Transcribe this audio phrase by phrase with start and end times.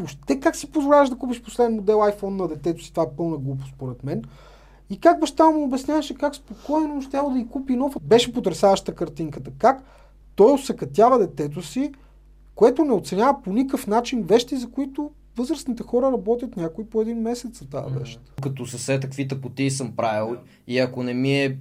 [0.00, 2.90] Въобще как си позволяваш да купиш последен модел iPhone на детето си?
[2.90, 4.24] Това е пълна глупост, според мен.
[4.90, 7.96] И как баща му обясняваше как спокойно ще да и купи нов.
[8.02, 9.50] Беше потрясаваща картинката.
[9.58, 9.82] Как
[10.34, 11.92] той усъкътява детето си,
[12.54, 17.20] което не оценява по никакъв начин вещи, за които възрастните хора работят някой по един
[17.20, 18.20] месец за тази вещ.
[18.42, 20.36] Като се сета какви тъпоти съм правил
[20.66, 21.58] и ако не ми е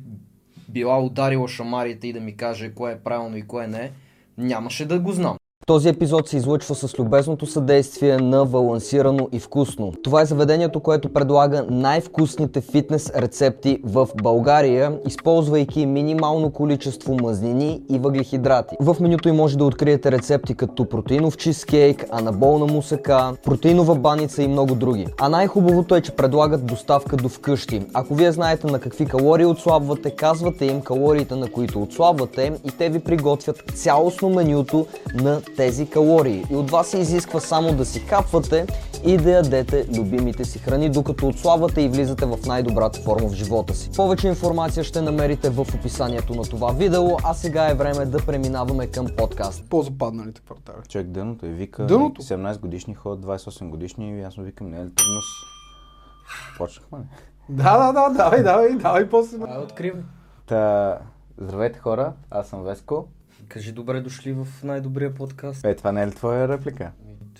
[0.70, 3.91] била ударила шамарите и да ми каже кое е правилно и кое не,
[4.38, 5.38] нямаше да го знам.
[5.66, 9.93] Този епизод се излъчва с любезното съдействие на Балансирано и Вкусно.
[10.04, 17.99] Това е заведението, което предлага най-вкусните фитнес рецепти в България, използвайки минимално количество мазнини и
[17.99, 18.75] въглехидрати.
[18.80, 24.47] В менюто им може да откриете рецепти като протеинов чизкейк, анаболна мусака, протеинова баница и
[24.47, 25.08] много други.
[25.20, 27.81] А най-хубавото е, че предлагат доставка до вкъщи.
[27.94, 32.89] Ако вие знаете на какви калории отслабвате, казвате им калориите на които отслабвате и те
[32.89, 36.45] ви приготвят цялостно менюто на тези калории.
[36.52, 38.68] И от вас се изисква само да си капвате
[39.05, 43.73] и да ядете любимите си храни, докато отслабвате и влизате в най-добрата форма в живота
[43.73, 43.89] си.
[43.95, 48.88] Повече информация ще намерите в описанието на това видео, а сега е време да преминаваме
[48.88, 49.64] към подкаст.
[49.70, 50.75] По-западналите квартали.
[50.89, 52.22] Човек дъното и вика Дъното?
[52.22, 56.58] 17 годишни ход, 28 годишни и аз му викам, не е ли трудно с...
[56.58, 57.03] Почнахме ли?
[57.50, 59.38] Да, да, да, давай, давай, давай после.
[59.47, 60.02] А, откривай.
[60.45, 60.97] Та,
[61.38, 63.08] здравейте хора, аз съм Веско.
[63.56, 65.66] Кажи добре дошли в най-добрия подкаст.
[65.66, 66.92] Е, това не е ли твоя реплика?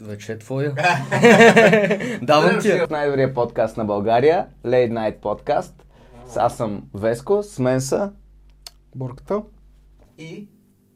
[0.02, 0.74] Вече е твоя.
[2.22, 2.88] Давам ти я.
[2.90, 5.72] Най-добрият подкаст на България, Late Night Podcast.
[6.36, 8.12] Аз съм Веско, с мен са...
[8.96, 9.42] Борката.
[10.18, 10.48] И...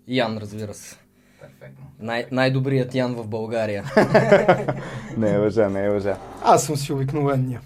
[0.08, 0.98] Ян, разбира се.
[1.42, 1.86] Перфектно.
[2.00, 3.84] Най- най-добрият Ян в България.
[5.18, 6.18] Не е лъжа, не е лъжа.
[6.44, 7.62] Аз съм си обикновения.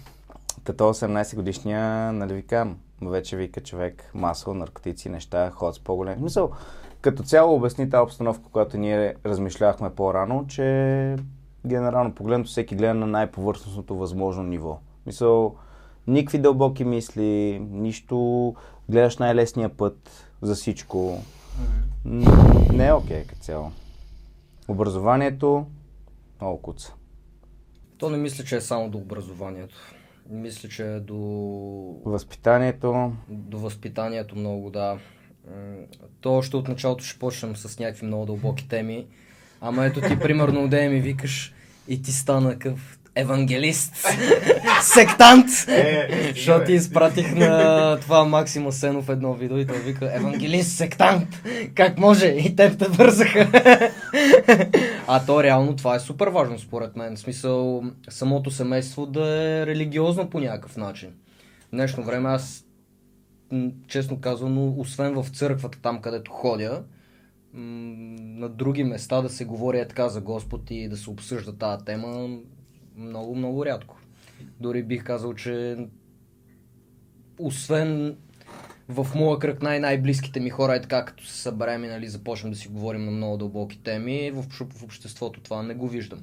[0.64, 6.14] Като 18 годишния, нали викам, вече вика човек масово, наркотици, неща, ход с по-голем.
[6.14, 6.50] В Смисъл,
[7.04, 11.16] като цяло обясни тази обстановка, която ние размишлявахме по-рано, че
[11.66, 14.78] генерално погледнато всеки гледа на най-повърхностното възможно ниво.
[15.06, 15.56] Мисъл,
[16.06, 18.54] никакви дълбоки мисли, нищо,
[18.88, 21.22] гледаш най-лесния път за всичко.
[22.04, 22.24] М,
[22.72, 23.70] Не е окей като цяло.
[24.68, 25.66] Образованието,
[26.40, 26.94] много куца.
[27.98, 29.76] То не мисля, че е само до образованието.
[30.30, 31.16] Мисля, че е до,
[32.04, 34.98] Възпитанието, до възпитанието много, да.
[36.20, 39.06] То още от началото ще почнем с някакви много дълбоки теми.
[39.60, 41.54] Ама ето ти, примерно, да ми викаш
[41.88, 43.94] и ти стана къв евангелист,
[44.82, 45.46] сектант,
[46.34, 51.42] защото ти изпратих на това Максима Сенов едно видео и той вика евангелист, сектант,
[51.74, 52.26] как може?
[52.26, 53.48] И теб те вързаха.
[55.06, 57.16] а то реално това е супер важно според мен.
[57.16, 61.08] В смисъл самото семейство да е религиозно по някакъв начин.
[61.60, 62.63] В днешно време аз
[63.86, 66.84] честно казано, освен в църквата, там където ходя,
[67.54, 71.84] на други места да се говори е така за Господ и да се обсъжда тази
[71.84, 72.38] тема,
[72.96, 73.96] много, много рядко.
[74.60, 75.76] Дори бих казал, че
[77.38, 78.16] освен
[78.88, 82.58] в моя кръг най-най-близките ми хора е така, като се съберем и нали, започнем да
[82.58, 84.42] си говорим на много дълбоки теми, в,
[84.72, 86.20] в обществото това не го виждам.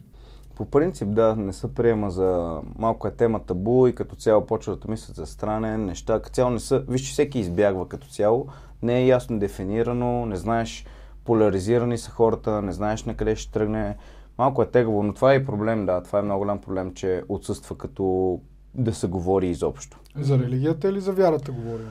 [0.62, 4.76] По принцип, да, не се приема за малко е тема табу и като цяло почва
[4.76, 6.20] да мислят за странен, неща.
[6.20, 8.48] Като цяло не са, виж, че всеки избягва като цяло,
[8.82, 10.86] не е ясно дефинирано, не знаеш,
[11.26, 13.98] поляризирани са хората, не знаеш на къде ще тръгне.
[14.38, 17.24] Малко е тегаво, но това е и проблем, да, това е много голям проблем, че
[17.30, 18.40] отсъства като
[18.76, 20.00] да се говори изобщо.
[20.16, 21.90] За религията или за вярата говорим?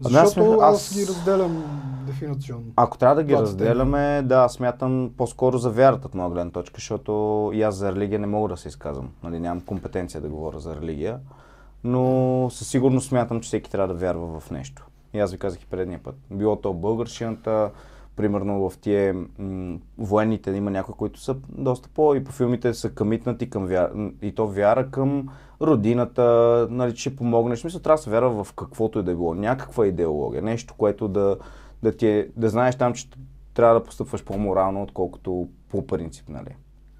[0.00, 1.64] Защото аз, аз- ги разделям
[2.06, 2.64] дефинационно.
[2.76, 6.74] Ако трябва да ги Двата разделяме, да, смятам по-скоро за вярата от моя гледна точка,
[6.76, 9.08] защото и аз за религия не мога да се изказвам.
[9.22, 11.18] Нали, нямам компетенция да говоря за религия,
[11.84, 14.86] но със сигурност смятам, че всеки трябва да вярва в нещо.
[15.14, 16.14] И аз ви казах и предния път.
[16.30, 17.70] Било то българщината,
[18.16, 22.14] примерно в тия м- военните има някои, които са доста по...
[22.14, 23.90] и по филмите са къмитнати към вяра,
[24.22, 25.28] и то вяра към
[25.62, 27.60] родината, нали, че ще помогнеш.
[27.60, 29.34] Смисъл, трябва да се вярва в каквото и да е било.
[29.34, 31.36] Някаква идеология, нещо, което да,
[31.82, 33.08] да, ти е, да знаеш там, че
[33.54, 36.56] трябва да постъпваш по-морално, отколкото по принцип, нали?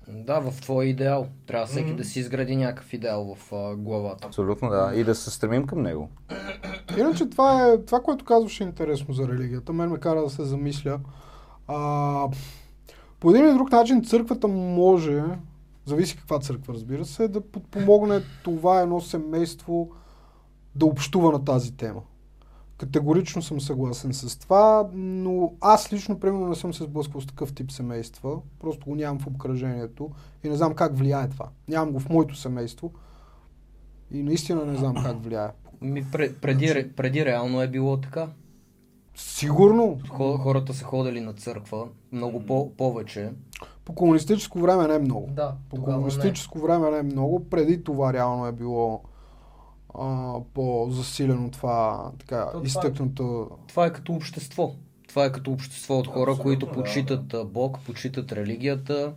[0.09, 1.27] Да, в твой идеал.
[1.47, 4.27] Трябва всеки да си изгради някакъв идеал в а, главата.
[4.27, 4.93] Абсолютно, да.
[4.95, 6.09] И да се стремим към него.
[6.99, 9.73] Иначе това е, това, което казваш е интересно за религията.
[9.73, 11.01] Мен ме кара да се замисля.
[11.69, 12.29] А,
[13.21, 15.23] по един или друг начин църквата може,
[15.91, 19.91] зависи каква църква разбира се, да подпомогне това едно семейство
[20.75, 22.01] да общува на тази тема.
[22.79, 27.53] Категорично съм съгласен с това, но аз лично, примерно, не съм се сблъсквал с такъв
[27.53, 28.39] тип семейства.
[28.59, 30.11] Просто го нямам в обкръжението
[30.45, 31.49] и не знам как влияе това.
[31.69, 32.93] Нямам го в моето семейство
[34.11, 35.49] и наистина не знам как влияе.
[35.81, 38.29] Ми, пре- преди, ре- преди реално е било така.
[39.15, 39.99] Сигурно.
[40.09, 43.33] Хо- Хората са ходили на църква много по- повече.
[43.91, 45.29] По комунистическо време не е много.
[45.31, 45.97] Да, По тогава не.
[45.97, 47.49] комунистическо време не е много.
[47.51, 49.01] Преди това реално е било
[49.95, 53.51] а, по-засилено това, така, То това е- изтъкнато.
[53.69, 54.73] Това е като общество.
[55.09, 59.13] Това е като общество от хора, Абсолютно, които да, почитат а, Бог, почитат религията,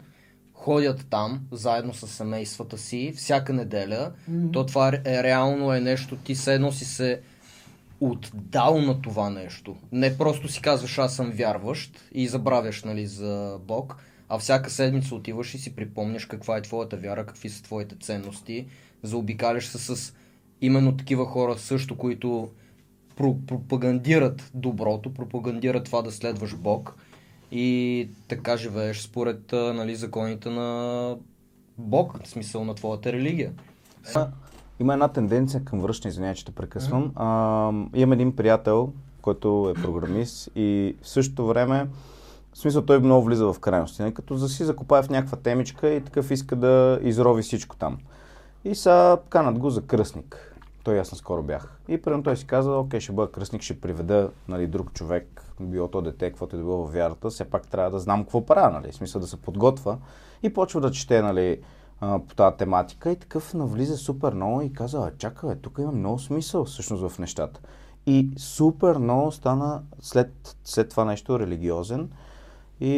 [0.54, 4.12] ходят там заедно с семействата си всяка неделя.
[4.54, 7.22] То това е реално е нещо, ти все едно си се
[8.02, 9.76] отдал на това нещо.
[9.92, 13.96] Не просто си казваш аз съм вярващ и забравяш нали, за Бог,
[14.34, 18.66] а всяка седмица отиваш и си припомняш каква е твоята вяра, какви са твоите ценности,
[19.04, 20.14] заобикаляш се с
[20.62, 22.50] именно такива хора също, които
[23.18, 26.96] про- пропагандират доброто, пропагандират това да следваш Бог
[27.52, 31.18] и така живееш според нали, законите на
[31.78, 33.52] Бог, в смисъл на твоята религия.
[34.80, 37.12] Има една тенденция към връщане, извинявай, че те прекъсвам.
[37.16, 37.28] А,
[37.96, 41.88] имам един приятел, който е програмист и в същото време,
[42.54, 45.90] в смисъл той много влиза в крайности, нали, като за си закопае в някаква темичка
[45.90, 47.98] и такъв иска да изрови всичко там.
[48.66, 50.56] И са канат го за кръстник.
[50.84, 51.80] Той аз наскоро бях.
[51.88, 55.88] И примерно той си каза, окей, ще бъда кръстник, ще приведа нали, друг човек, било
[55.88, 58.92] то дете, каквото е било във вярата, все пак трябва да знам какво правя, нали,
[58.92, 59.98] в смисъл да се подготвя.
[60.44, 61.60] И почва да чете, нали,
[62.00, 66.66] по тази тематика и такъв навлиза супер много и каза, чакай, тук има много смисъл
[66.66, 67.60] всъщност в нещата.
[68.06, 72.10] И супер много стана след, след това нещо религиозен
[72.84, 72.90] и,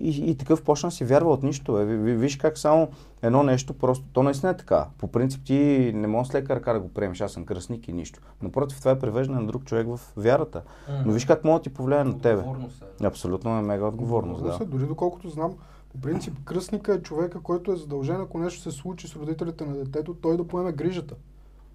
[0.00, 1.74] и, и такъв почна да си вярва от нищо.
[1.74, 2.88] Ви- Виж как само
[3.22, 4.86] едно нещо, просто, то наистина е така.
[4.98, 5.54] По принцип ти
[5.94, 8.20] не можеш с лека ръка да го приемеш, аз съм кръстник и нищо.
[8.42, 10.62] Напротив, това е превеждане на друг човек в вярата.
[11.06, 12.42] Но виж как може да ти повлияе на тебе.
[13.00, 13.06] Е.
[13.06, 14.58] Абсолютно е мега отговорност, да.
[14.60, 15.52] Е, Дори доколкото знам,
[15.92, 19.74] по принцип кръстника е човека, който е задължен, ако нещо се случи с родителите на
[19.74, 21.14] детето, той да поеме грижата.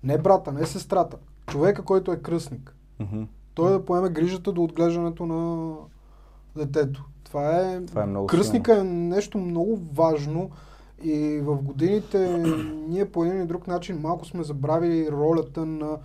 [0.03, 1.17] Не брата, не сестрата.
[1.47, 2.75] Човека, който е кръстник.
[3.53, 5.73] Той да поеме грижата до отглеждането на
[6.65, 7.05] детето.
[7.23, 7.85] Това е...
[7.85, 10.49] Това е много Кръстника е нещо много важно
[11.03, 12.43] и в годините
[12.89, 15.97] ние по един или друг начин малко сме забравили ролята на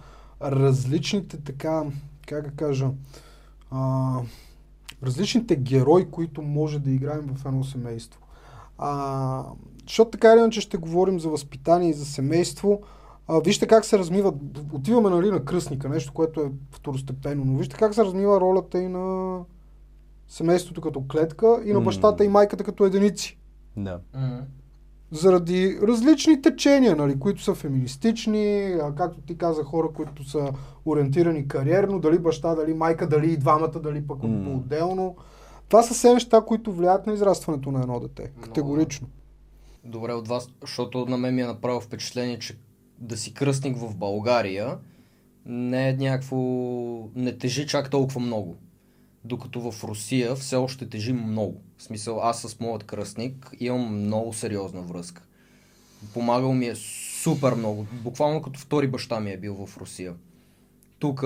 [0.42, 1.82] различните така,
[2.26, 2.90] как да кажа,
[3.70, 4.18] а,
[5.02, 8.20] различните герои, които може да играем в едно семейство.
[8.78, 9.44] А,
[9.82, 12.82] защото така или иначе ще говорим за възпитание и за семейство.
[13.28, 14.34] А, вижте как се размива,
[14.72, 18.88] отиваме нали, на кръстника, нещо, което е второстепенно, но вижте как се размива ролята и
[18.88, 19.38] на
[20.34, 23.38] семейството като клетка и на бащата и майката като единици.
[23.76, 24.00] Да.
[25.10, 30.52] Заради различни течения, нали, които са феминистични, а, както ти каза, хора, които са
[30.86, 34.44] ориентирани кариерно, дали баща, дали майка, дали и двамата, дали пък М.
[34.44, 35.16] по-отделно.
[35.68, 38.32] Това са все неща, които влияят на израстването на едно дете.
[38.40, 39.08] Категорично.
[39.84, 42.58] Добре от вас, защото на мен ми е направило впечатление, че
[42.98, 44.78] да си кръстник в България
[45.46, 46.36] не е някакво...
[47.14, 48.56] не тежи чак толкова много.
[49.24, 51.60] Докато в Русия все още тежи много.
[51.78, 55.22] В смисъл, аз с моят кръстник имам много сериозна връзка.
[56.14, 56.74] Помагал ми е
[57.22, 57.86] супер много.
[57.92, 60.14] Буквално като втори баща ми е бил в Русия.
[60.98, 61.24] Тук,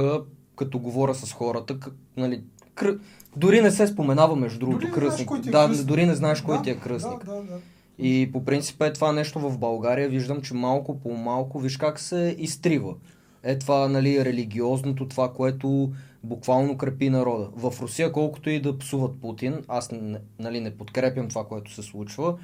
[0.56, 2.42] като говоря с хората, к- нали,
[2.74, 2.98] кръ...
[3.36, 5.30] дори не се споменава между другото Дори знаеш кръстник.
[5.46, 5.86] е да, кръстник.
[5.86, 7.24] дори не знаеш кой Да, ти е кръстник.
[7.24, 7.58] Да, да, да.
[7.98, 10.08] И по принцип е това нещо в България.
[10.08, 12.94] Виждам, че малко по малко, виж как се изтрива.
[13.42, 15.92] Е това, нали, религиозното, това, което
[16.24, 17.48] буквално крепи народа.
[17.56, 19.90] В Русия, колкото и да псуват Путин, аз
[20.38, 22.38] нали, не подкрепям това, което се случва,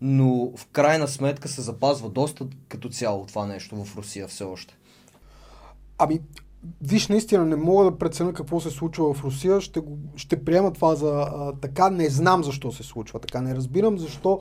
[0.00, 4.76] но в крайна сметка се запазва доста като цяло това нещо в Русия все още.
[5.98, 6.20] Ами,
[6.82, 9.60] виж, наистина не мога да преценя какво се случва в Русия.
[9.60, 11.90] Ще, го, ще приема това за а, така.
[11.90, 13.40] Не знам защо се случва така.
[13.40, 14.40] Не разбирам защо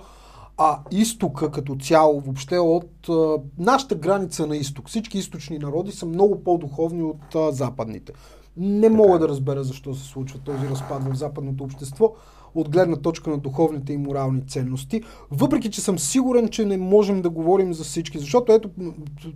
[0.58, 4.89] а изтока като цяло, въобще от а, нашата граница на изток.
[4.89, 8.13] Всички източни народи са много по-духовни от а, западните.
[8.58, 12.13] Не мога да разбера защо се случва този разпад в западното общество
[12.55, 17.22] от гледна точка на духовните и морални ценности, въпреки че съм сигурен, че не можем
[17.22, 18.70] да говорим за всички, защото ето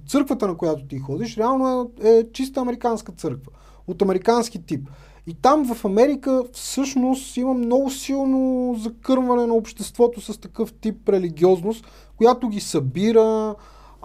[0.07, 3.51] църквата, на която ти ходиш, реално е, е чиста американска църква,
[3.87, 4.89] от американски тип.
[5.27, 11.85] И там в Америка всъщност има много силно закърване на обществото с такъв тип религиозност,
[12.17, 13.55] която ги събира,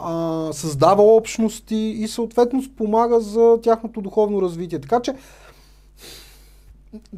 [0.03, 4.79] а, създава общности и съответно спомага за тяхното духовно развитие.
[4.79, 5.15] Така че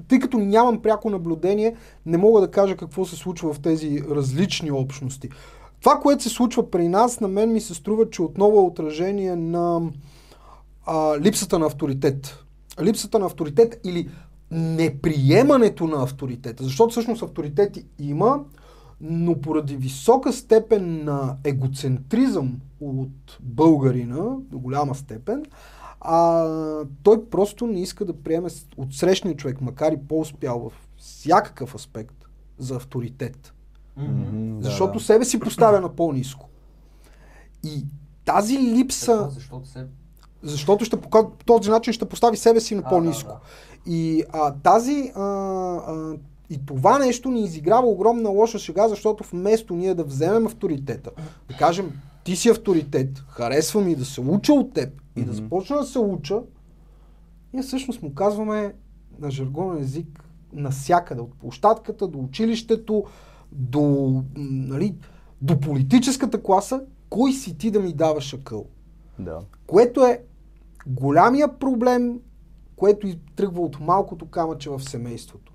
[0.08, 4.70] тъй като нямам пряко наблюдение, не мога да кажа какво се случва в тези различни
[4.70, 5.28] общности.
[5.80, 9.36] Това, което се случва при нас, на мен ми се струва, че отново е отражение
[9.36, 9.80] на
[10.86, 12.38] а, липсата на авторитет.
[12.82, 14.08] Липсата на авторитет или
[14.50, 16.64] неприемането на авторитета.
[16.64, 18.40] Защото всъщност авторитети има,
[19.00, 25.44] но поради висока степен на егоцентризъм от българина, до голяма степен,
[26.00, 26.46] а,
[27.02, 32.14] той просто не иска да приеме от срещния човек, макар и по-успял в всякакъв аспект,
[32.58, 33.52] за авторитет.
[33.96, 35.04] Да, Защото да.
[35.04, 36.48] себе си поставя на по-низко.
[37.64, 37.84] И
[38.24, 39.86] тази липса, Защото се...
[40.42, 43.28] защото ще по този начин ще постави себе си на А, по-низко.
[43.86, 46.16] да, И а, тази а, а,
[46.50, 51.10] и това нещо ни изиграва огромна лоша шега, защото вместо ние да вземем авторитета,
[51.48, 51.92] да кажем,
[52.24, 55.98] ти си авторитет, харесвам и да се уча от теб и да започна да се
[55.98, 56.42] уча,
[57.52, 58.74] ние всъщност му казваме
[59.18, 63.04] на жаргонен език насякъде, от площадката до училището,
[63.52, 64.96] до, нали,
[65.42, 68.66] до политическата класа, кой си ти да ми даваш акъл?
[69.18, 69.40] Да.
[69.66, 70.22] Което е
[70.86, 72.20] голямия проблем,
[72.76, 75.52] което тръгва от малкото камъче в семейството.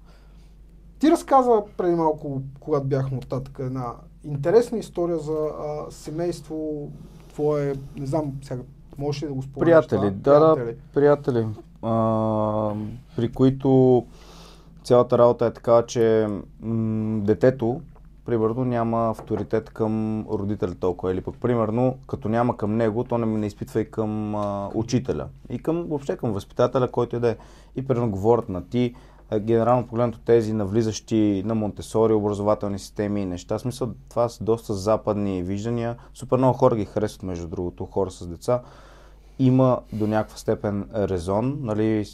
[1.00, 3.94] Ти разказа преди малко, когато бяхме оттатък, една
[4.24, 6.88] интересна история за а, семейство
[7.30, 8.62] твое, не знам, сега
[8.98, 9.66] можеш ли да го спомниш?
[9.66, 10.40] Приятели, това?
[10.40, 11.48] да, да, приятели,
[11.82, 12.74] а,
[13.16, 14.06] при които
[14.84, 16.28] цялата работа е така, че
[16.62, 17.82] м- детето,
[18.26, 21.12] примерно, няма авторитет към родителя толкова.
[21.12, 25.28] Или пък, примерно, като няма към него, то не, не изпитва и към а, учителя.
[25.50, 27.38] И към, въобще към възпитателя, който и да е.
[27.76, 28.96] И примерно говорят на ти,
[29.40, 33.60] генерално погледнато тези навлизащи на Монтесори образователни системи и неща.
[33.60, 35.96] Смисъл, това са доста западни виждания.
[36.14, 38.62] Супер много хора ги харесват, между другото, хора с деца
[39.40, 41.58] има до някаква степен резон.
[41.62, 42.06] Нали,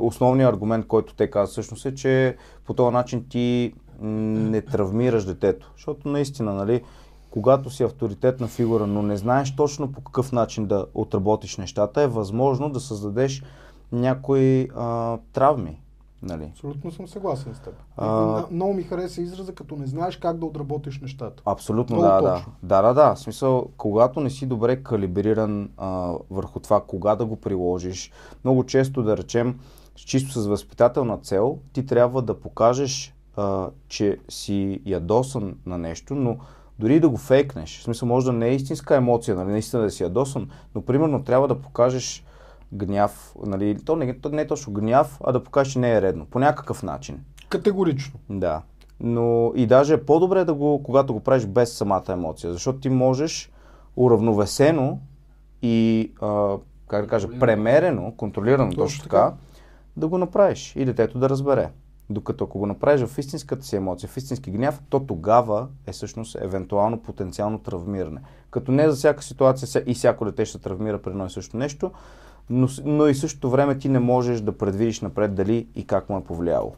[0.00, 5.72] основният аргумент, който те казват всъщност е, че по този начин ти не травмираш детето.
[5.76, 6.82] Защото наистина, нали,
[7.30, 12.06] когато си авторитетна фигура, но не знаеш точно по какъв начин да отработиш нещата, е
[12.06, 13.42] възможно да създадеш
[13.92, 15.80] някои а, травми.
[16.22, 16.44] Нали.
[16.44, 17.74] Абсолютно съм съгласен с теб.
[17.96, 18.44] А-.
[18.50, 21.42] Много ми хареса израза, като не знаеш как да отработиш нещата.
[21.46, 22.34] Абсолютно, Много да, да.
[22.34, 22.52] точно.
[22.62, 23.14] Да, да, да.
[23.14, 28.12] В смисъл, когато не си добре калибриран а, върху това, кога да го приложиш,
[28.44, 29.58] много често, да речем,
[29.94, 36.36] чисто с възпитателна цел, ти трябва да покажеш, а, че си ядосан на нещо, но
[36.78, 39.90] дори да го фейкнеш, в смисъл, може да не е истинска емоция, нали, наистина да
[39.90, 42.24] си ядосан, но примерно трябва да покажеш
[42.72, 46.02] гняв, нали, то не, то не е точно гняв, а да покажеш, че не е
[46.02, 47.20] редно, по някакъв начин.
[47.48, 48.20] Категорично.
[48.30, 48.62] Да.
[49.00, 52.88] Но и даже е по-добре да го, когато го правиш без самата емоция, защото ти
[52.88, 53.50] можеш
[53.96, 54.98] уравновесено
[55.62, 56.56] и, а,
[56.88, 59.34] как да кажа, премерено, контролирано точно, Точно така,
[59.96, 61.70] да го направиш и детето да разбере.
[62.10, 66.36] Докато ако го направиш в истинската си емоция, в истински гняв, то тогава е всъщност
[66.40, 68.20] евентуално потенциално травмиране.
[68.50, 71.90] Като не за всяка ситуация и всяко дете ще травмира при едно и също нещо,
[72.50, 76.18] но, но и същото време ти не можеш да предвидиш напред дали и как му
[76.18, 76.74] е повлияло.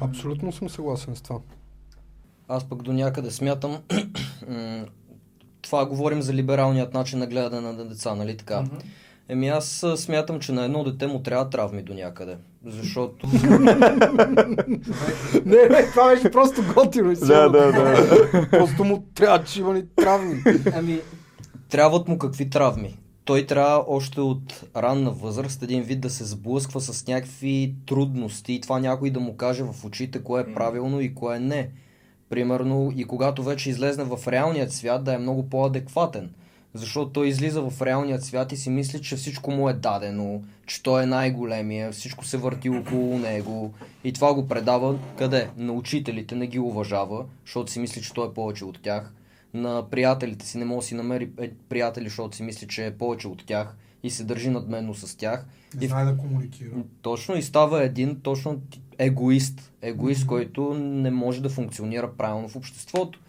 [0.00, 1.38] Абсолютно съм съгласен с това.
[2.48, 3.78] Аз пък до някъде смятам,
[5.62, 8.64] това говорим за либералният начин на гледане на деца, нали така?
[9.28, 12.36] Еми аз смятам, че на едно дете му трябва травми до някъде.
[12.66, 13.26] Защото
[15.44, 17.16] Не, не, това беше просто готино.
[17.16, 17.50] силно.
[17.52, 18.48] да, да.
[18.50, 20.42] Просто му трябва, че има ни травми.
[20.74, 21.00] Ами,
[21.68, 22.98] трябват му какви травми?
[23.24, 28.60] Той трябва още от ранна възраст един вид да се сблъсква с някакви трудности и
[28.60, 31.70] това някой да му каже в очите кое е правилно и кое не.
[32.28, 36.30] Примерно и когато вече излезне в реалният свят да е много по-адекватен.
[36.74, 40.82] Защото той излиза в реалният свят и си мисли, че всичко му е дадено, че
[40.82, 43.74] той е най-големия, всичко се върти около него
[44.04, 45.50] и това го предава къде?
[45.56, 49.12] На учителите не ги уважава, защото си мисли, че той е повече от тях.
[49.54, 52.98] На приятелите си не може да си намери е, приятели, защото си мисли, че е
[52.98, 55.46] повече от тях и се държи надменно с тях.
[55.80, 56.70] Не знае да комуникира.
[57.02, 58.60] точно и става един точно
[58.98, 59.72] егоист.
[59.82, 63.20] Егоист, който не може да функционира правилно в обществото.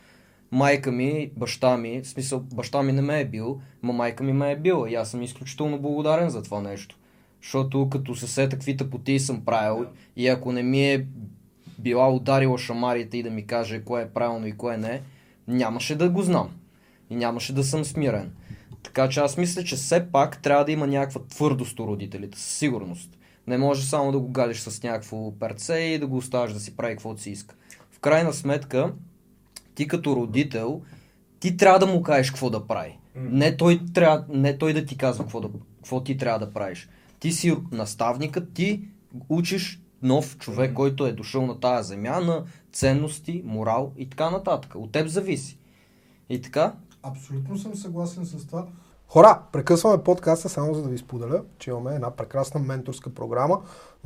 [0.52, 4.34] Майка ми, баща ми, в смисъл баща ми не ме е бил, но майка ми
[4.34, 6.98] ме е била и аз съм изключително благодарен за това нещо.
[7.42, 11.06] Защото като се сета какви тъпоти съм правил и ако не ми е
[11.80, 15.02] била ударила шамарите и да ми каже кое е правилно и кое не,
[15.48, 16.50] нямаше да го знам.
[17.10, 18.32] И нямаше да съм смирен.
[18.84, 22.58] Така че аз мисля, че все пак трябва да има някаква твърдост у родителите, със
[22.58, 23.18] сигурност.
[23.48, 26.78] Не може само да го гадиш с някакво перце и да го оставаш да си
[26.78, 27.56] прави каквото си иска.
[27.92, 28.94] В крайна сметка,
[29.76, 30.82] ти като родител,
[31.40, 32.98] ти трябва да му кажеш какво да прави.
[33.16, 36.90] Не той, трябва, не той да ти казва какво, да, какво ти трябва да правиш.
[37.20, 38.82] Ти си наставникът, ти
[39.30, 42.44] учиш нов човек, който е дошъл на тая земя, на
[42.74, 44.76] ценности, морал и така нататък.
[44.76, 45.58] От теб зависи.
[46.30, 48.66] И така, Абсолютно съм съгласен с това.
[49.08, 53.62] Хора, прекъсваме подкаста само за да ви споделя, че имаме една прекрасна менторска програма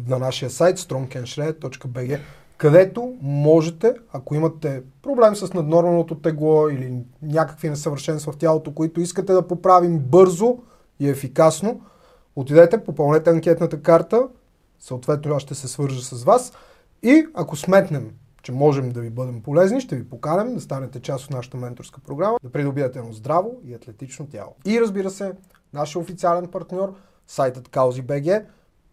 [0.07, 2.19] на нашия сайт strongandshred.bg,
[2.57, 9.33] където можете, ако имате проблем с наднорменото тегло или някакви несъвършенства в тялото, които искате
[9.33, 10.57] да поправим бързо
[10.99, 11.81] и ефикасно,
[12.35, 14.27] отидете, попълнете анкетната карта,
[14.79, 16.53] съответно аз ще се свържа с вас
[17.03, 18.11] и ако сметнем,
[18.43, 22.01] че можем да ви бъдем полезни, ще ви поканем да станете част от нашата менторска
[22.01, 24.55] програма, да придобиете едно здраво и атлетично тяло.
[24.65, 25.33] И разбира се,
[25.73, 26.95] нашия официален партньор,
[27.27, 28.45] сайтът Kauzi.bg,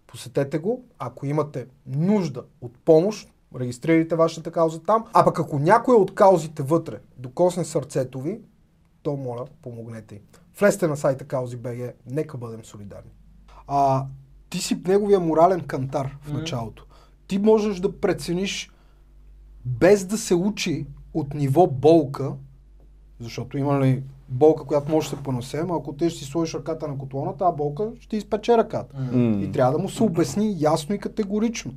[0.06, 5.94] посетете го, ако имате нужда от помощ, регистрирайте вашата кауза там, а пък ако някой
[5.94, 8.40] от каузите вътре докосне сърцето ви,
[9.02, 10.20] то моля, помогнете им.
[10.60, 13.10] Влезте на сайта Kauzi.bg, нека бъдем солидарни.
[13.66, 14.06] А,
[14.54, 16.86] ти си неговия морален кантар в началото.
[17.26, 18.70] Ти можеш да прецениш
[19.64, 22.32] без да се учи от ниво болка,
[23.20, 26.54] защото има ли болка, която може да се понесе, ама ако те ще си сложиш
[26.54, 28.96] ръката на котлона, тази болка ще изпече ръката.
[29.42, 31.74] И трябва да му се обясни ясно и категорично.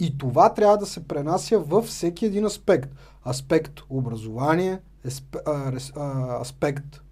[0.00, 2.90] И това трябва да се пренася във всеки един аспект.
[3.26, 4.78] Аспект образование,
[6.40, 7.02] аспект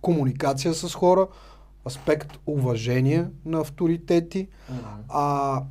[0.00, 1.26] комуникация с хора,
[1.86, 4.48] аспект уважение на авторитети.
[5.08, 5.62] А,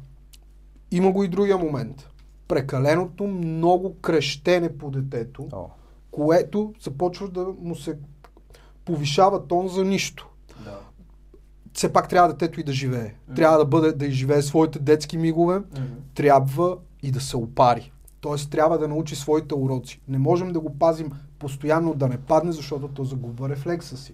[0.91, 2.09] има го и другия момент.
[2.47, 5.65] Прекаленото много крещене по детето, О.
[6.11, 7.97] което започва да му се
[8.85, 10.29] повишава тон за нищо.
[10.63, 10.79] Да.
[11.73, 13.13] Все пак трябва детето и да живее.
[13.35, 15.61] Трябва да бъде, да изживее своите детски мигове,
[16.15, 17.91] трябва и да се опари.
[18.21, 20.01] Тоест трябва да научи своите уроци.
[20.07, 24.13] Не можем да го пазим постоянно да не падне, защото то загубва рефлекса си.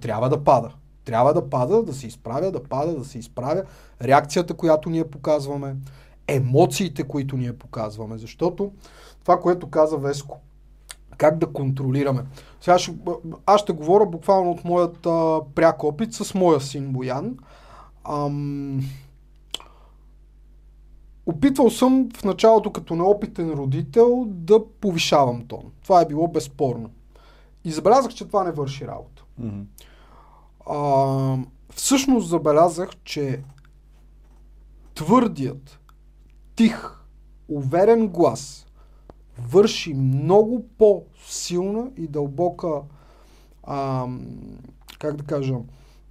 [0.00, 0.70] Трябва да пада.
[1.10, 3.62] Трябва да пада, да се изправя, да пада, да се изправя.
[4.02, 5.76] Реакцията, която ние показваме,
[6.28, 8.18] емоциите, които ние показваме.
[8.18, 8.72] Защото
[9.22, 10.38] това, което каза Веско,
[11.16, 12.24] как да контролираме.
[12.60, 12.94] Сега ще,
[13.46, 14.98] аз ще говоря буквално от моят
[15.54, 17.36] пряк опит с моя син Боян.
[18.04, 18.80] Ам,
[21.26, 25.62] опитвал съм в началото като неопитен родител да повишавам тон.
[25.82, 26.90] Това е било безспорно.
[27.64, 29.24] И забелязах, че това не върши работа.
[29.38, 29.60] Мгм.
[30.70, 31.36] А,
[31.74, 33.42] всъщност забелязах, че
[34.94, 35.80] твърдият,
[36.56, 37.04] тих,
[37.48, 38.66] уверен глас
[39.38, 42.82] върши много по-силна и дълбока,
[43.62, 44.06] а,
[44.98, 45.54] как да кажа,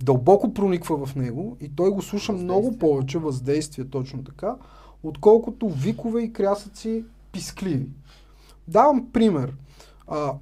[0.04, 4.56] дълбоко прониква в него и той го слуша много повече въздействие, точно така,
[5.04, 7.90] отколкото викове и крясъци пискливи.
[8.68, 9.54] Давам пример.
[10.12, 10.34] А,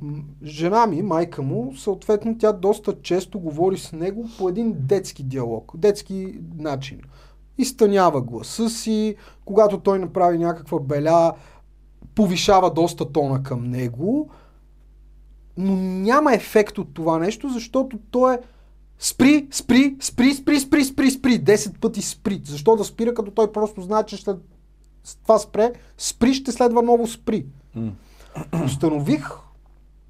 [0.44, 5.72] жена ми, майка му, съответно тя доста често говори с него по един детски диалог,
[5.78, 7.02] детски начин.
[7.58, 11.34] Изтънява гласа си, когато той направи някаква беля,
[12.16, 14.30] повишава доста тона към него,
[15.58, 18.40] но няма ефект от това нещо, защото то е
[19.00, 22.42] спри, спри, спри, спри, спри, спри, спри, 10 пъти спри.
[22.46, 24.38] Защо да спира, като той просто знае, че след
[25.24, 27.46] това спре, спри, ще следва ново спри.
[28.66, 29.30] Установих,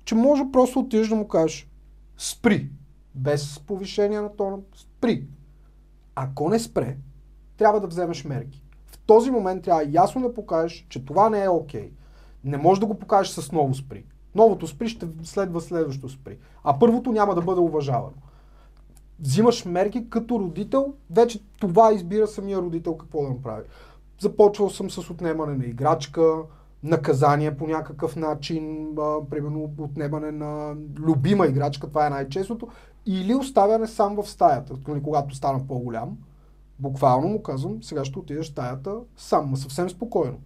[0.07, 1.69] че може просто отидеш да му кажеш
[2.17, 2.69] спри,
[3.15, 5.27] без повишение на тона, спри.
[6.15, 6.97] Ако не спре,
[7.57, 8.63] трябва да вземеш мерки.
[8.85, 11.91] В този момент трябва ясно да покажеш, че това не е окей.
[12.43, 14.05] Не можеш да го покажеш с ново спри.
[14.35, 16.37] Новото спри ще следва следващо спри.
[16.63, 18.17] А първото няма да бъде уважавано.
[19.19, 23.63] Взимаш мерки като родител, вече това избира самия родител какво да направи.
[24.19, 26.35] Започвал съм с отнемане на играчка,
[26.83, 32.67] наказание по някакъв начин, а, примерно отнемане на любима играчка, това е най-честото,
[33.05, 36.17] или оставяне сам в стаята, нали, когато стана по-голям.
[36.79, 40.37] Буквално му казвам, сега ще отидеш в стаята сам, ма съвсем спокойно.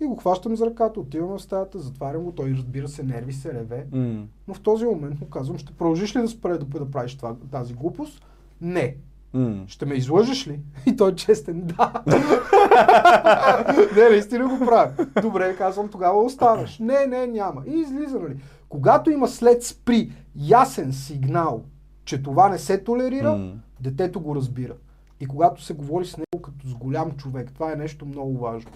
[0.00, 3.54] И го хващам за ръката, отивам в стаята, затварям го, той разбира се, нерви се,
[3.54, 3.86] реве.
[3.92, 4.26] М.
[4.48, 7.36] Но в този момент му казвам, ще продължиш ли да спре да, да правиш това,
[7.50, 8.22] тази глупост?
[8.60, 8.96] Не.
[9.34, 9.64] М.
[9.66, 10.60] Ще ме излъжеш ли?
[10.86, 11.92] И той е честен, да.
[13.96, 14.92] не, наистина го правя.
[15.22, 16.78] Добре, казвам, тогава оставаш.
[16.78, 17.62] Не, не, няма.
[17.66, 18.36] И излиза, нали.
[18.68, 21.62] Когато има след спри ясен сигнал,
[22.04, 23.52] че това не се толерира, М.
[23.80, 24.74] детето го разбира.
[25.20, 28.70] И когато се говори с него като с голям човек, това е нещо много важно.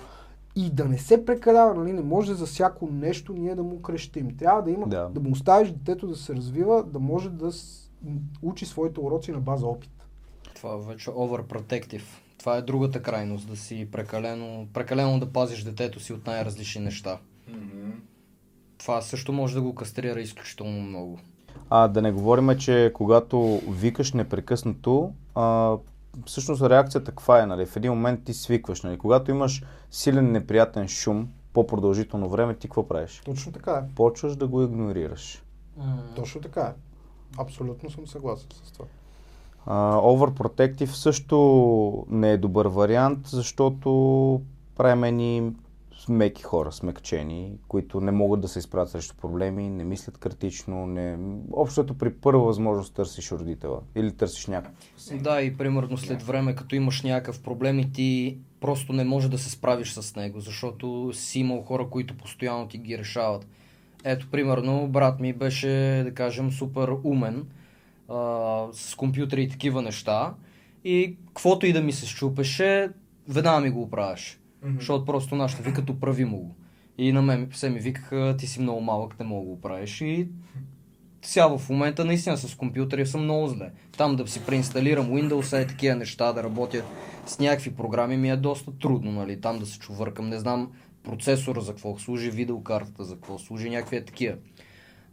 [0.56, 4.36] И да не се прекалява, нали, не може за всяко нещо ние да му крещим.
[4.36, 5.08] Трябва да има, Да.
[5.14, 7.50] да, му оставиш детето да се развива, да може да
[8.42, 9.90] учи своите уроци на база опит.
[10.62, 12.02] Това е вече overprotective.
[12.38, 17.18] Това е другата крайност, да си прекалено, прекалено да пазиш детето си от най-различни неща.
[18.78, 21.18] Това също може да го кастрира изключително много.
[21.70, 25.76] А да не говорим, че когато викаш непрекъснато, а,
[26.26, 27.66] всъщност реакцията каква е, нали?
[27.66, 28.98] В един момент ти свикваш, нали?
[28.98, 33.22] Когато имаш силен неприятен шум по-продължително време, ти какво правиш?
[33.24, 33.94] Точно така е.
[33.94, 35.42] Почваш да го игнорираш.
[36.16, 36.72] Точно така е.
[37.38, 38.86] Абсолютно съм съгласен с това.
[39.66, 44.40] А, Overprotective също не е добър вариант, защото
[44.76, 45.52] правим ни
[46.08, 51.18] меки хора, смекчени, които не могат да се изправят срещу проблеми, не мислят критично, не...
[51.52, 54.74] Общото при първа възможност търсиш родителя или търсиш някакъв.
[55.22, 59.38] Да, и примерно след време, като имаш някакъв проблем и ти просто не може да
[59.38, 63.46] се справиш с него, защото си имал хора, които постоянно ти ги решават.
[64.04, 67.46] Ето, примерно, брат ми беше, да кажем, супер умен,
[68.08, 70.34] а, с компютъри и такива неща.
[70.84, 72.90] И каквото и да ми се щупеше,
[73.28, 74.38] веднага ми го оправяше.
[74.38, 74.78] Mm-hmm.
[74.78, 76.54] Защото просто нашите викат оправи му го.
[76.98, 80.00] И на мен все ми викаха, ти си много малък, не мога да го правиш.
[80.00, 80.28] И
[81.22, 83.70] сега в момента наистина с компютъри съм много зле.
[83.96, 86.84] Там да си преинсталирам Windows и такива неща, да работя
[87.26, 89.40] с някакви програми ми е доста трудно, нали?
[89.40, 90.28] Там да се чувъркам.
[90.28, 90.70] Не знам
[91.02, 94.36] процесора за какво служи, видеокартата за какво служи, някакви е такива.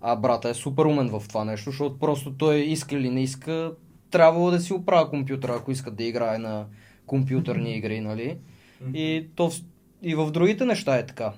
[0.01, 3.71] А брата е супер умен в това нещо, защото просто той иска или не иска,
[4.11, 6.65] трябвало да си оправя компютъра, ако иска да играе на
[7.05, 8.37] компютърни игри, нали?
[8.93, 9.51] И, то,
[10.01, 11.33] и в другите неща е така.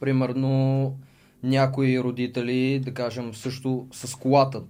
[0.00, 0.92] Примерно,
[1.42, 4.62] някои родители, да кажем, също с колата.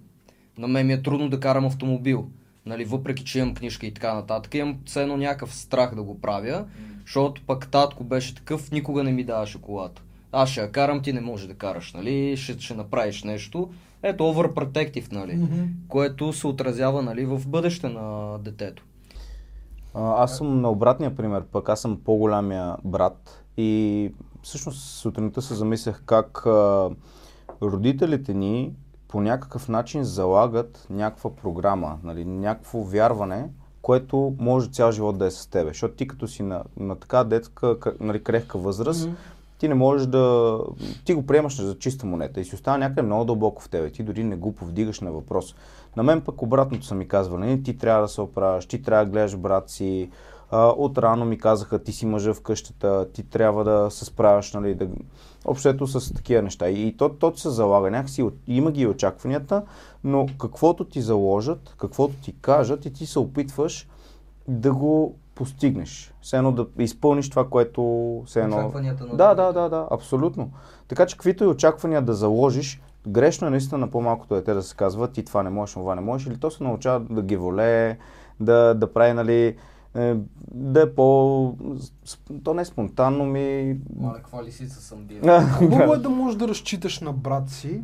[0.57, 2.29] На мен ми е трудно да карам автомобил.
[2.65, 6.65] Нали, въпреки, че имам книжка и така нататък, имам едно някакъв страх да го правя,
[7.05, 10.01] защото пък татко беше такъв, никога не ми даваше колата.
[10.31, 13.69] Аз ще я карам, ти не можеш да караш, нали, ще, ще направиш нещо.
[14.03, 15.67] Ето, overprotective, нали, mm-hmm.
[15.87, 18.83] което се отразява, нали, в бъдеще на детето.
[19.93, 24.11] А, аз съм на обратния пример, пък аз съм по-голямия брат и
[24.41, 26.89] всъщност сутринта се замислях как а,
[27.61, 28.73] родителите ни
[29.07, 33.49] по някакъв начин залагат някаква програма, нали, някакво вярване,
[33.81, 35.69] което може цял живот да е с тебе.
[35.69, 39.15] Защото ти като си на, на така детска, нали, крехка възраст, mm-hmm.
[39.57, 40.59] Ти не можеш да...
[41.05, 43.89] Ти го приемаш за чиста монета и си остава някъде много дълбоко в тебе.
[43.89, 45.55] Ти дори не го повдигаш на въпрос.
[45.95, 49.11] На мен пък обратното са ми казвали, ти трябва да се оправяш, ти трябва да
[49.11, 50.09] гледаш брат си,
[50.51, 54.75] от рано ми казаха, ти си мъжа в къщата, ти трябва да се справяш, нали,
[54.75, 54.87] да...
[55.45, 56.69] Общото с такива неща.
[56.69, 59.63] И то, то се залага някакси, има ги очакванията,
[60.03, 63.87] но каквото ти заложат, каквото ти кажат и ти се опитваш
[64.47, 66.13] да го постигнеш.
[66.21, 68.23] Все едно да изпълниш това, което...
[68.25, 68.57] Все едно...
[68.57, 70.51] Очакванията на Да, да, да, да, абсолютно.
[70.87, 74.75] Така че каквито и очаквания да заложиш, грешно е наистина на по-малкото дете да се
[74.75, 77.97] казва ти това не можеш, това не можеш, или то се научава да ги волее,
[78.39, 79.55] да, да прави, нали,
[79.95, 80.15] е,
[80.51, 81.53] да е по...
[82.43, 83.77] То не е спонтанно ми...
[83.99, 85.21] Мале, каква лисица съм бил.
[85.57, 87.81] Хубаво е да можеш да разчиташ на брат си,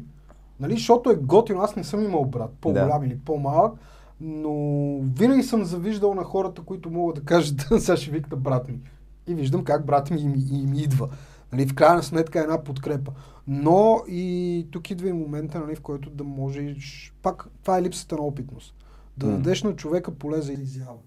[0.59, 1.61] нали, защото е готино.
[1.61, 3.05] Аз не съм имал брат, по-голям да.
[3.05, 3.73] или по-малък,
[4.21, 8.79] но винаги съм завиждал на хората, които могат да кажат, сега ще викна брат ми.
[9.27, 11.09] И виждам как брат ми им, им идва.
[11.51, 13.11] Нали, в крайна сметка е една подкрепа.
[13.47, 17.13] Но и тук идва и момента, нали, в който да можеш...
[17.21, 18.75] Пак това е липсата на опитност.
[19.17, 19.29] Да mm.
[19.29, 20.97] дадеш на човека поле за изява.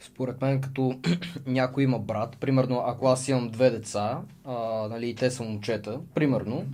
[0.00, 0.98] Според мен, като
[1.46, 4.54] някой има брат, примерно ако аз имам две деца, а,
[4.88, 6.64] нали, и те са момчета, примерно,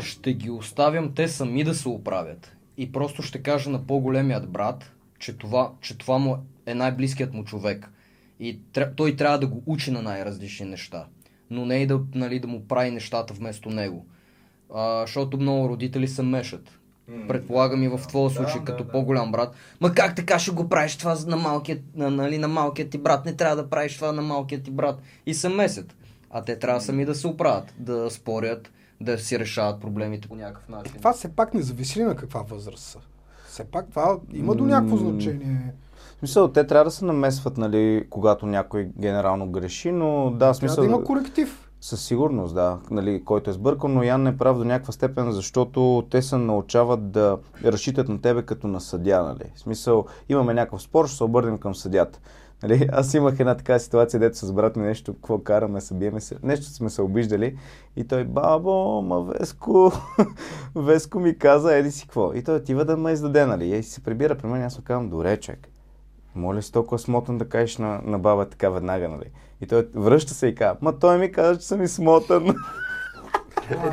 [0.00, 2.56] ще ги оставям те сами да се оправят.
[2.76, 7.44] И просто ще кажа на по-големият брат, че това, че това му е най-близкият му
[7.44, 7.90] човек.
[8.40, 11.06] И тря, той трябва да го учи на най-различни неща.
[11.50, 14.06] Но не и да, нали, да му прави нещата вместо него.
[14.74, 16.78] А, защото много родители се мешат.
[17.28, 19.54] Предполагам и в твоя случай, да, като да, по-голям брат.
[19.80, 23.24] Ма как така ще го правиш това на малкият, на, нали, на малкият ти брат?
[23.24, 25.00] Не трябва да правиш това на малкият ти брат.
[25.26, 25.96] И се месят.
[26.30, 30.68] А те трябва сами да се оправят, да спорят, да си решават проблемите по някакъв
[30.68, 30.92] начин.
[30.98, 32.98] Това все пак не зависи на каква възраст са.
[33.48, 35.72] Все пак това има до някакво значение.
[36.16, 40.76] В смисъл, те трябва да се намесват, нали, когато някой генерално греши, но да, смисъл...
[40.76, 41.70] Трябва да има коректив.
[41.80, 45.32] Със сигурност, да, нали, който е сбъркан, но Ян не е прав до някаква степен,
[45.32, 49.50] защото те се научават да разчитат на тебе като на съдя, нали.
[49.54, 52.20] В смисъл, имаме някакъв спор, ще се обърнем към съдята.
[52.62, 52.88] Нали?
[52.92, 56.66] Аз имах една така ситуация, дето с брат ми нещо, какво караме, събиеме се, нещо
[56.66, 57.58] сме се обиждали
[57.96, 59.92] и той, бабо, ма Веско,
[60.74, 62.34] Веско ми каза, еди си какво.
[62.34, 63.76] И той отива да ме издаде, нали?
[63.76, 65.68] И се прибира при мен, аз му казвам, добре, човек.
[66.34, 69.30] Моля си толкова смотан да кажеш на, на баба така веднага, нали?
[69.60, 72.46] И той връща се и казва, ма той ми каза, че съм и смотан.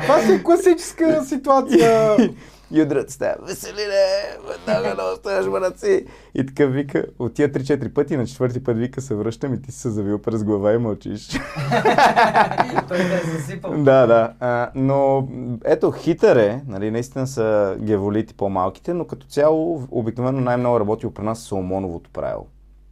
[0.02, 2.16] Това си е класическа ситуация.
[2.70, 4.04] И удрят стая, Веселине,
[4.48, 6.06] веднага да оставяш братци.
[6.34, 9.72] И така вика, от тия 3-4 пъти, на четвърти път вика, се връщам и ти
[9.72, 11.28] си се завил през глава и мълчиш.
[12.88, 13.72] Той е засипал.
[13.72, 14.32] да, да.
[14.40, 15.28] А, но
[15.64, 21.24] ето, хитър е, нали, наистина са геволити по-малките, но като цяло обикновено най-много работи при
[21.24, 22.46] нас Соломоновото правило.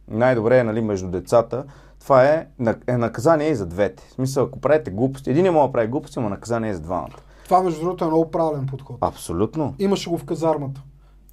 [0.07, 1.63] Най-добре е, нали, между децата,
[2.01, 2.47] това е,
[2.87, 4.03] е наказание и за двете.
[4.09, 6.81] В смисъл, ако правите глупости, един не може да прави глупости, но наказание е за
[6.81, 7.24] двамата.
[7.45, 8.97] Това, между другото, е много правилен подход.
[9.01, 9.75] Абсолютно.
[9.79, 10.81] Имаше го в казармата.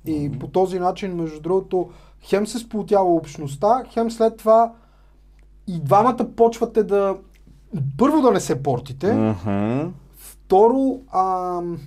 [0.07, 0.39] И mm-hmm.
[0.39, 1.91] по този начин, между другото,
[2.23, 4.73] хем се сплотява общността, хем след това
[5.67, 7.17] и двамата почвате да
[7.99, 9.89] първо да не се портите, Мгм.
[10.17, 11.79] второ, ам,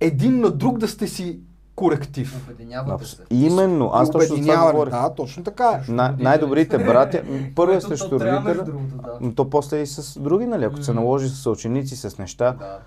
[0.00, 1.40] един на друг да сте си
[1.74, 2.46] коректив.
[2.48, 3.22] Обединявате се.
[3.30, 4.92] Именно, аз точно това говорих.
[4.92, 5.92] Да, точно така е.
[5.92, 7.22] Най- най-добрите братя,
[7.56, 8.72] първо е срещу родителя, да.
[9.20, 11.00] но то после и с други, нали, ако се М.
[11.00, 12.52] наложи с ученици, с неща.
[12.52, 12.78] Да.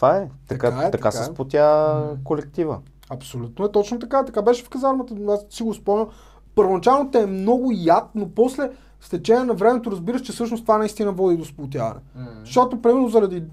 [0.00, 0.28] Това е.
[0.48, 1.24] Така, Така е, така, така се е.
[1.24, 2.78] спотя колектива.
[3.10, 4.24] Абсолютно е точно така.
[4.24, 5.14] Така беше в казармата.
[5.28, 6.08] Аз си го спомням.
[6.54, 10.78] Първоначално те е много яд, но после с течение на времето разбираш, че всъщност това
[10.78, 12.00] наистина води до сплотяване.
[12.14, 12.26] М.
[12.44, 13.44] Защото, примерно, заради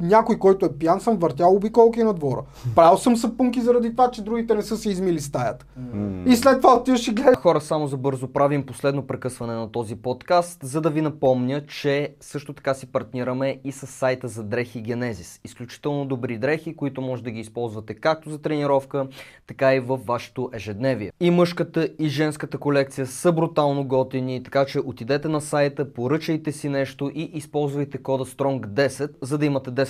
[0.00, 2.42] някой, който е пиян, съм въртял обиколки на двора.
[2.74, 5.66] Правил съм сапунки заради това, че другите не са си измили стаята.
[5.94, 6.22] М.
[6.26, 7.36] И след това отиваш и гледаш.
[7.36, 12.14] Хора, само за бързо правим последно прекъсване на този подкаст, за да ви напомня, че
[12.20, 15.40] също така си партнираме и с сайта за дрехи Генезис.
[15.44, 19.06] Изключително добри дрехи, които може да ги използвате както за тренировка,
[19.46, 21.12] така и във вашето ежедневие.
[21.20, 26.68] И мъжката и женската колекция са брутално готини, така че отидете на сайта, поръчайте си
[26.68, 29.89] нещо и използвайте кода STRONG10, за да имате 10%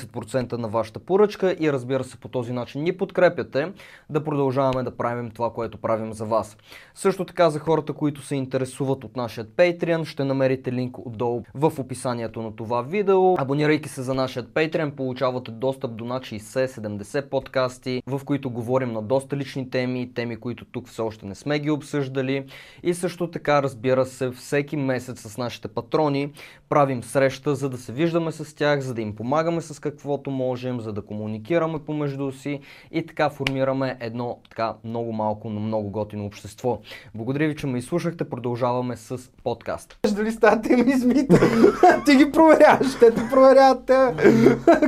[0.58, 3.72] на вашата поръчка и разбира се по този начин ни подкрепяте
[4.10, 6.56] да продължаваме да правим това, което правим за вас.
[6.94, 11.72] Също така за хората, които се интересуват от нашия Patreon, ще намерите линк отдолу в
[11.78, 13.34] описанието на това видео.
[13.38, 19.02] Абонирайки се за нашия Patreon, получавате достъп до над 60-70 подкасти, в които говорим на
[19.02, 22.44] доста лични теми, теми, които тук все още не сме ги обсъждали.
[22.82, 26.32] И също така, разбира се, всеки месец с нашите патрони
[26.68, 30.80] правим среща, за да се виждаме с тях, за да им помагаме с каквото можем,
[30.80, 32.60] за да комуникираме помежду си
[32.92, 36.78] и така формираме едно така много малко, но много готино общество.
[37.14, 38.30] Благодаря ви, че ме изслушахте.
[38.30, 39.98] Продължаваме с подкаст.
[40.14, 41.40] дали стаята им измита.
[42.06, 44.14] ти ги проверяваш, те те проверяват те.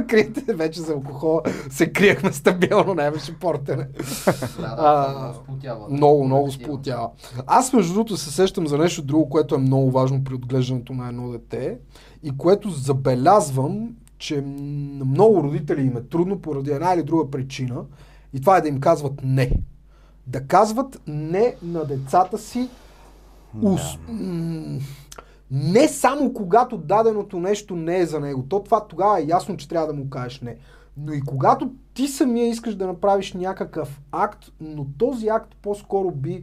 [0.08, 1.42] Криете вече за алкохола.
[1.70, 3.88] Се криехме стабилно, нямаше портене.
[5.90, 6.24] Много.
[6.24, 7.10] Много, сплотява.
[7.46, 11.08] Аз между другото се сещам за нещо друго, което е много важно при отглеждането на
[11.08, 11.78] едно дете
[12.22, 13.88] и което забелязвам,
[14.22, 17.84] че на много родители им е трудно поради една или друга причина
[18.34, 19.52] и това е да им казват не.
[20.26, 22.68] Да казват не на децата си
[23.62, 23.82] ус...
[24.08, 24.78] м,
[25.50, 28.42] не само когато даденото нещо не е за него.
[28.48, 30.56] То това тогава е ясно, че трябва да му кажеш не.
[30.96, 36.42] Но и когато ти самия искаш да направиш някакъв акт, но този акт по-скоро би,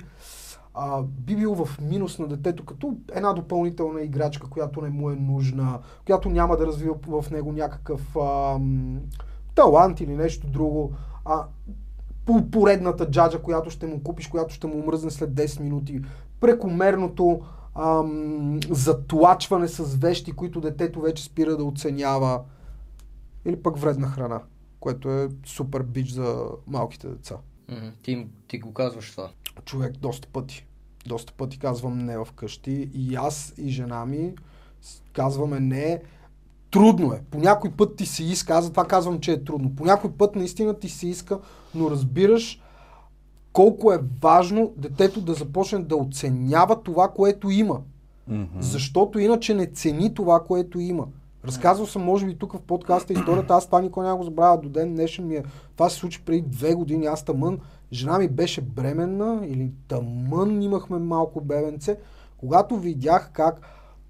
[0.73, 5.15] а, би бил в минус на детето, като една допълнителна играчка, която не му е
[5.15, 8.99] нужна, която няма да развива в него някакъв ам,
[9.55, 10.93] талант или нещо друго.
[11.25, 11.45] А,
[12.25, 16.01] по поредната джаджа, която ще му купиш, която ще му мръзне след 10 минути,
[16.39, 17.41] прекомерното
[17.75, 22.41] ам, затлачване с вещи, които детето вече спира да оценява,
[23.45, 24.41] или пък вредна храна,
[24.79, 27.35] което е супер бич за малките деца.
[28.03, 29.29] Ти, ти го казваш това.
[29.65, 30.65] Човек доста пъти.
[31.05, 34.33] Доста пъти казвам не вкъщи и аз и жена ми
[35.13, 36.01] казваме не.
[36.71, 37.21] Трудно е.
[37.31, 39.75] По някой път ти се иска, аз затова казвам, че е трудно.
[39.75, 41.39] По някой път наистина ти се иска,
[41.75, 42.61] но разбираш
[43.53, 47.81] колко е важно детето да започне да оценява това, което има.
[48.27, 48.43] Мгм.
[48.59, 51.07] Защото иначе не цени това, което има.
[51.45, 54.69] Разказвал съм, може би, тук в подкаста историята, аз това никой няма го забравя до
[54.69, 55.43] ден днешен ми е.
[55.75, 57.59] Това се случи преди две години, аз тъмън,
[57.93, 61.97] жена ми беше бременна или тъмън имахме малко бебенце,
[62.37, 63.61] когато видях как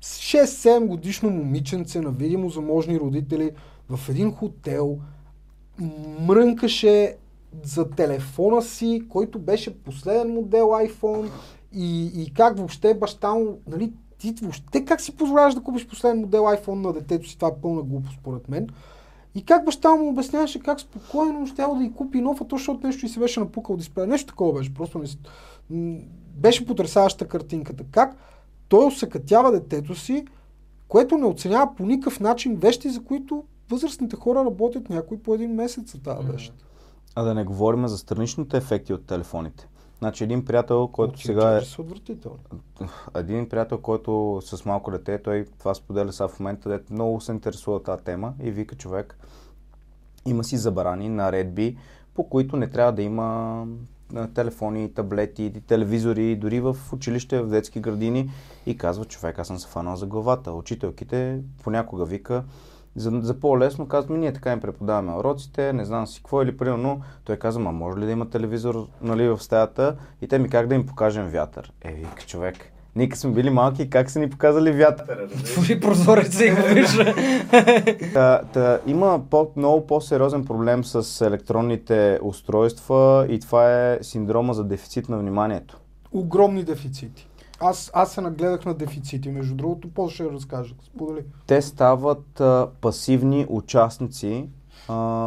[0.02, 3.52] 6-7 годишно момиченце на видимо заможни родители
[3.90, 5.00] в един хотел
[6.20, 7.16] мрънкаше
[7.64, 11.30] за телефона си, който беше последен модел iPhone
[11.74, 16.20] и, и как въобще баща му, нали, ти въобще как си позволяваш да купиш последен
[16.20, 18.70] модел iPhone на детето си, това е пълна глупост според мен.
[19.36, 22.88] И как баща му обясняваше как спокойно ще да й купи нов, а то защото
[22.88, 24.08] нещо и се беше напукал дисплея.
[24.08, 25.08] Нещо такова беше, просто не...
[25.08, 25.18] с-
[25.70, 25.98] м,
[26.36, 27.84] беше потрясаваща картинката.
[27.92, 28.16] Как
[28.68, 30.26] той усъкътява детето си,
[30.88, 35.52] което не оценява по никакъв начин вещи, за които възрастните хора работят някой по един
[35.56, 36.54] месец за тази вещ.
[37.16, 39.69] А да не говорим за страничните ефекти от телефоните.
[40.00, 41.62] Значи един приятел, който Значи, сега е...
[41.62, 42.40] че са отвратителни.
[43.16, 47.32] Един приятел, който с малко дете, той това споделя сега в момента, дето много се
[47.32, 49.18] интересува от тази тема и вика човек,
[50.26, 51.78] има си забрани, наредби,
[52.14, 53.66] по които не трябва да има
[54.34, 58.32] телефони, таблети, телевизори, дори в училище, в детски градини
[58.66, 60.52] и казва човек, аз съм се фанал за главата.
[60.52, 62.44] Учителките понякога вика,
[62.96, 66.58] за, за по-лесно казват, ми ние така им преподаваме уроците, не знам си какво или
[66.58, 70.50] примерно той каза, ма може ли да има телевизор нали, в стаята и те ми
[70.50, 71.74] как да им покажем вятър.
[71.82, 72.56] Е, вика човек,
[72.96, 75.28] ние сме били малки, как са ни показали вятъра?
[75.28, 77.16] Твори прозореца и го вижда.
[78.14, 84.64] Та, та, има по, много по-сериозен проблем с електронните устройства и това е синдрома за
[84.64, 85.78] дефицит на вниманието.
[86.12, 87.29] Огромни дефицити.
[87.60, 90.76] Аз, аз се нагледах на дефицити, между другото, после ще разкажа.
[90.84, 91.26] Сподели.
[91.48, 94.50] Те стават а, пасивни участници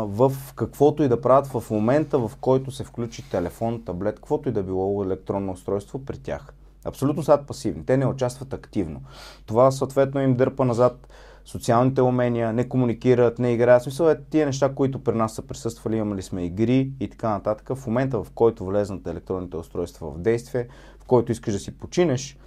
[0.06, 4.52] в каквото и да правят в момента, в който се включи телефон, таблет, каквото и
[4.52, 6.54] да било електронно устройство при тях.
[6.84, 7.86] Абсолютно стават пасивни.
[7.86, 9.00] Те не участват активно.
[9.46, 11.08] Това съответно им дърпа назад
[11.44, 13.82] социалните умения, не комуникират, не играят.
[13.82, 17.76] Смисъл е тия неща, които при нас са присъствали, имали сме игри и така нататък.
[17.76, 20.68] В момента, в който влезнат електронните устройства в действие,
[21.12, 22.38] който искаш да си починеш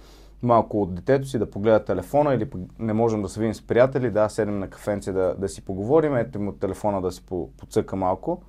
[0.42, 2.48] малко от детето си, да погледа телефона или
[2.78, 6.16] не можем да се видим с приятели, да седнем на кафенце да, да си поговорим,
[6.16, 8.42] ето му телефона да си по- подцъка малко,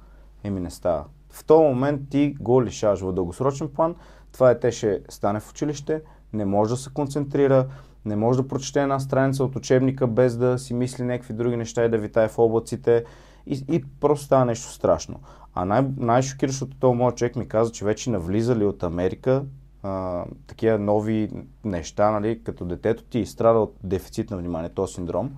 [0.43, 1.05] еми не става.
[1.29, 3.95] В този момент ти го лишаваш в дългосрочен план,
[4.31, 6.01] това дете ще стане в училище,
[6.33, 7.67] не може да се концентрира,
[8.05, 11.85] не може да прочете една страница от учебника без да си мисли някакви други неща
[11.85, 13.03] и да витае в облаците
[13.47, 15.19] и, и просто става нещо страшно.
[15.53, 19.43] А най- най-шокиращото този моят човек ми каза, че вече навлизали от Америка
[19.87, 21.29] а, такива нови
[21.63, 25.37] неща, нали, като детето ти страда от дефицит на внимание, този синдром,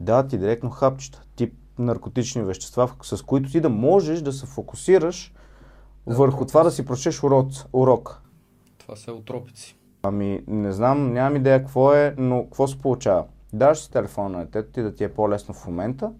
[0.00, 5.34] дават ти директно хапчета, тип наркотични вещества, с които ти да можеш да се фокусираш
[6.06, 7.50] върху това да си прочеш урок.
[7.72, 8.22] урок.
[8.78, 9.76] Това са утропици.
[10.02, 13.24] Ами, не знам, нямам идея какво е, но какво се получава?
[13.52, 16.12] Даваш си телефона на детето ти да ти е по-лесно в момента,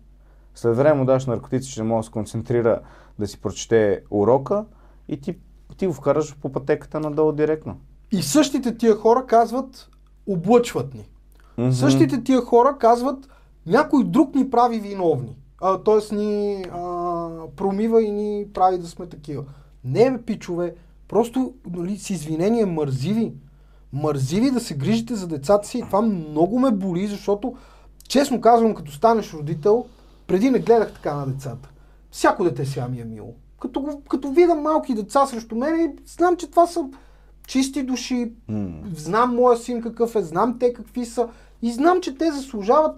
[0.54, 2.80] след време му даваш наркотици, че не може да се концентрира
[3.18, 4.64] да си прочете урока
[5.08, 5.38] и ти,
[5.74, 7.76] ти го вкараш по пътеката надолу директно.
[8.12, 9.88] И същите тия хора казват,
[10.28, 11.08] облъчват ни.
[11.58, 11.72] Мгм.
[11.72, 13.28] Същите тия хора казват,
[13.66, 15.36] някой друг ни прави виновни.
[15.60, 19.44] А, тоест ни а, промива и ни прави да сме такива.
[19.84, 20.74] Не, пичове,
[21.08, 23.32] просто нали, с извинение мързиви.
[23.92, 27.56] Мързиви да се грижите за децата си и това много ме боли, защото,
[28.08, 29.86] честно казвам, като станеш родител,
[30.26, 31.68] преди не гледах така на децата.
[32.10, 33.34] Всяко дете сега ми е мило.
[33.66, 36.84] Като, го- като видя малки деца срещу мен, знам, че това са
[37.46, 38.68] чисти души, М.
[38.94, 41.28] знам моя син какъв е, знам те какви са
[41.62, 42.96] и знам, че те заслужават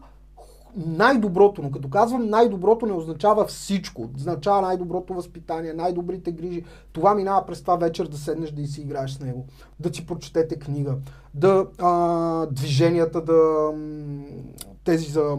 [0.76, 4.08] най-доброто, но като казвам най-доброто не означава всичко.
[4.16, 6.64] Означава най-доброто възпитание, най-добрите грижи.
[6.92, 9.46] Това минава през това вечер да седнеш да и си играеш с него,
[9.80, 10.96] да си прочетете книга,
[11.34, 13.70] да а, движенията, да
[14.88, 15.38] тези за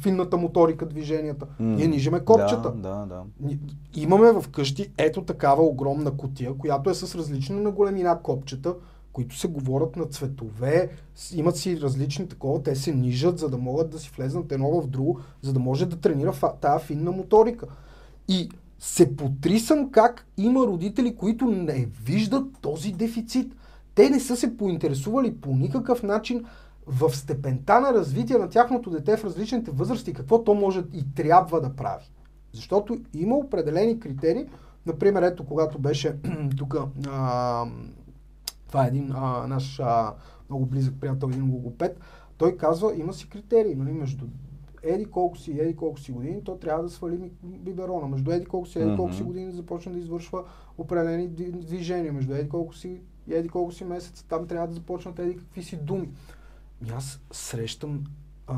[0.00, 1.46] финната моторика движенията.
[1.58, 1.76] М.
[1.76, 2.72] Ние нижиме копчета.
[2.76, 3.22] Да, да, да.
[3.94, 8.74] Имаме вкъщи ето такава огромна котия, която е с различни на големина копчета,
[9.12, 10.88] които се говорят на цветове,
[11.34, 14.86] имат си различни такова, те се нижат, за да могат да си влезнат едно в
[14.86, 17.66] друго, за да може да тренира тая финна моторика.
[18.28, 23.52] И се потрисам как има родители, които не виждат този дефицит.
[23.94, 26.44] Те не са се поинтересували по никакъв начин
[26.88, 31.60] в степента на развитие на тяхното дете в различните възрасти, какво то може и трябва
[31.60, 32.12] да прави.
[32.52, 34.46] Защото има определени критерии.
[34.86, 36.16] Например, ето когато беше
[36.58, 36.76] тук,
[38.66, 40.14] това е един а, наш а,
[40.50, 42.00] много близък приятел, един логопед,
[42.36, 44.26] той казва, има си критерии, нали, между
[44.82, 48.08] еди колко си, еди колко си години, то трябва да свали биберона.
[48.08, 50.44] Между еди колко си, еди колко си години започне да извършва
[50.78, 52.12] определени дви- движения.
[52.12, 55.76] Между еди колко си еди колко си месеца, там трябва да започнат еди какви си
[55.76, 56.10] думи.
[56.86, 58.04] И аз срещам,
[58.46, 58.56] а,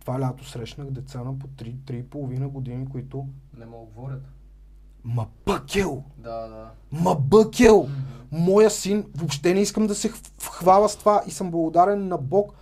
[0.00, 3.26] това лято срещнах деца на по 3-3,5 години, които
[3.58, 4.22] Не мога да говорят.
[5.04, 6.04] Ма бъкел!
[6.18, 6.70] Да, да.
[6.92, 7.88] Ма бъкел!
[8.32, 12.52] Моя син, въобще не искам да се хвала с това и съм благодарен на Бог.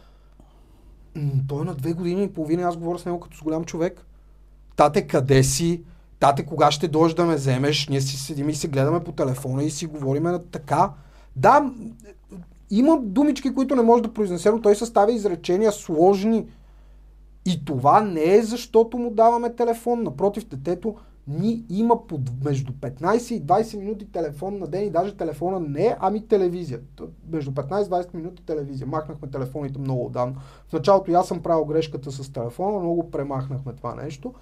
[1.48, 4.06] Той е на две години и половина, аз говоря с него като с голям човек.
[4.76, 5.82] Тате, къде си?
[6.18, 7.88] Тате, кога ще дойдеш да ме вземеш?
[7.88, 10.92] Ние си седим и си гледаме по телефона и си говориме на така.
[11.36, 11.72] Да,
[12.72, 16.46] има думички, които не може да произнесе, но той съставя изречения сложни.
[17.46, 20.02] И това не е защото му даваме телефон.
[20.02, 20.94] Напротив, детето
[21.28, 25.96] ни има под, между 15 и 20 минути телефон на ден и даже телефона не
[26.00, 26.80] ами телевизия.
[27.30, 28.86] Между 15 и 20 минути телевизия.
[28.86, 30.34] Махнахме телефоните много отдавна.
[30.68, 34.34] В началото аз съм правил грешката с телефона, много премахнахме това нещо.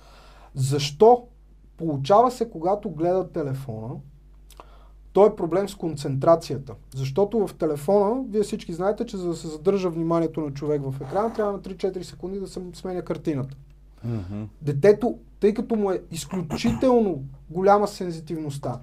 [0.54, 1.22] Защо?
[1.76, 3.94] Получава се, когато гледа телефона,
[5.12, 6.74] той е проблем с концентрацията.
[6.94, 10.94] Защото в телефона, вие всички знаете, че за да се задържа вниманието на човек в
[11.00, 13.56] екрана, трябва на 3-4 секунди да се сменя картината.
[14.04, 14.42] Мгм.
[14.62, 18.80] Детето, тъй като му е изключително голяма сензитивността,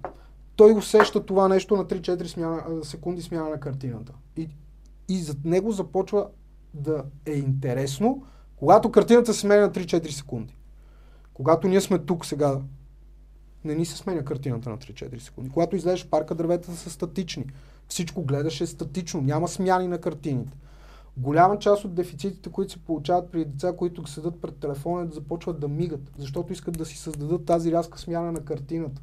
[0.56, 4.14] той усеща това нещо на 3-4 смяна, секунди смяна на картината.
[4.38, 4.50] И,
[5.10, 6.28] и зад него започва
[6.74, 8.24] да е интересно,
[8.56, 10.56] когато картината се сменя на 3-4 секунди.
[11.34, 12.60] Когато ние сме тук сега,
[13.68, 15.50] не ни се сменя картината на 3-4 секунди.
[15.50, 17.46] Когато излезеш в парка, дърветата са статични.
[17.88, 20.52] Всичко гледаш е статично, няма смяни на картините.
[21.18, 25.60] Голяма част от дефицитите, които се получават при деца, които седат пред телефона, да започват
[25.60, 29.02] да мигат, защото искат да си създадат тази рязка смяна на картината.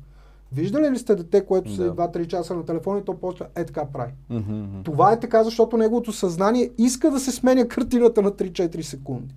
[0.53, 1.95] Виждали ли сте дете, което Да.
[1.95, 4.13] 2-3 часа на телефона и то после е така прави?
[4.31, 4.83] Мгм.
[4.85, 9.35] Това е така, защото неговото съзнание иска да се сменя картината на 3-4 секунди.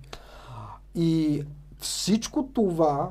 [0.94, 1.42] И
[1.78, 3.10] всичко това,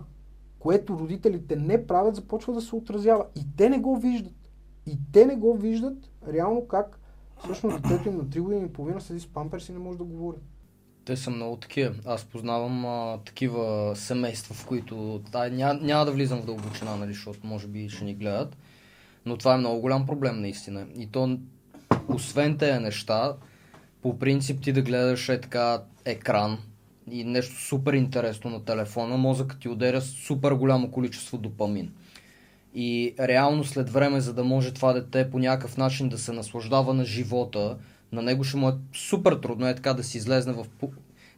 [0.68, 3.26] което родителите не правят, започва да се отразява.
[3.36, 4.50] И те не го виждат.
[4.86, 5.98] И те не го виждат
[6.34, 7.00] реално как
[7.44, 10.04] всъщност детето им на 3 години и половина седи с памперс и не може да
[10.04, 10.38] говори.
[11.06, 11.96] Те са много такива.
[12.06, 15.22] Аз познавам а, такива семейства, в които...
[15.32, 18.58] Тай, ня, няма да влизам в дълбочина, нали, защото може би ще ни гледат.
[19.26, 20.88] Но това е много голям проблем наистина.
[20.96, 21.40] И то,
[22.08, 23.36] освен тези неща,
[24.02, 26.58] по принцип ти да гледаш е така екран
[27.12, 31.92] и нещо супер интересно на телефона, мозъкът ти ударя супер голямо количество допамин.
[32.76, 36.94] И реално след време, за да може това дете по някакъв начин да се наслаждава
[36.94, 37.78] на живота,
[38.12, 40.66] на него ще му е супер трудно е така да си излезне в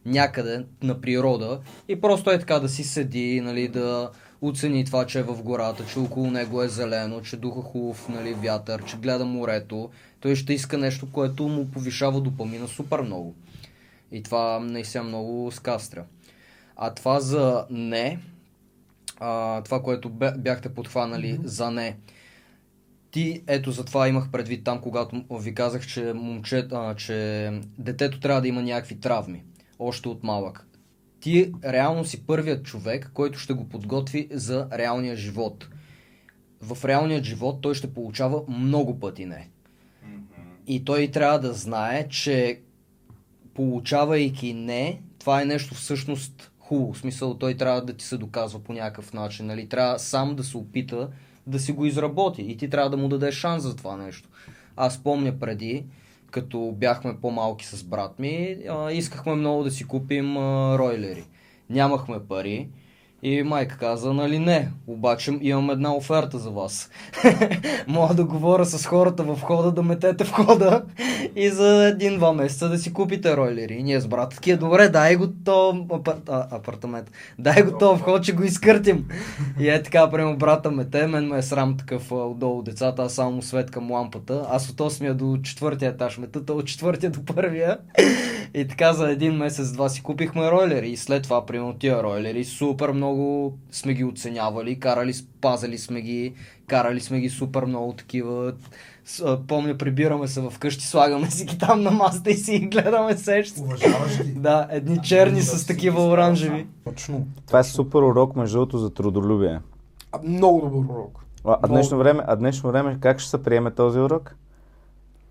[0.06, 4.10] някъде на природа и просто е така да си седи, нали, да
[4.42, 8.34] оцени това, че е в гората, че около него е зелено, че духа хубав нали,
[8.34, 9.90] вятър, че гледа морето.
[10.20, 13.34] Той ще иска нещо, което му повишава допамина супер много.
[14.12, 16.04] И това наистина много скастря.
[16.76, 18.18] А това за не,
[19.20, 20.08] а, това, което
[20.38, 21.46] бяхте подхванали mm-hmm.
[21.46, 21.96] за не.
[23.10, 28.40] Ти, ето затова имах предвид там, когато ви казах, че, момче, а, че детето трябва
[28.40, 29.44] да има някакви травми,
[29.78, 30.66] още от малък.
[31.20, 35.68] Ти реално си първият човек, който ще го подготви за реалния живот.
[36.60, 39.48] В реалния живот той ще получава много пъти не.
[40.66, 42.60] И той трябва да знае, че
[43.54, 46.92] получавайки не, това е нещо всъщност хубаво.
[46.92, 49.46] В смисъл, той трябва да ти се доказва по някакъв начин.
[49.46, 49.68] Нали?
[49.68, 51.08] Трябва сам да се опита
[51.46, 52.42] да си го изработи.
[52.42, 54.28] И ти трябва да му дадеш шанс за това нещо.
[54.76, 55.84] Аз помня преди,
[56.30, 61.24] като бяхме по-малки с брат ми, а, искахме много да си купим а, ройлери.
[61.70, 62.68] Нямахме пари.
[63.22, 66.90] И майка каза, нали не, обаче имам една оферта за вас.
[67.88, 70.82] Мога да говоря с хората в хода, да метете в хода
[71.36, 73.74] и за един-два месеца да си купите ройлери.
[73.74, 76.16] И ние с брат такива, добре, дай го то апар...
[76.28, 77.10] а, апартамент.
[77.38, 79.08] Дай го то вход, че го изкъртим.
[79.60, 83.42] И е така, прямо брата мете, мен ме е срам такъв отдолу децата, аз само
[83.42, 84.46] светкам лампата.
[84.50, 87.78] Аз от 8 до 4 етаж мета, той от 4 до първия.
[88.54, 92.90] И така за един месец-два си купихме ройлери и след това, примерно тия ройлери, супер
[92.90, 93.09] много
[93.70, 96.34] сме ги оценявали, карали, пазали сме ги,
[96.66, 98.52] карали сме ги супер много такива.
[99.04, 102.66] С- а, Помня, прибираме се вкъщи, слагаме си ги там на масата и си ги
[102.66, 103.58] гледаме сещ.
[103.58, 104.32] Уважаваш ги.
[104.32, 106.66] Да, едни черни с такива оранжеви.
[106.84, 107.26] Точно.
[107.46, 109.60] Това е супер урок, между другото, за трудолюбие.
[110.12, 111.24] А, много добър урок.
[111.44, 114.36] А, а, Много- днешно време, а днешно време как ще се приеме този урок?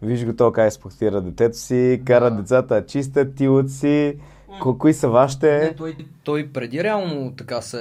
[0.01, 2.37] Виж го то как експлуатира детето си, кара Да.
[2.37, 4.15] децата чистят, тилът си,
[4.61, 5.59] ко- кои са вашите...
[5.59, 7.79] Не, той, той преди реално така се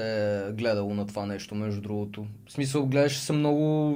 [0.48, 2.26] е гледало на това нещо, между другото.
[2.46, 3.94] В смисъл, гледаше се много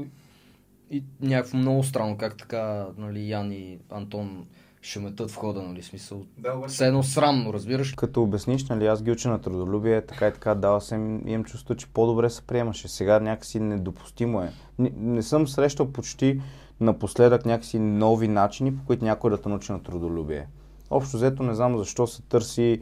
[0.90, 4.46] и някакво много странно, как така, нали, Ян и Антон
[4.82, 6.22] ще метат в хода, нали, смисъл.
[6.38, 6.68] Да.
[6.68, 7.92] Все едно срамно, разбираш?
[7.92, 11.74] Като обясниш, нали, аз ги уча на трудолюбие, така и така, дава съм, имам чувство,
[11.74, 12.88] че по-добре се приемаше.
[12.88, 14.52] Сега някакси недопустимо е.
[14.78, 16.40] Не, не съм срещал почти
[16.80, 20.46] напоследък някакси нови начини, по които някой да те научи на трудолюбие.
[20.93, 22.80] Общо взето не знам защо се търси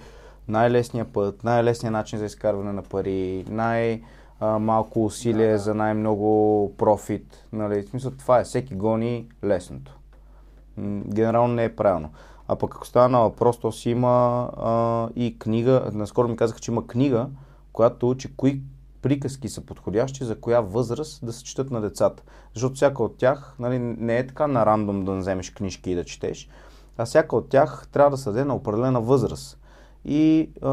[0.49, 4.03] най-лесния път, най-лесния начин за изкарване на пари, най-
[4.41, 5.59] малко усилие Да, да.
[5.59, 7.47] за най-много профит.
[7.53, 7.83] Нали?
[7.83, 8.45] В смисъл, това е.
[8.45, 9.99] Всеки гони лесното.
[11.07, 12.11] Генерално не е правилно.
[12.49, 15.91] А пък ако става на въпрос, то си има а, и книга.
[15.93, 17.29] Наскоро ми казаха, че има книга,
[17.73, 18.61] която учи кои
[19.03, 22.23] приказки са подходящи за коя възраст да се четат на децата.
[22.55, 26.05] Защото всяка от тях нали, не е така на рандом да вземеш книжки и да
[26.05, 26.49] четеш,
[27.01, 29.59] а всяка от тях трябва да се даде на определена възраст.
[30.05, 30.68] И а,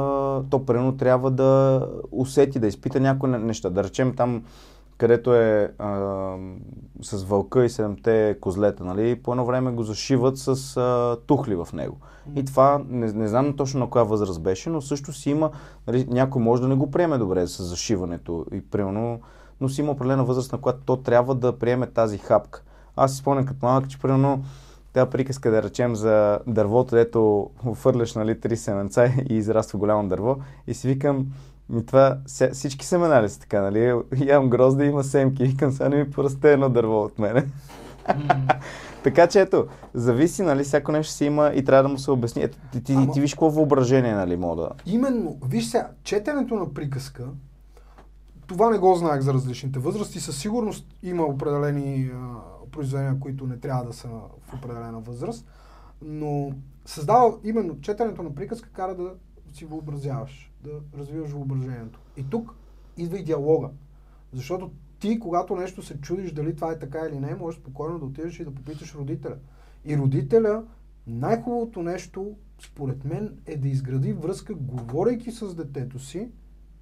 [0.50, 3.70] то примерно трябва да усети, да изпита някои не- неща.
[3.70, 4.44] Да речем там,
[4.98, 6.36] където е а,
[7.02, 11.68] с вълка и седемте козлета, нали, по едно време го зашиват с а, тухли в
[11.74, 11.98] него.
[12.36, 15.52] И това, не, не знам точно на коя възраст беше, но също си има,
[15.88, 19.20] нали, някой може да не го приеме добре с зашиването и примерно,
[19.62, 22.64] но си има определена възраст, на която то трябва да приеме тази хапка.
[22.96, 24.44] Аз си спомням като малък, че примерно
[24.98, 30.38] тази приказка, да речем за дървото, дето фърляш нали, три семенца и израства голямо дърво
[30.68, 31.28] и си викам,
[31.70, 32.18] ми това,
[32.54, 33.94] всички семена ли са така, нали?
[34.18, 37.46] Ям грозда, има семки, викам, сега не ми порасте едно дърво от мене.
[39.04, 42.44] така че ето, зависи, нали, всяко нещо си има и трябва да му се обясни.
[42.44, 44.70] Ето, ти, ти, Ама- ти виж какво въображение, нали, мога да...
[44.86, 47.24] Именно, виж сега, четенето на приказка,
[48.48, 50.20] това не го знаех за различните възрасти.
[50.20, 54.08] Със сигурност има определени а, произведения, които не трябва да са
[54.42, 55.48] в определена възраст,
[56.02, 56.52] но
[56.86, 59.14] създава именно четенето на приказка кара да
[59.54, 62.00] си въобразяваш, да развиваш въображението.
[62.18, 62.56] И тук
[62.98, 63.70] идва и диалога.
[64.34, 68.06] Защото ти, когато нещо се чудиш дали това е така или не, можеш спокойно да
[68.06, 69.36] отидеш и да попиташ родителя.
[69.86, 70.64] И родителя,
[71.08, 76.30] най-хубавото нещо, според мен, е да изгради връзка, говорейки с детето си,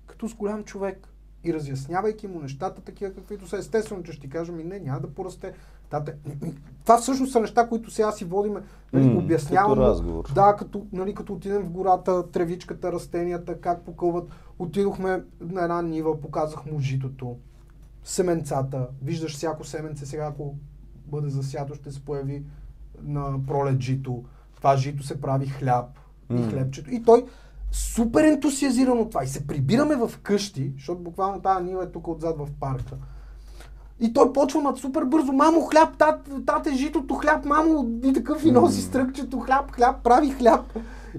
[0.05, 1.07] като с голям човек.
[1.43, 3.57] И разяснявайки му нещата такива, каквито са.
[3.57, 5.53] Естествено, че ще ти кажа, ми не, няма да порасте.
[6.83, 8.61] Това всъщност са неща, които сега си водиме.
[8.93, 9.71] Нали, М, обяснявам.
[9.71, 10.31] като разговор.
[10.35, 14.29] Да, като, нали, като отидем в гората, тревичката, растенията, как покълват.
[14.59, 15.09] Отидохме
[15.41, 17.35] на една нива, показах му житото,
[18.03, 18.87] семенцата.
[19.03, 20.55] Виждаш всяко семенце сега, ако
[21.05, 22.43] бъде засято, ще се появи
[23.03, 24.23] на пролет жито.
[24.55, 25.85] Това жито се прави хляб
[26.29, 26.49] и М.
[26.49, 26.91] хлебчето.
[26.91, 27.25] И той
[27.71, 29.23] супер ентусиазиран от това.
[29.23, 32.95] И се прибираме в къщи, защото буквално тази нива е тук отзад в парка.
[33.99, 38.45] И той почва на супер бързо, мамо, хляб, тат, тате, житото, хляб, мамо, и такъв
[38.45, 40.61] и носи стръкчето, хляб, хляб, прави хляб.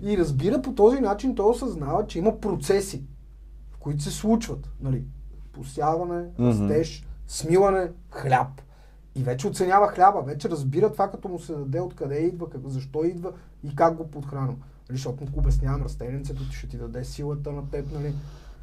[0.03, 3.03] И разбира по този начин, той осъзнава, че има процеси,
[3.71, 4.69] в които се случват.
[4.81, 5.05] Нали?
[5.53, 8.49] Посяване, растеж, смилане, хляб.
[9.15, 13.05] И вече оценява хляба, вече разбира това, като му се даде откъде идва, как, защо
[13.05, 14.55] идва и как го подхранва.
[14.89, 18.15] Нали, защото му обяснявам растенцето, ти ще ти даде силата на теб, нали?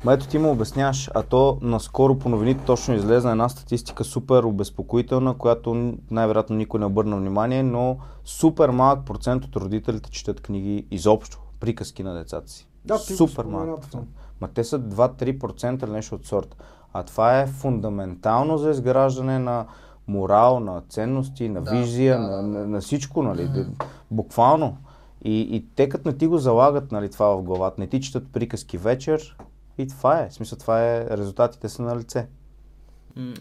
[0.06, 4.44] Ма ето ти му обясняваш, а то наскоро по новините точно излезна една статистика супер
[4.44, 10.88] обезпокоителна, която най-вероятно никой не обърна внимание, но супер малък процент от родителите четат книги
[10.92, 12.68] изобщо, приказки на децата си.
[12.86, 14.08] Да, супер малък процент.
[14.42, 16.58] Ма те са 2-3% или нещо от сорта.
[16.94, 19.66] А това е фундаментално за изграждане на
[20.08, 22.42] морал, на ценности, на Да, визия, да, на, да.
[22.42, 23.48] на, на всичко, нали?
[23.48, 23.68] Де-
[24.12, 24.78] Буквално.
[25.26, 28.32] И, и те като не ти го залагат нали, това в главата, не ти четат
[28.34, 29.38] приказки вечер
[29.78, 30.30] и това е.
[30.30, 32.28] В смисъл това е, резултатите са на лице.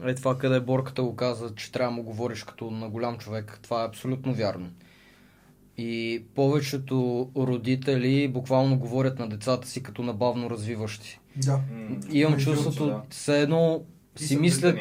[0.05, 3.59] Е това къде Борката го каза, че трябва да му говориш като на голям човек.
[3.63, 4.71] Това е абсолютно вярно.
[5.79, 11.21] И повечето родители буквално говорят на децата си като на бавно развиващи.
[11.37, 11.61] Да.
[12.11, 13.03] Имам Между чувството, да.
[13.11, 13.83] все едно
[14.15, 14.79] Ти си се мислят,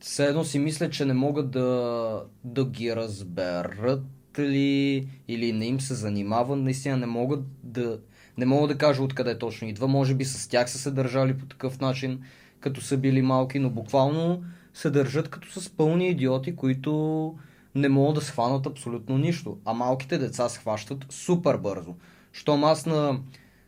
[0.00, 4.02] все едно си мислят, че не могат да, да ги разберат
[4.38, 7.98] ли, или не им се занимава, наистина не могат да,
[8.38, 11.46] не мога да кажа откъде точно идва, може би с тях са се държали по
[11.46, 12.20] такъв начин,
[12.60, 14.42] като са били малки, но буквално
[14.74, 17.34] се държат като с пълни идиоти, които
[17.74, 19.58] не могат да схванат абсолютно нищо.
[19.64, 21.94] А малките деца схващат супер бързо.
[22.32, 23.20] Щом аз на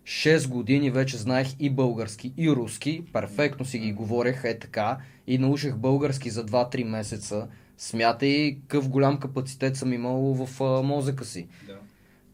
[0.04, 5.38] 6 години вече знаех и български, и руски, перфектно си ги говорех е така и
[5.38, 7.48] научих български за 2-3 месеца.
[7.78, 11.48] Смятай какъв голям капацитет съм имал в а, мозъка си.
[11.66, 11.73] Да.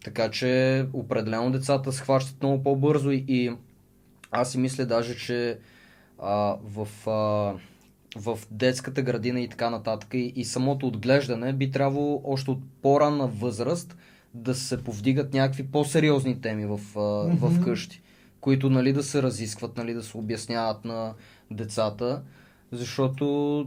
[0.05, 3.53] Така че определено децата схващат много по-бързо и, и
[4.31, 5.59] аз си мисля даже, че
[6.19, 7.55] а, в, а,
[8.17, 13.27] в детската градина и така нататък и, и самото отглеждане би трябвало още от по-ранна
[13.27, 13.97] възраст
[14.35, 17.01] да се повдигат някакви по-сериозни теми в, а,
[17.37, 18.03] в къщи,
[18.41, 21.15] които нали, да се разискват, нали, да се обясняват на
[21.51, 22.23] децата,
[22.73, 23.67] защото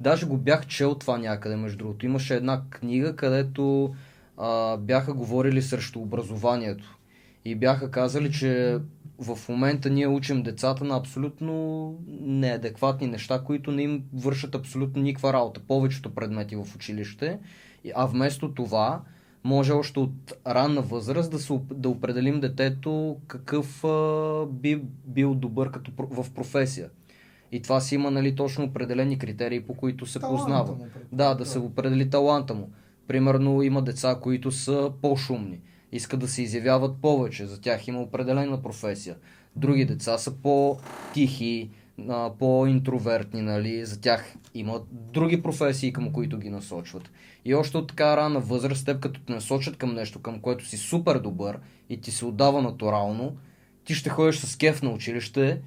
[0.00, 2.06] Даже го бях чел това някъде, между другото.
[2.06, 3.94] Имаше една книга, където
[4.36, 6.98] а, бяха говорили срещу образованието.
[7.44, 8.78] И бяха казали, че
[9.18, 15.32] в момента ние учим децата на абсолютно неадекватни неща, които не им вършат абсолютно никаква
[15.32, 15.60] работа.
[15.68, 17.38] Повечето предмети в училище.
[17.94, 19.00] А вместо това,
[19.44, 25.70] може още от ранна възраст да, се, да определим детето какъв а, би бил добър
[25.70, 26.88] като, в професия.
[27.52, 30.72] И това си има нали, точно определени критерии, по които се Таланта познава.
[30.72, 30.86] му.
[31.12, 32.70] Да, да се определи таланта му.
[33.08, 35.60] Примерно има деца, които са по-шумни,
[35.92, 39.16] искат да се изявяват повече, за тях има определена професия.
[39.56, 41.70] Други деца са по-тихи,
[42.38, 43.84] по-интровертни, нали?
[43.84, 47.10] за тях имат други професии, към които ги насочват.
[47.44, 50.76] И още от така рана възраст, теб като те насочат към нещо, към което си
[50.76, 53.36] супер добър и ти се отдава натурално,
[53.84, 55.60] ти ще ходиш с кеф на училище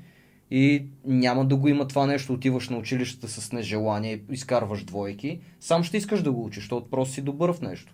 [0.52, 5.40] и няма да го има това нещо, отиваш на училището с нежелание и изкарваш двойки.
[5.60, 7.94] Сам ще искаш да го учиш, защото просто си добър в нещо.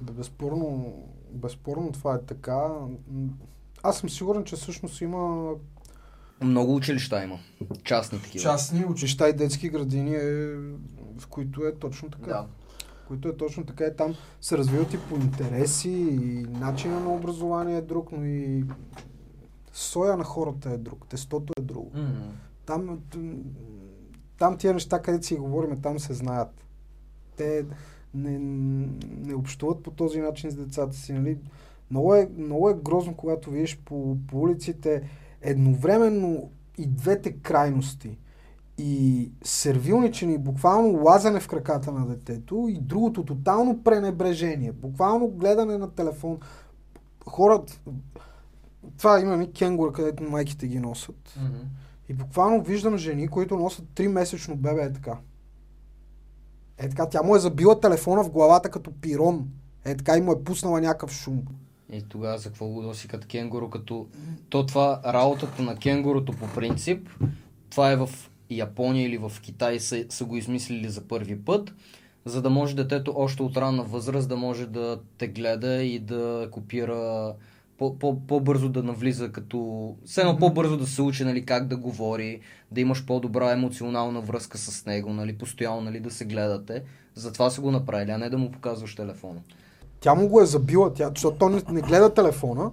[0.00, 0.92] Бе, Безспорно,
[1.32, 2.68] безспорно това е така.
[3.82, 5.52] Аз съм сигурен, че всъщност има
[6.42, 7.38] Много училища има.
[7.84, 8.42] Частни такива.
[8.42, 10.56] частни училища и детски градини, е,
[11.18, 12.26] в които е точно така.
[12.26, 12.46] Да.
[13.04, 13.84] В които е точно така.
[13.84, 18.64] И там се развиват и по интереси, и начина на образование е друг, но и
[19.78, 21.90] соя на хората е друг, тестото е друго.
[21.94, 22.32] М.
[22.66, 23.00] Там,
[24.38, 26.64] там тия неща, където си говорим, там се знаят.
[27.36, 27.64] Те
[28.14, 28.38] не,
[29.18, 31.12] не общуват по този начин с децата си.
[31.12, 31.38] Нали?
[31.90, 35.02] Много, е, много е грозно, когато видиш по, по улиците
[35.42, 38.18] едновременно и двете крайности.
[38.78, 44.72] И сервилничен и буквално лазане в краката на детето и другото тотално пренебрежение.
[44.72, 46.38] Буквално гледане на телефон.
[47.26, 47.80] Хората...
[48.98, 51.34] Това има ми кенгура, където майките ги носят.
[51.36, 51.58] Мгм.
[52.08, 55.18] И буквално виждам жени, които носят 3-месечно бебе е така.
[56.78, 59.48] Е така, тя му е забила телефона в главата като пирон.
[59.84, 61.42] Е така и му е пуснала някакъв шум.
[61.92, 64.06] И тогава за какво го носи като кенгуру, като...
[64.48, 67.08] То това, работата на кенгурото по принцип,
[67.70, 68.10] това е в
[68.50, 71.74] Япония или в Китай са, са го измислили за първи път,
[72.24, 76.48] за да може детето още от ранна възраст да може да те гледа и да
[76.52, 77.34] копира
[77.78, 79.94] по-бързо да навлиза като...
[80.04, 84.58] Все едно по-бързо да се учи нали, как да говори, да имаш по-добра емоционална връзка
[84.58, 86.82] с него, нали, постоянно нали, да се гледате.
[87.14, 89.40] Затова са го направили, а не да му показваш телефона.
[90.00, 92.70] Тя му го е забила, тя, защото той не, не гледа телефона.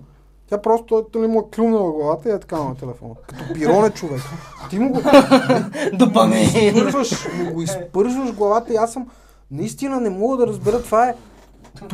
[0.49, 3.15] Тя просто той му е клюнала главата и е така на телефона.
[3.27, 4.21] Като пирон е човек.
[4.69, 5.01] Ти му го
[5.93, 6.39] Допамин!
[6.39, 9.07] изпържваш, му го изпържваш главата и аз съм
[9.51, 11.15] наистина не мога да разбера това е.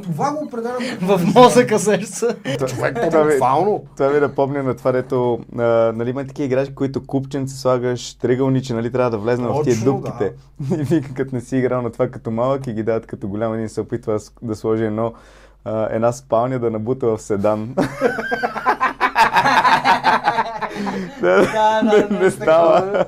[0.04, 2.36] Това го определя В мозъка сеща.
[2.68, 3.84] човек буквално.
[3.98, 8.92] Това ми напомня на това, дето нали, има такива играчки, които купченце слагаш триъгълниче, нали,
[8.92, 10.34] трябва да влезна в тия дупките.
[10.80, 13.54] И вика, като не си играл на това като малък и ги дават като голям,
[13.54, 15.14] един се опитва да сложи едно,
[15.90, 17.76] една спалня да набута в седан.
[21.22, 23.06] да, не, не става.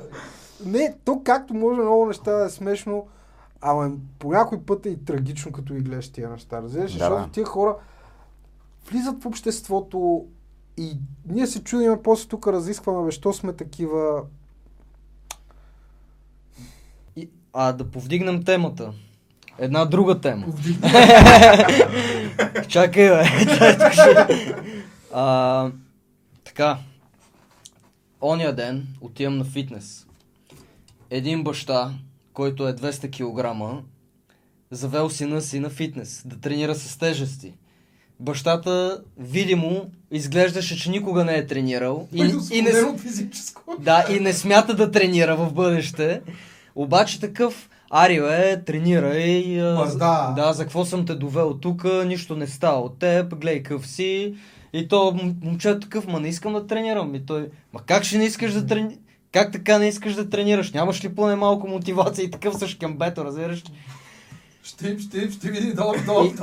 [0.66, 3.06] Не, то както може много неща да е смешно,
[3.64, 6.62] ама по някой път е и трагично, като ги гледаш тия неща.
[6.62, 7.28] Разбираш, Да, защото да.
[7.28, 7.76] тия хора
[8.90, 10.26] влизат в обществото
[10.76, 10.96] и
[11.26, 14.22] ние се чудиме, после тук разискваме, бе, що сме такива...
[17.16, 18.92] И- А да повдигнем темата.
[19.58, 20.46] Една друга тема.
[22.68, 23.24] Чакай, бе.
[25.12, 25.70] А,
[26.44, 26.78] така.
[28.20, 30.06] Оня ден отивам на фитнес.
[31.10, 31.92] Един баща,
[32.34, 33.82] който е 200 кг,
[34.70, 37.52] завел сина си на фитнес, да тренира с тежести.
[38.20, 42.08] Бащата, видимо, изглеждаше, че никога не е тренирал.
[42.12, 42.18] И,
[42.52, 43.62] и не, физическо.
[43.78, 46.22] да, и не смята да тренира в бъдеще.
[46.74, 49.60] Обаче такъв, Ари, бе, тренира и...
[49.60, 50.32] а, Ма за- да.
[50.36, 54.34] да, за какво съм те довел тук, нищо не става от теб, гледай къв си.
[54.72, 57.14] И то момчето такъв, ма не искам да тренирам.
[57.14, 58.94] И той, ма как ще не искаш да тренираш?
[59.34, 60.72] Как така не искаш да тренираш?
[60.72, 63.64] Нямаш ли поне малко мотивация и такъв с шкембето, разбираш?
[64.62, 66.34] Ще, ще, ще види долу, долу, И-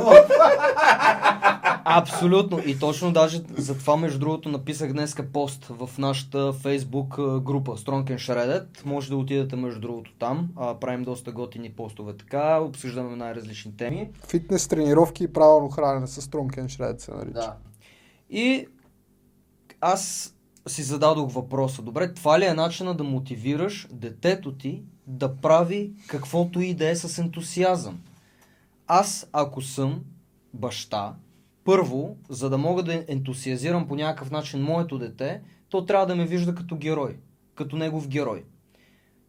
[1.85, 2.59] Абсолютно.
[2.65, 8.03] И точно даже за това, между другото, написах днеска пост в нашата фейсбук група Strong
[8.03, 8.85] and Shredded.
[8.85, 10.49] Може да отидете между другото там.
[10.55, 14.09] А, правим доста готини постове така, обсъждаме най-различни теми.
[14.27, 17.33] Фитнес тренировки и правилно хранене с Strong and Shred се нарича.
[17.33, 17.55] Да.
[18.29, 18.67] И
[19.81, 20.33] аз
[20.67, 21.81] си зададох въпроса.
[21.81, 26.95] Добре, това ли е начина да мотивираш детето ти да прави каквото и да е
[26.95, 27.99] с ентусиазъм?
[28.87, 30.01] Аз, ако съм
[30.53, 31.15] баща,
[31.63, 36.25] първо, за да мога да ентусиазирам по някакъв начин моето дете, то трябва да ме
[36.25, 37.17] вижда като герой,
[37.55, 38.43] като негов герой.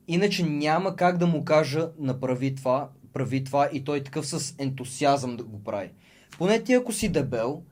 [0.09, 5.37] Иначе няма как да му кажа направи това, прави това и той такъв с ентусиазъм
[5.37, 5.91] да го прави.
[6.39, 7.63] Поне ти ако си дебел,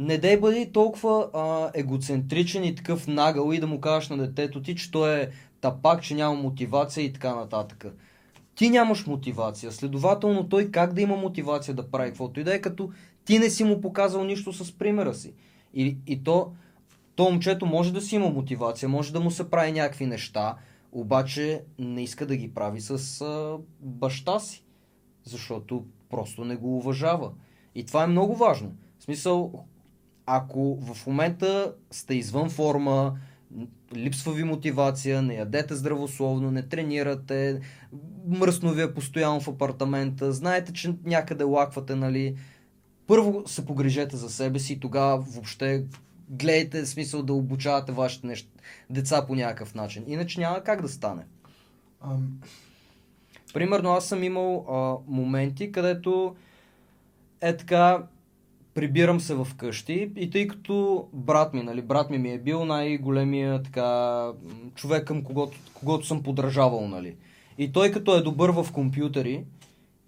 [0.00, 4.62] не дай бъди толкова а, егоцентричен и такъв нагъл и да му кажеш на детето
[4.62, 5.28] ти, че той е
[5.60, 7.86] тапак, че няма мотивация и така нататък.
[8.54, 12.60] Ти нямаш мотивация, следователно той как да има мотивация да прави каквото и да е,
[12.60, 12.90] като
[13.24, 15.34] ти не си му показал нищо с примера си.
[15.74, 16.52] И, и то,
[17.14, 20.56] то момчето може да си има мотивация, може да му се прави някакви неща,
[20.92, 24.64] обаче не иска да ги прави с а, баща си,
[25.24, 27.32] защото просто не го уважава.
[27.74, 28.72] И това е много важно.
[28.98, 29.64] В смисъл,
[30.26, 33.18] ако в момента сте извън форма,
[33.94, 37.60] липсва ви мотивация, не ядете здравословно, не тренирате,
[38.28, 42.36] мръсно ви е постоянно в апартамента, знаете, че някъде лаквате, нали,
[43.06, 45.84] първо се погрижете за себе си и тогава въобще
[46.28, 48.48] гледайте смисъл да обучавате вашите нещ...
[48.90, 50.04] деца по някакъв начин.
[50.06, 51.22] Иначе няма как да стане.
[52.04, 52.40] Ам,
[53.52, 56.36] Примерно аз съм имал а, моменти, където
[57.40, 58.02] е така,
[58.80, 62.64] прибирам се в къщи и тъй като брат ми, нали, брат ми ми е бил
[62.64, 64.28] най-големия така
[64.74, 67.16] човек към когото, когото съм подражавал, нали.
[67.58, 69.44] И той като е добър в компютъри,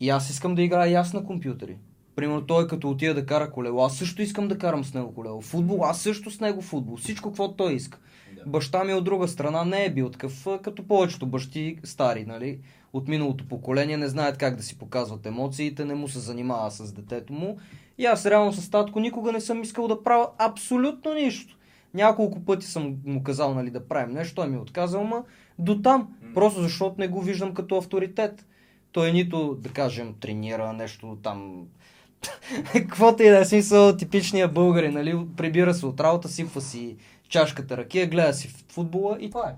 [0.01, 1.77] и аз искам да играя и аз на компютъри.
[2.16, 5.41] Примерно той като отида да кара колело, аз също искам да карам с него колело.
[5.41, 6.97] Футбол, аз също с него футбол.
[6.97, 7.99] Всичко, какво той иска.
[8.47, 12.59] Баща ми от друга страна не е бил такъв, като повечето бащи стари, нали?
[12.93, 16.93] От миналото поколение не знаят как да си показват емоциите, не му се занимава с
[16.93, 17.59] детето му.
[17.99, 21.57] И аз реално с татко никога не съм искал да правя абсолютно нищо.
[21.95, 25.24] Няколко пъти съм му казал нали, да правим нещо, той ми е отказал, ма
[25.59, 26.09] до там.
[26.34, 28.47] Просто защото не го виждам като авторитет.
[28.93, 31.66] Той нито, да кажем, тренира нещо там.
[32.72, 35.26] Каквото и да е смисъл, типичния българи, нали?
[35.36, 36.97] Прибира се от работа, сипва си
[37.28, 39.55] чашката ракия, гледа си футбола и това е.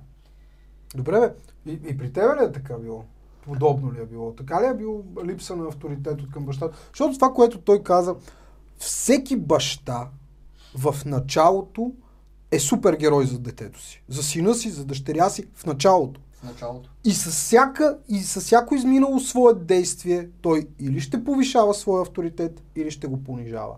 [0.97, 1.32] Добре, бе.
[1.72, 3.05] И, и при тебе ли е така било?
[3.45, 4.33] Подобно ли е било?
[4.33, 6.77] Така ли е било липса на авторитет от към бащата?
[6.89, 8.15] Защото това, което той каза,
[8.79, 10.09] всеки баща
[10.79, 11.93] в началото
[12.51, 14.03] е супергерой за детето си.
[14.09, 16.21] За сина си, за дъщеря си в началото.
[16.33, 16.91] В началото.
[17.05, 22.63] И с, всяка, и с всяко изминало свое действие, той или ще повишава своя авторитет,
[22.77, 23.75] или ще го понижава.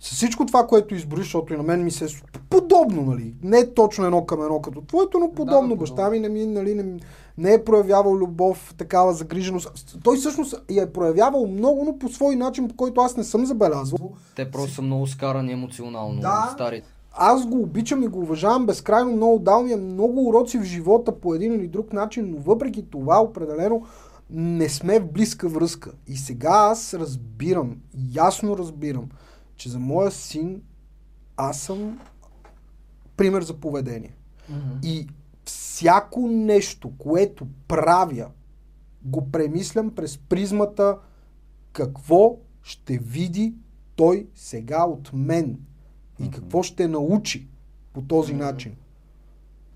[0.00, 2.08] С всичко това, което изброиш, защото и на мен ми се е
[2.50, 3.34] подобно, нали?
[3.42, 5.60] Не е точно едно към едно като твоето, но подобно.
[5.60, 5.76] подобно.
[5.76, 7.00] Баща ми не, ми, нали, не,
[7.38, 9.98] не е проявявал любов, такава загриженост.
[10.04, 13.46] Той всъщност я е проявявал много, но по свой начин, по който аз не съм
[13.46, 14.12] забелязвал.
[14.36, 16.50] Те просто са много скарани емоционално, Да.
[16.54, 16.88] старите.
[17.12, 21.20] Аз го обичам и го уважавам безкрайно много, дал ми е много уроци в живота
[21.20, 23.82] по един или друг начин, но въпреки това определено
[24.30, 25.92] не сме в близка връзка.
[26.06, 27.76] И сега аз разбирам,
[28.12, 29.08] ясно разбирам,
[29.56, 30.62] че за моя син
[31.36, 31.98] аз съм
[33.16, 34.14] пример за поведение.
[34.82, 35.06] И
[35.80, 38.30] всяко нещо, което правя,
[39.02, 40.98] го премислям през призмата
[41.72, 43.54] какво ще види
[43.96, 45.58] той сега от мен
[46.18, 47.48] и какво ще научи
[47.92, 48.76] по този начин.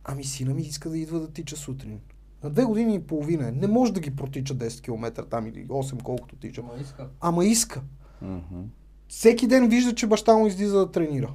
[0.05, 2.01] Ами сина ми иска да идва да тича сутрин.
[2.43, 3.53] На две години и половина е.
[3.53, 6.63] Не може да ги протича 10 км там или 8 колкото тича.
[6.65, 7.09] Ама иска.
[7.21, 7.83] Ама иска.
[8.23, 8.61] Мгм.
[9.09, 11.35] Всеки ден вижда, че баща му излиза да тренира.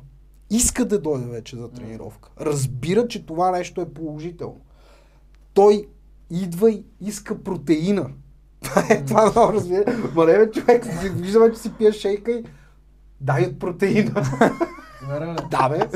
[0.50, 2.30] Иска да дойде вече за тренировка.
[2.42, 4.62] Разбира, че това нещо е положително.
[5.54, 5.88] Той
[6.30, 8.10] идва и иска протеина.
[8.62, 9.84] Това е това много разбира.
[10.16, 10.86] Ма не бе, човек,
[11.16, 12.44] виждаме, че си пие шейка и
[13.22, 14.24] дай от протеина.
[15.52, 15.88] да, бе.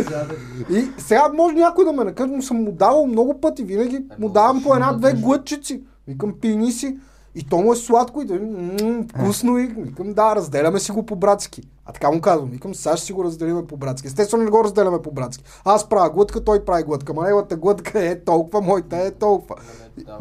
[0.70, 3.64] И сега може някой да ме накаже, но съм му давал много пъти.
[3.64, 5.84] Винаги му много давам по една-две глътчици.
[6.08, 6.98] Викам, пини си.
[7.36, 11.06] И то му е сладко и да, м, вкусно и викам, да, разделяме си го
[11.06, 11.62] по-братски.
[11.86, 14.08] А така му казвам, викам, сега ще си го разделиме по-братски.
[14.08, 15.44] Естествено не го разделяме по-братски.
[15.66, 17.14] Аз правя глътка, той прави глътка.
[17.14, 19.56] Ма неговата глътка е толкова, моята е толкова.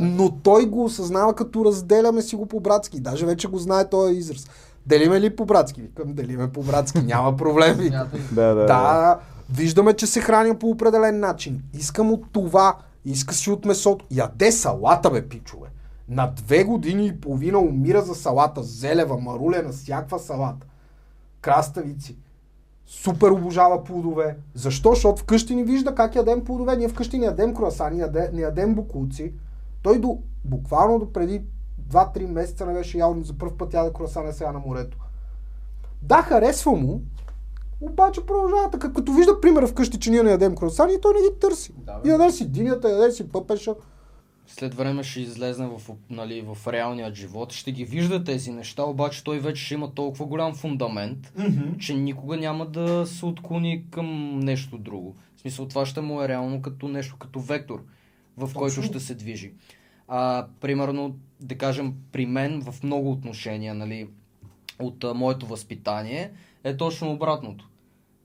[0.01, 3.01] Но той го осъзнава като разделяме си го по-братски.
[3.01, 4.47] Даже вече го знае този израз.
[4.87, 5.81] Делиме ли по-братски?
[5.81, 7.75] Викам, делиме по-братски, няма проблем.
[7.79, 8.09] Викам.
[8.33, 9.19] Да, да, Да,
[9.55, 11.63] виждаме, че се храня по определен начин.
[11.75, 14.05] Искам от това, иска си от месото.
[14.11, 15.62] Яде салата, бе, пичове.
[16.13, 18.63] На две години и половина умира за салата.
[18.63, 20.67] Зелева, марулена, всякаква салата.
[21.41, 22.17] Краставици.
[22.87, 24.37] Супер обожава плодове.
[24.55, 24.95] Защо?
[24.95, 26.77] Защото вкъщи ни вижда как ядем плодове.
[26.77, 29.33] Ние вкъщи не ядем круасани, не ядем, не ядем букулци.
[29.83, 31.43] Той до, буквално до преди
[31.89, 34.99] 2-3 месеца не беше ял за първ път яде круасана сега на морето.
[36.03, 37.01] Да, харесва му,
[37.81, 38.93] обаче продължава така.
[38.93, 41.75] Като вижда примера вкъщи, че ние не ядем круасани, той не ги търси.
[41.77, 42.09] Да, бе.
[42.09, 43.75] яде си динята, яде си пъпеша.
[44.53, 45.81] След време ще излезне в,
[46.11, 50.27] нали, в реалния живот, ще ги вижда тези неща, обаче той вече ще има толкова
[50.27, 51.79] голям фундамент, mm-hmm.
[51.79, 55.17] че никога няма да се отклони към нещо друго.
[55.37, 57.85] В смисъл, това ще му е реално като нещо, като вектор,
[58.37, 59.53] в който ще се движи.
[60.09, 64.09] А, примерно, да кажем, при мен в много отношения, нали,
[64.79, 66.31] от а, моето възпитание,
[66.65, 67.69] е точно обратното.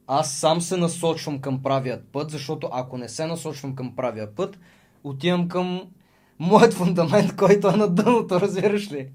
[0.07, 4.59] Аз сам се насочвам към правият път, защото ако не се насочвам към правия път,
[5.03, 5.82] отивам към
[6.40, 9.10] моят фундамент, който е на дъното, разбираш ли?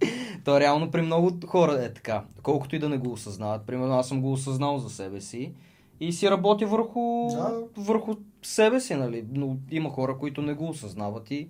[0.45, 2.25] То реално при много хора е така.
[2.43, 3.67] Колкото и да не го осъзнават.
[3.67, 5.53] Примерно аз съм го осъзнал за себе си
[6.01, 7.63] и си работя върху, Да.
[7.77, 9.25] върху себе си, нали?
[9.33, 11.49] Но има хора, които не го осъзнават и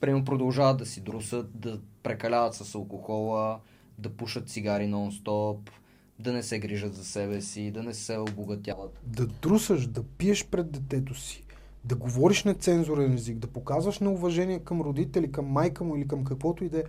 [0.00, 3.58] примерно продължават да си друсат, да прекаляват с алкохола,
[3.98, 5.58] да пушат цигари нон-стоп,
[6.18, 9.00] да не се грижат за себе си, да не се обогатяват.
[9.06, 11.41] Да друсаш, да пиеш пред детето си,
[11.84, 16.64] да говориш нецензурен език, да показваш неуважение към родители, към майка му или към каквото
[16.64, 16.82] и да е.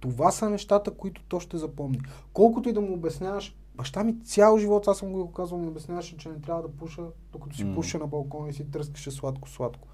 [0.00, 2.00] Това са нещата, които то ще запомни.
[2.32, 6.16] Колкото и да му обясняваш, баща ми цял живот, аз съм го казвал, ми обясняваше,
[6.16, 7.74] че не трябва да пуша, докато си М.
[7.74, 9.88] пуша на балкона и си тръскаше сладко-сладко.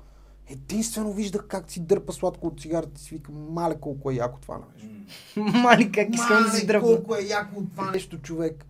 [0.48, 4.38] Единствено виждах как си дърпа сладко от цигарата и си викам, мале колко е яко
[4.40, 4.88] това нещо.
[5.58, 6.88] Мали, как искам да си дръпна.
[6.88, 8.66] колко е яко от това нещо, човек.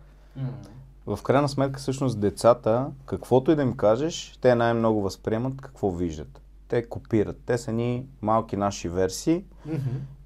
[1.07, 6.41] В крайна сметка, всъщност, децата, каквото и да им кажеш, те най-много възприемат какво виждат.
[6.67, 7.37] Те копират.
[7.45, 9.43] Те са ни малки наши версии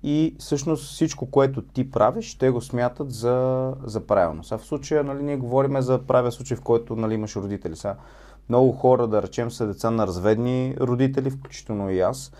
[0.04, 4.44] и всъщност всичко, което ти правиш, те го смятат за, за правилно.
[4.44, 7.76] Сега в случая, нали, ние говорим за правия случай, в който нали, имаш родители.
[7.76, 7.96] Сега,
[8.50, 12.32] много хора, да речем, са деца на разведни родители, включително и аз.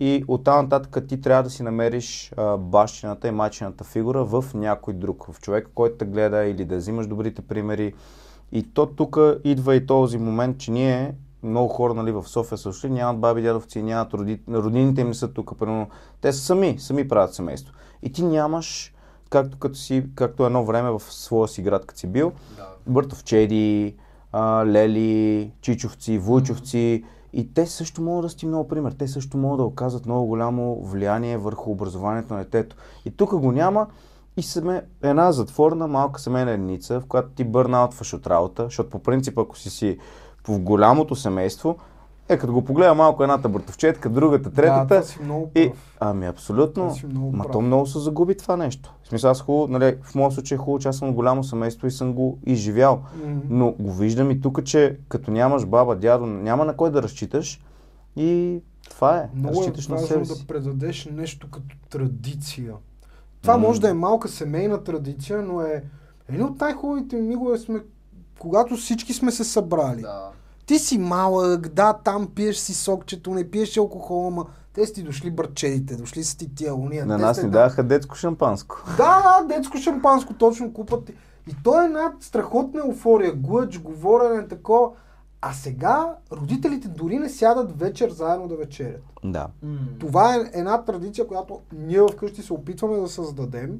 [0.00, 4.94] И оттам нататък ти трябва да си намериш а, бащината и майчината фигура в някой
[4.94, 7.94] друг, в човека, който те гледа или да взимаш добрите примери.
[8.52, 12.68] И то тук идва и този момент, че ние, много хора нали, в София са
[12.68, 14.40] ушли, нямат баби, дядовци, нямат роди...
[14.48, 15.88] роднините им не са тук, примерно.
[16.20, 17.74] Те са сами, сами правят семейство.
[18.02, 18.94] И ти нямаш,
[19.30, 22.66] както, като си, както едно време в своя си град, като си бил, Да.
[22.86, 23.94] Бъртовчеди,
[24.32, 28.92] а, Лели, Чичовци, Вуйчовци И те също могат да сти много пример.
[28.92, 32.76] Те също могат да оказват много голямо влияние върху образованието на детето.
[33.04, 33.86] И тук го няма
[34.36, 38.98] и сме една затворена малка семейна единица, в която ти бърнаутваш от работа, защото по
[38.98, 39.98] принцип, ако си си
[40.48, 41.78] в голямото семейство,
[42.28, 44.86] е, като го погледа малко едната братовчетка, другата, Да, третата.
[44.88, 45.96] това си много и, прав.
[46.00, 46.94] ами абсолютно.
[46.94, 47.52] Си много Ма прав.
[47.52, 48.94] то много се загуби това нещо.
[49.04, 51.86] В смисъл, аз хубаво, нали, в моят случай е хубаво, че аз съм голямо семейство
[51.86, 53.02] и съм го изживял.
[53.26, 53.40] М.
[53.48, 57.60] Но го виждам и тук, че като нямаш баба, дядо, няма на кой да разчиташ
[58.16, 58.60] и
[58.90, 59.28] това е.
[59.34, 62.74] Много е разчиташ на важно да предадеш нещо като традиция.
[63.42, 63.66] Това М.
[63.66, 65.82] може да е малка семейна традиция, но е
[66.28, 67.80] едно от най-хубавите мигове сме,
[68.38, 70.00] когато всички сме се събрали.
[70.00, 70.28] Да.
[70.68, 75.02] Ти си малък, да, там пиеш си сокчето, не пиеш алкохол, ама те си ти
[75.02, 77.06] дошли бърчедите, дошли са ти тия уния.
[77.06, 78.76] На те нас ни да- даваха детско шампанско.
[78.96, 81.04] Да, да, детско шампанско, точно купат.
[81.04, 81.12] ти.
[81.50, 84.90] И то е една страхотна еуфория, глъч, говорене, такова.
[85.40, 89.02] А сега родителите дори не сядат вечер заедно да вечерят.
[89.24, 89.46] Да.
[89.98, 93.78] Това е една традиция, която ние вкъщи се опитваме да създадем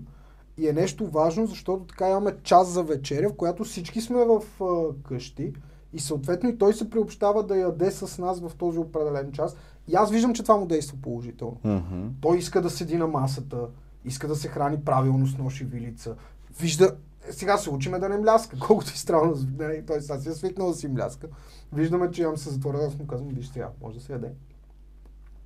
[0.58, 4.42] и е нещо важно, защото така имаме час за вечеря, в която всички сме в
[4.64, 5.52] а, къщи
[5.92, 9.56] и съответно и той се приобщава да яде с нас в този определен час.
[9.88, 11.56] И аз виждам, че това му действа положително.
[11.64, 12.06] Мгм.
[12.20, 13.66] Той иска да седи на масата,
[14.04, 16.14] иска да се храни правилно с нож и вилица.
[16.60, 16.96] Вижда,
[17.28, 20.32] е, сега се учиме да не мляска, колкото и странно да той сега си е
[20.32, 21.26] свикнал да си мляска.
[21.72, 24.32] Виждаме, че имам се затворя, аз му казвам, виж сега, може да се яде.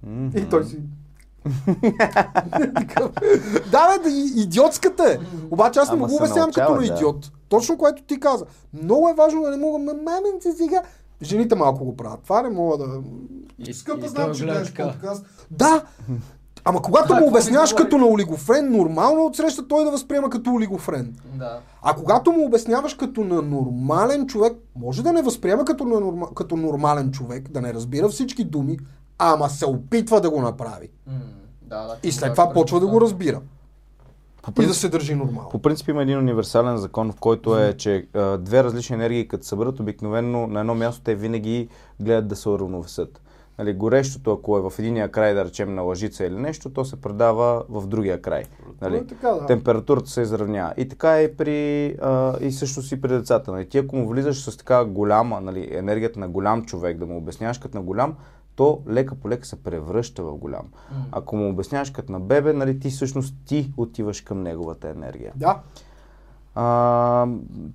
[0.03, 0.38] Мгм.
[0.38, 0.78] И той си...
[3.70, 5.18] Да, бе, идиотската е.
[5.51, 6.84] Обаче аз не Ама му го обяснявам като да.
[6.84, 7.32] идиот.
[7.53, 8.44] Точно което ти каза.
[8.74, 10.82] Много е важно да не мога, ма маменце сега.
[11.22, 12.20] Жените малко го правят.
[12.22, 13.00] Това не мога да...
[13.59, 15.24] И- Скъпа, и знам, че гледа гледаш подкаст.
[15.50, 15.82] Да!
[16.64, 20.50] Ама когато Да, му обясняваш като на олигофрен, нормално е отсреща той да възприема като
[20.50, 21.16] олигофрен.
[21.34, 21.61] Да.
[21.82, 26.34] А когато му обясняваш като на нормален човек, може да не възприема като, на норма,
[26.34, 28.78] като нормален човек, да не разбира всички думи,
[29.18, 30.88] ама се опитва да го направи.
[31.07, 31.12] М,
[31.62, 31.96] Да, да.
[32.03, 33.40] И след това почва да го разбира.
[34.62, 35.49] И да се държи нормално.
[35.49, 39.47] По принцип има един универсален закон, в който е, че а, две различни енергии, като
[39.47, 41.68] съберат, обикновено на едно място те винаги
[42.01, 43.20] гледат да се уравновесят.
[43.59, 47.01] Нали, горещото, ако е в единия край, да речем на лъжица или нещо, то се
[47.01, 48.45] предава в другия край.
[48.80, 48.97] Нали?
[48.97, 49.47] е така, да.
[49.47, 50.74] Температурата се изравнява.
[50.76, 53.53] И така е при, а, и също си при децата.
[53.53, 53.68] Нали?
[53.68, 57.59] Ти ако му влизаш с така голяма, нали, енергията на голям човек, да му обясняваш
[57.59, 58.14] като на голям,
[58.57, 60.66] то лека по лека се превръща в голям.
[61.12, 65.32] Ако му обясняваш като на бебе, нали, ти всъщност ти отиваш към неговата енергия.
[65.36, 65.61] Да.
[66.55, 67.26] А,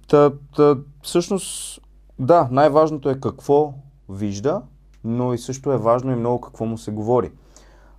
[0.07, 1.81] та, та, всъщност,
[2.19, 3.73] да, най-важното е какво
[4.09, 4.61] вижда,
[5.03, 7.31] но и също е важно и много какво му се говори.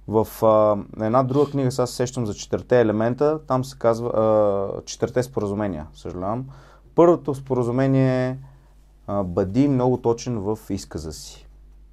[0.08, 5.22] В а, една друга книга, сега се сещам за четирите елемента, там се казва а,
[5.22, 6.46] споразумения, съжалявам.
[6.94, 8.38] Първото споразумение е
[9.06, 11.47] а, бъди много точен в изказа си.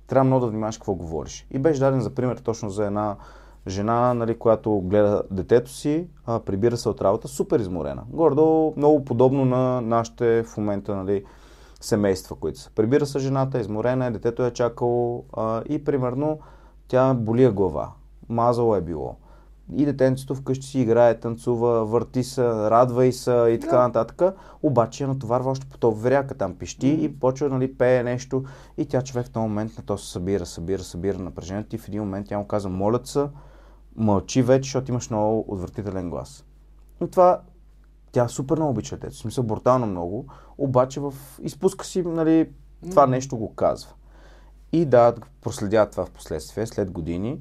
[0.08, 1.48] Трябва много да внимаваш какво говориш.
[1.52, 3.16] И беше даден за пример точно за една
[3.68, 8.04] жена, нали, която гледа детето си, а, прибира се от работа, супер изморена.
[8.10, 11.24] Гордо много подобно на нашите в момента нали,
[11.82, 12.72] семейства, които са.
[12.76, 16.40] Прибира се жената, изморена е, детето е чакало а, и примерно
[16.88, 17.92] тя болия глава.
[18.30, 19.16] Мазало е било.
[19.74, 24.36] И детенцето вкъщи си играе, танцува, върти се, радва и се и така нататък.
[24.64, 28.44] Обаче я натоварва още по този веряка, там пищи и почва нали, пее нещо.
[28.78, 31.88] И тя човек в този момент на то се събира, събира, събира напрежението и в
[31.88, 33.28] един момент тя му казва, моля се,
[33.96, 36.46] мълчи вече, защото имаш много отвратителен глас.
[37.04, 37.42] И това
[38.12, 40.26] тя супер много обича детето, в смисъл брутално много,
[40.58, 41.14] обаче в...
[41.42, 42.50] изпуска си, нали,
[42.90, 43.90] това нещо го казва.
[44.72, 47.40] И да, проследяват това в последствие, след години.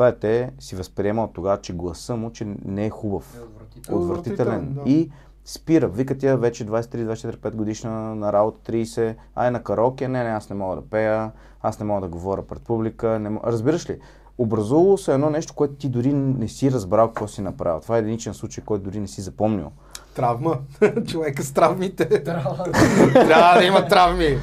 [0.00, 3.36] Това е те си възприема от тогава, че гласа му, че не е хубав.
[3.36, 3.98] Е отвратителен.
[3.98, 4.58] Отвратителен.
[4.58, 4.90] Отвратителен, да.
[4.90, 5.10] И
[5.44, 5.88] спира.
[5.88, 9.14] Вика тя вече 23, 24, 5 годишна на работа, 30.
[9.34, 11.32] Ай на караоке, не, не, аз не мога да пея,
[11.62, 13.18] аз не мога да говоря пред публика.
[13.18, 13.52] Не мога...
[13.52, 13.98] Разбираш ли?
[14.38, 17.80] Образувало се едно нещо, което ти дори не си разбрал какво си направил.
[17.80, 19.70] Това е единичен случай, който дори не си запомнил.
[20.14, 20.58] Травма.
[21.06, 22.24] Човека с травмите.
[22.24, 22.64] Трябва
[23.12, 24.38] Трябва да има травми.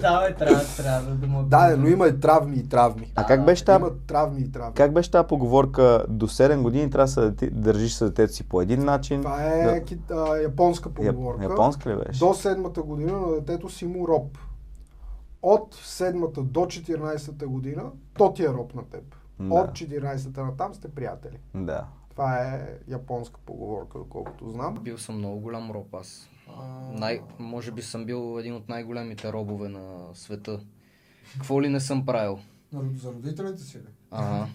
[0.00, 1.42] да, бе, трябва, трябва да му...
[1.42, 3.12] Да, но има и травми и травми.
[3.16, 4.74] А как беше тази Има травми и травми.
[4.74, 6.04] Как беше тази поговорка?
[6.08, 9.20] До 7 години трябва да дете- държиш с детето си по един начин.
[9.20, 9.80] Това е Да.
[9.80, 11.42] кит, а, японска Яп- поговорка.
[11.44, 12.18] Японска ли беше?
[12.18, 14.38] До седмата година на детето си му роб.
[15.42, 17.82] От седмата до 14-та година,
[18.14, 19.02] то ти е роб на теб.
[19.40, 19.54] Да.
[19.54, 21.38] От 14-та натам сте приятели.
[21.54, 21.84] Да.
[22.12, 24.74] Това е японска поговорка, доколкото знам.
[24.74, 26.28] Бил съм много голям роб аз.
[26.92, 30.60] Най, може би съм бил един от най-големите робове на света.
[31.32, 32.38] Какво ли не съм правил?
[32.94, 33.82] За родителите си ли?
[34.10, 34.46] Ага.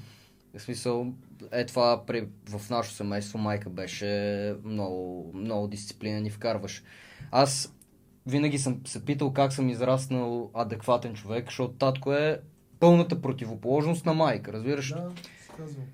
[0.58, 1.14] В смисъл,
[1.52, 6.84] е това при, в нашето семейство майка беше много, много дисциплина ни вкарваш.
[7.32, 7.74] Аз
[8.26, 12.42] винаги съм се питал как съм израснал адекватен човек, защото татко е
[12.80, 14.90] пълната противоположност на майка, разбираш?
[14.90, 15.12] Да,
[15.58, 15.86] казвам.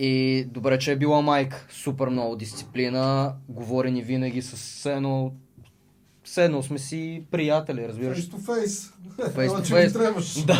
[0.00, 1.66] И добре, че е била майка.
[1.70, 3.34] Супер много дисциплина.
[3.48, 5.32] Говори ни винаги с едно...
[6.24, 8.18] Все едно сме си приятели, разбираш?
[8.18, 8.92] Face to face.
[9.18, 9.92] Face to че ми face.
[9.92, 10.44] трябваш.
[10.44, 10.56] Да.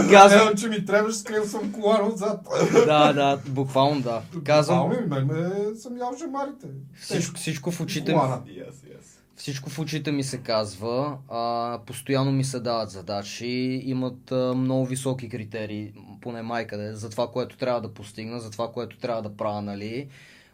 [0.10, 2.40] Казвам, че ми трябваш, скрил съм колана отзад.
[2.86, 4.22] да, да, буквално да.
[4.44, 6.66] Казвам, Буквално, мен ме съм ял жемарите.
[7.00, 8.42] всичко, всичко в очите ми, Колана.
[9.40, 14.86] Всичко в очите ми се казва, а, постоянно ми се дават задачи, имат а, много
[14.86, 18.98] високи критерии, поне майка да е, за това, което трябва да постигна, за това, което
[18.98, 20.08] трябва да правя, нали.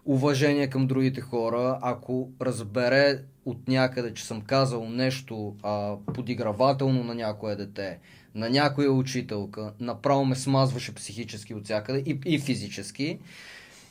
[0.04, 7.14] Уважение към другите хора, ако разбере от някъде, че съм казал нещо а, подигравателно на
[7.14, 7.98] някое дете,
[8.34, 13.18] на някоя учителка, направо ме смазваше психически от всякъде и, и физически.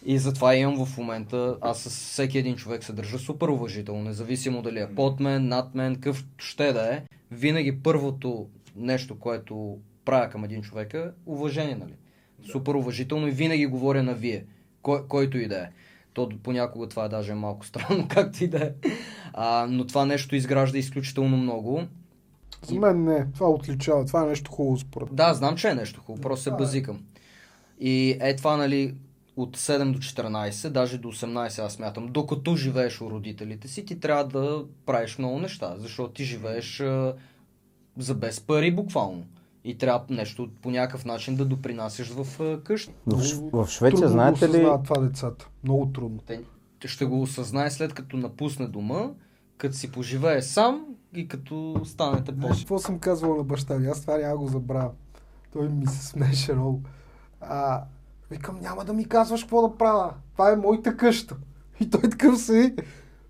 [0.06, 4.62] И затова имам в момента, аз с всеки един човек се държа супер уважително, независимо
[4.62, 7.03] дали е под мен, над мен, къв ще да е.
[7.32, 11.93] Винаги първото нещо, което правя към един човек е уважение, нали?
[12.51, 14.45] Супер уважително и винаги говоря на вие,
[14.82, 15.70] кой, който и да е.
[16.14, 18.72] То понякога това е даже малко странно, както и да е.
[19.34, 21.84] А, но това нещо изгражда изключително много.
[22.62, 23.28] За мен не.
[23.34, 24.06] Това отличава.
[24.06, 25.16] Това е нещо хубаво според.
[25.16, 26.99] Да, знам, че е нещо хубаво, просто се базикам.
[27.80, 28.95] И е това, нали,
[29.36, 34.00] от 7 до 14, даже до 18 аз смятам, докато живееш у родителите си, ти
[34.00, 37.16] трябва да правиш много неща, защото ти живееш а,
[37.98, 39.26] за без пари буквално.
[39.64, 42.92] И трябва нещо по някакъв начин да допринасяш в а, къща.
[43.08, 43.20] В,
[43.52, 45.50] в Швеция, Трудно знаете ли, това децата.
[45.64, 46.20] Много трудно.
[46.80, 49.10] Те ще го осъзнае след като напусне дома,
[49.58, 53.88] като си поживее сам и като станете по какво съм казвал на баща ми?
[53.88, 54.92] Аз това няма го забравя.
[55.54, 56.82] Той ми се смеше много.
[57.42, 57.84] А,
[58.32, 60.14] викам, няма да ми казваш какво да правя.
[60.34, 61.36] Това е моята къща.
[61.80, 62.76] И той такъв си.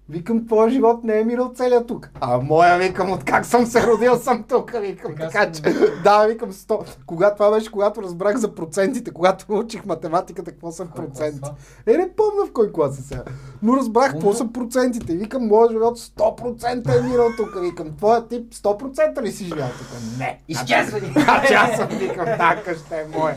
[0.10, 2.10] Викам, твоя живот не е мирал целия тук.
[2.22, 5.16] А моя, викам, от как съм се родил съм тук, викам.
[5.16, 5.72] Така Така, си че,
[6.04, 6.84] да, викам, сто.
[7.06, 11.50] Когато това беше, когато разбрах за процентите, когато учих математиката, какво са проценти.
[11.88, 13.24] Е, не помня в кой клас е сега.
[13.62, 15.14] Но разбрах какво са процентите.
[15.14, 17.62] И викам, моят живот 100% е минал тук.
[17.62, 19.88] Викам, твоя тип 100% ли си живял тук?
[20.20, 20.40] Не.
[20.48, 21.02] Изчезвай!
[21.02, 23.36] Значи аз съм викам, да, къща е моя.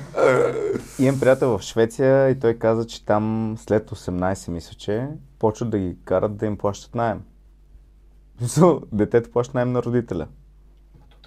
[0.99, 5.09] имам приятел в Швеция и той каза, че там след 18 мисля, че
[5.39, 7.23] почват да ги карат да им плащат найем.
[8.93, 10.27] Детето плаща найем на родителя.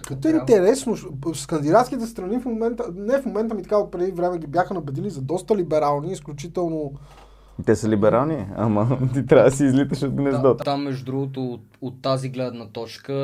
[0.06, 0.96] Като е интересно,
[1.34, 5.10] скандинавските страни в момента, не в момента ми така от преди време ги бяха набедили
[5.10, 6.92] за доста либерални, изключително
[7.66, 10.64] Те са либерални, ама ти трябва да си излиташ от Да, гнездото.
[10.64, 13.14] там, между другото, от, от тази гледна точка,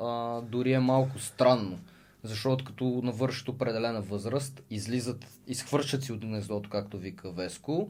[0.00, 1.78] а, дори е малко странно.
[2.22, 7.88] Защото като навършат определена възраст, излизат, изхвърчат си от гнездото, както вика Веско,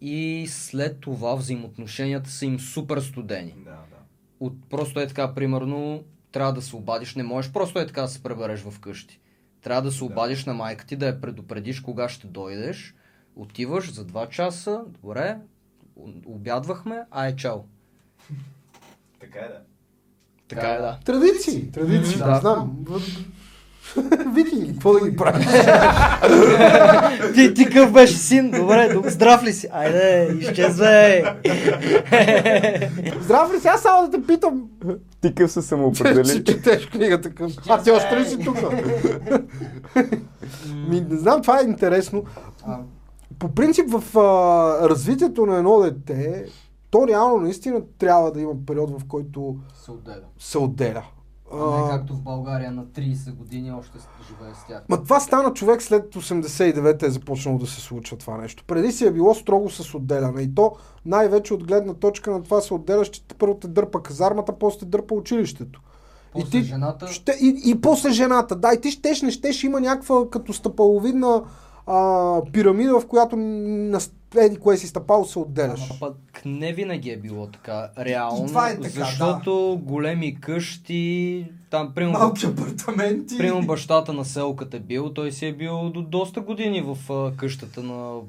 [0.00, 3.54] и след това взаимоотношенията са им супер студени.
[3.64, 3.96] Да, да.
[4.40, 8.08] От просто е така, примерно, трябва да се обадиш, не можеш просто е така да
[8.08, 9.20] се пребереш вкъщи.
[9.62, 12.94] Трябва да се обадиш на майка ти, да я предупредиш кога ще дойдеш,
[13.36, 15.38] отиваш за 2 часа, добре,
[16.26, 17.58] обядвахме, ай чао.
[19.20, 19.60] Така е, да.
[20.48, 20.98] Така е, да.
[21.04, 21.70] традиции.
[21.70, 22.26] Традиции, Да.
[22.26, 22.40] да.
[22.40, 22.84] знам.
[24.34, 25.46] Вики, какво да ги правиш?
[27.34, 28.50] ти, ти къв беше син?
[28.50, 29.68] Добре, доб- здрав ли си?
[29.72, 31.22] Айде, изчезвай!
[33.20, 33.68] Здрав ли си?
[33.68, 34.62] Аз само да те питам.
[35.20, 36.26] Ти къв се самоопредели.
[36.26, 37.52] че четеш книгата към.
[37.68, 38.56] А ти още ли си тук?
[40.88, 42.24] Ми, не знам, това е интересно.
[43.38, 44.22] По принцип в а,
[44.88, 46.44] развитието на едно дете,
[46.90, 50.24] то реално наистина трябва да има период, в който Се отделя.
[50.38, 51.02] се отделя.
[51.52, 54.82] А не както в България на 30 години още живее с тях.
[54.88, 58.64] Ма това стана човек след 89-та е започнало да се случва това нещо.
[58.66, 60.42] Преди си е било строго с отделяне.
[60.42, 60.72] И то
[61.06, 64.84] най-вече от гледна точка на това се отделяш, че първо те дърпа казармата, после те
[64.86, 65.80] дърпа училището.
[66.32, 67.06] После и ти жената...
[67.06, 68.56] Ще, и, и после жената.
[68.56, 71.42] Да, и ти щеш, не щеш, има някаква като стъпаловидна
[71.86, 74.00] а, пирамида, в която на
[74.36, 75.90] еди кое си стъпало се отделяш.
[75.90, 77.90] Ама пък не винаги е било така.
[77.98, 78.44] Реално.
[78.44, 83.38] И това е така, защото големи къщи, там примерно, Малки апартаменти.
[83.38, 87.36] примерно бащата на селката е бил, той си е бил до доста години в а,
[87.36, 88.20] къщата на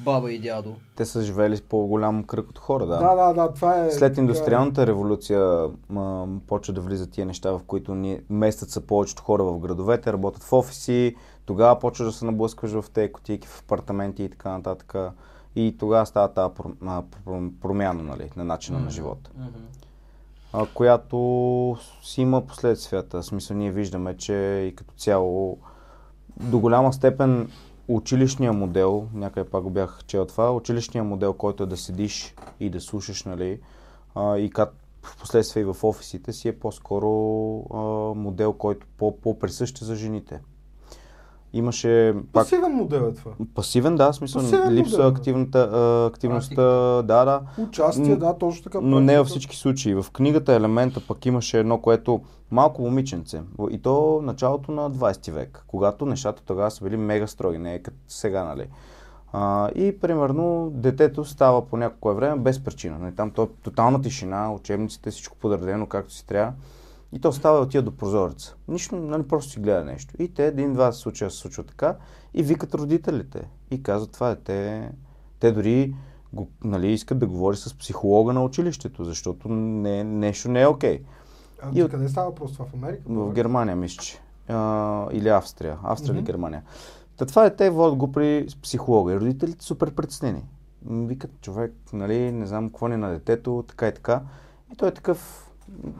[0.00, 0.74] баба и дядо.
[0.96, 2.98] Те са живели с по-голям кръг от хора, да.
[2.98, 3.90] Да, да, да, това е...
[3.90, 5.66] След индустриалната революция
[6.46, 10.42] почва да влизат тия неща, в които ни местят са повечето хора в градовете, работят
[10.42, 11.14] в офиси,
[11.46, 14.94] тогава почваш да се наблъскваш в тези котийки, в апартаменти и така нататък.
[15.56, 16.54] И тогава става тази
[17.60, 19.30] промяна нали, на начина на живота,
[20.52, 23.22] а, която си има последствията.
[23.22, 24.34] В смисъл ние виждаме, че
[24.72, 25.58] и като цяло
[26.40, 27.50] до голяма степен
[27.88, 32.70] училищния модел, някъде пак го бях чел това, училищния модел, който е да седиш и
[32.70, 33.60] да слушаш, нали,
[34.14, 37.10] а, и как в последствие и в офисите си е по-скоро
[37.74, 37.78] а,
[38.14, 40.40] модел, който по- по-присъщ за жените.
[41.52, 43.32] Имаше пак Пасивен модел е това.
[43.54, 45.16] пасивен, да, смисъл Пасивен липсва модел.
[45.16, 46.62] активната, а, активността,
[47.02, 48.78] да, да, Участие, да, точно така.
[48.82, 49.94] но не във всички случаи.
[49.94, 52.20] В книгата Елемента пък имаше едно, което
[52.50, 53.42] малко момиченце.
[53.70, 57.82] И то началото на 20 век, когато нещата тогава са били мега строги, не е
[57.82, 58.68] като сега, нали.
[59.32, 62.98] А, и примерно детето става по някое време без причина.
[62.98, 66.52] Нали, там то е тотална тишина, учебниците, всичко подредено както си трябва.
[67.12, 68.56] И то става и отива до прозореца.
[68.68, 70.14] Нищо, нали, просто си гледа нещо.
[70.18, 71.96] И те един-два случая се случва така
[72.34, 73.48] и викат родителите.
[73.70, 74.90] И казват това дете.
[75.40, 75.94] Те дори
[76.32, 81.02] го, нали, искат да говори с психолога на училището, защото не, нещо не е окей.
[81.62, 82.64] А, И къде става въпрос това?
[82.64, 83.02] В Америка?
[83.08, 84.18] В Германия, мисля, че.
[84.48, 85.78] А, или Австрия.
[85.82, 86.26] Австрия или Мгм.
[86.26, 86.62] Германия.
[87.16, 89.12] Та това дете водят го при психолога.
[89.12, 90.44] И родителите супер притеснени.
[90.90, 94.22] Викат, човек, нали, не знам какво ни е на детето, така и така.
[94.72, 95.45] И той е такъв,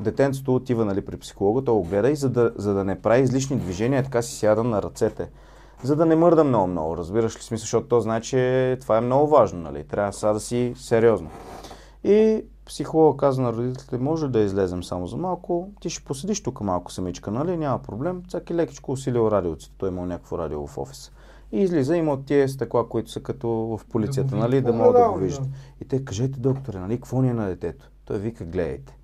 [0.01, 3.23] детенцето отива нали, при психолога, той го гледа и за да, за да не прави
[3.23, 5.29] излишни движения, така си сяда на ръцете.
[5.83, 9.27] За да не мърда много-много, разбираш ли смисъл, защото то знае, че това е много
[9.27, 9.85] важно, нали?
[9.85, 11.31] Трябва сега да си сериозно.
[12.05, 16.61] И психолога каза на родителите, може да излезем само за малко, ти ще поседиш тук
[16.61, 17.57] малко самичка, нали?
[17.57, 18.23] Няма проблем.
[18.29, 21.13] Цаки лекичко усилил радиото, той имал някакво радио в офиса.
[21.53, 24.61] И излиза, има от тия стъкла, които са като в полицията, нали?
[24.61, 25.51] Да могат да го виждат.
[25.51, 25.57] да.
[25.81, 27.91] И те, кажете, докторе, нали, какво ни е на детето?
[28.05, 28.97] Той вика, гледайте.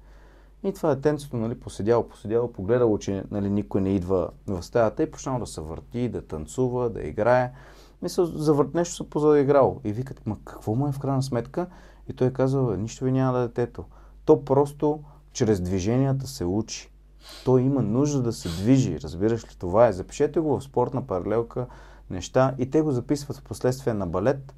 [0.65, 5.11] И това детенцето, нали, поседяло, поседяло, погледало, че нали, никой не идва в стаята и
[5.11, 7.53] почнало да се върти, да танцува, да играе.
[8.03, 9.81] Мисля, за нещо се позаиграло.
[9.85, 11.67] И викат, ма какво му е в крайна сметка?
[12.09, 13.85] И той «Бе, нищо ви няма да е детето.
[14.25, 15.01] То просто
[15.33, 16.91] чрез движенията се учи.
[17.45, 19.57] Той има нужда да се движи, разбираш ли?
[19.59, 19.93] Това е.
[19.93, 21.67] Запишете го в спортна паралелка,
[22.11, 24.55] неща и те го записват в последствие на балет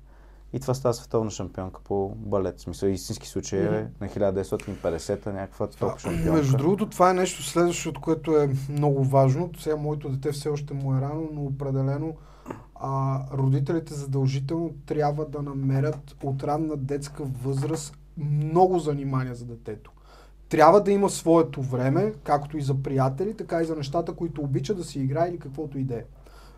[0.55, 2.59] и това става световна шампионка по балет.
[2.59, 6.33] В смисъл, истински случай е на 1950-та някаква топ шампионка.
[6.33, 9.51] Между другото, това е нещо следващото, което е много важно.
[9.59, 12.15] Сега моето дете все още му е рано, но определено
[12.75, 19.91] а, родителите задължително трябва да намерят от ранна детска възраст много занимания за детето.
[20.49, 24.75] Трябва да има своето време, както и за приятели, така и за нещата, които обича
[24.75, 26.05] да си играе или каквото и да е.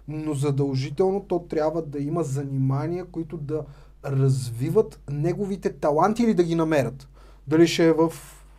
[0.09, 3.65] Но задължително то трябва да има занимания, които да
[4.07, 7.09] развиват неговите таланти или да ги намерят.
[7.47, 8.13] Дали ще е в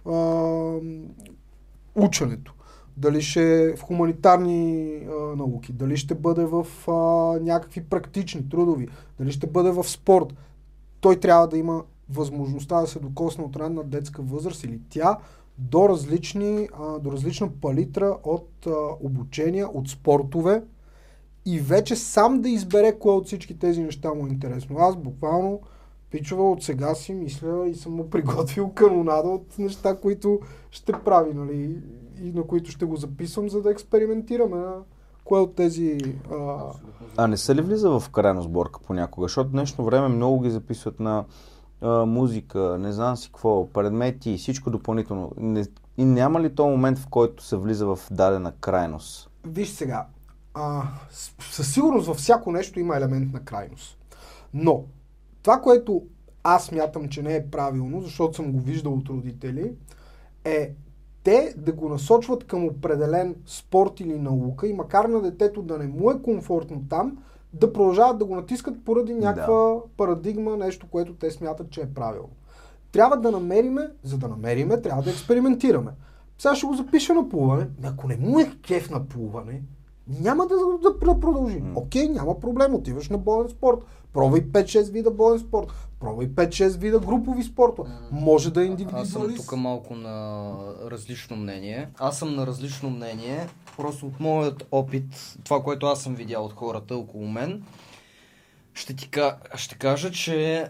[0.06, 0.14] а,
[1.96, 2.54] ученето,
[2.98, 6.92] дали ще е в хуманитарни а, науки, дали ще бъде в а,
[7.44, 8.88] някакви практични, трудови,
[9.20, 10.34] дали ще бъде в спорт.
[11.02, 15.18] Той трябва да има възможността да се докосне от ранна детска възраст или тя
[15.58, 18.72] до, различни, а, до различна палитра от а,
[19.02, 20.64] обучения, от спортове
[21.50, 24.78] и вече сам да избере кое от всички тези неща му е интересно.
[24.80, 25.60] Аз буквално
[26.12, 30.40] пичова от сега си мисля и съм му приготвил канонада от неща, които
[30.72, 31.82] ще прави, нали,
[32.22, 34.74] и на които ще го записвам, за да експериментираме на
[35.24, 35.98] кое от тези...
[36.32, 36.58] А...
[37.18, 39.26] А не се ли влиза в крайна сборка понякога?
[39.26, 41.26] Защото днешно време много ги записват на
[41.82, 45.32] а, музика, не знам си какво, предмети и всичко допълнително.
[45.38, 45.66] Не,
[45.98, 49.30] и няма ли то момент, в който се влиза в дадена крайност?
[49.46, 50.08] Виж сега,
[50.58, 50.84] а,
[51.52, 53.98] със сигурност във всяко нещо има елемент на крайност.
[54.54, 54.84] Но,
[55.42, 56.04] това, което
[56.44, 59.74] аз мятам, че не е правилно, защото съм го виждал от родители,
[60.44, 60.72] е
[61.24, 65.88] те да го насочват към определен спорт или наука и макар на детето да не
[65.88, 67.18] му е комфортно там,
[67.54, 72.30] да продължават да го натискат поради някаква парадигма, нещо, което те смятат, че е правилно.
[72.92, 75.92] Трябва да намериме, за да намериме, трябва да експериментираме.
[76.38, 77.68] Сега ще го запиша на плуване.
[77.84, 79.62] Ако не му е кеф на плуване,
[80.10, 81.64] няма да, да, да продължи.
[81.76, 83.78] Окей, няма проблем, отиваш на болен спорт.
[84.14, 85.68] Пробвай 5-6 вида болен спорт.
[86.00, 87.82] Пробвай 5-6 вида групови спорта.
[88.12, 89.38] Може да е Аз съм индивидуалист.
[89.40, 90.52] тук малко на
[90.86, 91.90] различно мнение.
[91.98, 93.48] Аз съм на различно мнение.
[93.78, 95.06] Просто от моят опит,
[95.44, 97.64] това, което аз съм видял от хората около мен,
[98.74, 100.68] ще ти ка- ще кажа, че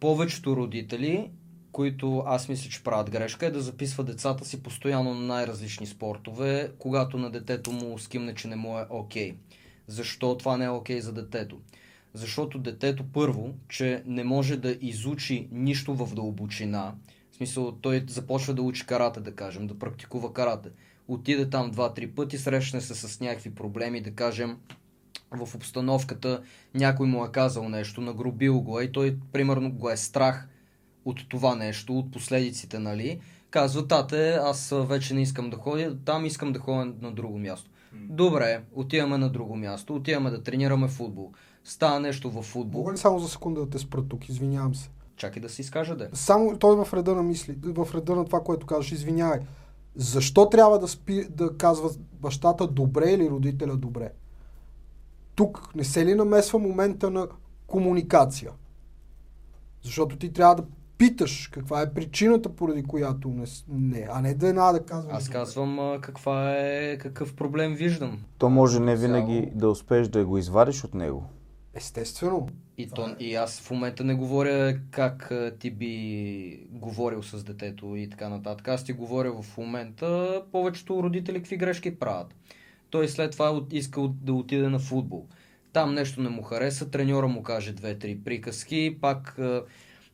[0.00, 1.30] повечето родители,
[1.74, 6.72] които аз мисля, че правят грешка, е да записват децата си постоянно на най-различни спортове,
[6.78, 9.36] когато на детето му скимне, че не му е окей.
[9.86, 11.60] Защо това не е окей за детето?
[12.12, 16.94] Защото детето първо, че не може да изучи нищо в дълбочина.
[17.32, 20.68] В смисъл, той започва да учи карате, да кажем, да практикува карате.
[21.08, 24.56] Отиде там два-три пъти, срещне се с някакви проблеми, да кажем,
[25.30, 26.42] в обстановката
[26.74, 30.48] някой му е казал нещо, нагрубил го е и той, примерно, го е страх
[31.04, 33.20] от това нещо, от последиците, нали?
[33.50, 37.38] Казва, тате, аз а, вече не искам да ходя, там искам да ходя на друго
[37.38, 37.70] място.
[37.94, 41.32] Добре, отиваме на друго място, отиваме да тренираме футбол.
[41.64, 42.80] Става нещо в футбол.
[42.80, 44.28] Мога ли само за секунда да те спра тук?
[44.28, 44.90] Извинявам се.
[45.16, 46.08] чакай да се изкажа де.
[46.12, 48.92] Само той е в реда на мисли, в реда на това, което казваш.
[48.92, 49.40] Извинявай.
[49.96, 54.12] Защо трябва да, спи, да казва бащата добре или родителя добре?
[55.34, 57.28] Тук не се ли намесва момента на
[57.66, 58.52] комуникация?
[59.82, 60.64] Защото ти трябва да
[60.98, 65.14] питаш каква е причината, поради която не, не а не да една да казваш.
[65.14, 68.18] Аз казвам а, каква е, какъв проблем виждам.
[68.38, 69.00] То може не Цяло.
[69.00, 71.24] винаги да успееш да го извадиш от него.
[71.74, 72.48] Естествено.
[72.78, 78.10] И, то, и аз в момента не говоря как ти би говорил с детето и
[78.10, 78.68] така нататък.
[78.68, 82.34] Аз ти говоря в момента повечето родители какви грешки правят.
[82.90, 85.26] Той след това иска да отиде на футбол.
[85.72, 89.38] Там нещо не му хареса, треньора му каже две-три приказки, пак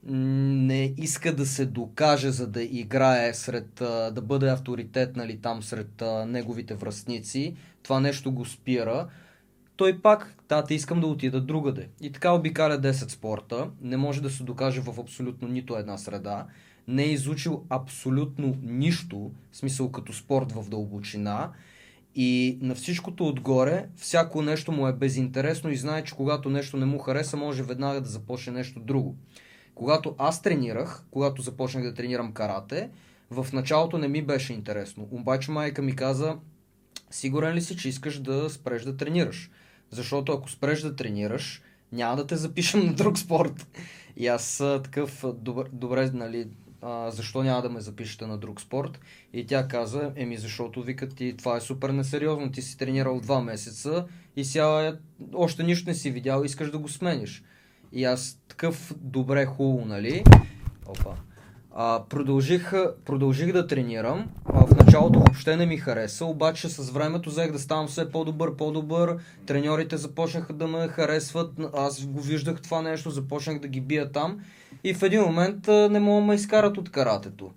[0.02, 3.70] не иска да се докаже, за да играе сред,
[4.14, 7.56] да бъде авторитет, нали, там сред неговите връстници.
[7.82, 9.08] Това нещо го спира
[9.80, 11.88] той пак, тата, искам да отида другаде.
[12.00, 16.46] И така обикаля 10 спорта, не може да се докаже в абсолютно нито една среда,
[16.88, 21.52] не е изучил абсолютно нищо, в смисъл като спорт в дълбочина,
[22.14, 26.86] и на всичкото отгоре, всяко нещо му е безинтересно и знае, че когато нещо не
[26.86, 29.16] му хареса, може веднага да започне нещо друго.
[29.80, 32.90] Когато аз тренирах, когато започнах да тренирам карате,
[33.30, 35.08] в началото не ми беше интересно.
[35.10, 36.36] Обаче майка ми каза,
[37.10, 39.50] сигурен ли си, че искаш да спреш да тренираш?
[39.90, 41.62] Защото ако спреш да тренираш,
[41.92, 43.66] няма да те запишем на друг спорт.
[44.16, 45.32] И аз такъв, а,
[45.72, 46.48] добре, нали,
[46.82, 49.00] а, защо няма да ме запишете на друг спорт?
[49.32, 53.40] И тя каза, еми защото викат ти, това е супер несериозно, ти си тренирал два
[53.40, 54.92] месеца и сега е,
[55.34, 57.42] още нищо не си видял, искаш да го смениш.
[57.92, 60.24] И аз такъв добре, хубаво, нали?
[60.86, 61.10] Опа.
[61.74, 62.72] А, продължих,
[63.04, 64.30] продължих да тренирам.
[64.44, 68.56] А, в началото въобще не ми хареса, обаче с времето взех да ставам все по-добър,
[68.56, 69.16] по-добър.
[69.46, 71.52] Треньорите започнаха да ме харесват.
[71.74, 74.40] Аз го виждах това нещо, започнах да ги бия там.
[74.84, 77.50] И в един момент а, не мога да ме изкарат от каратето.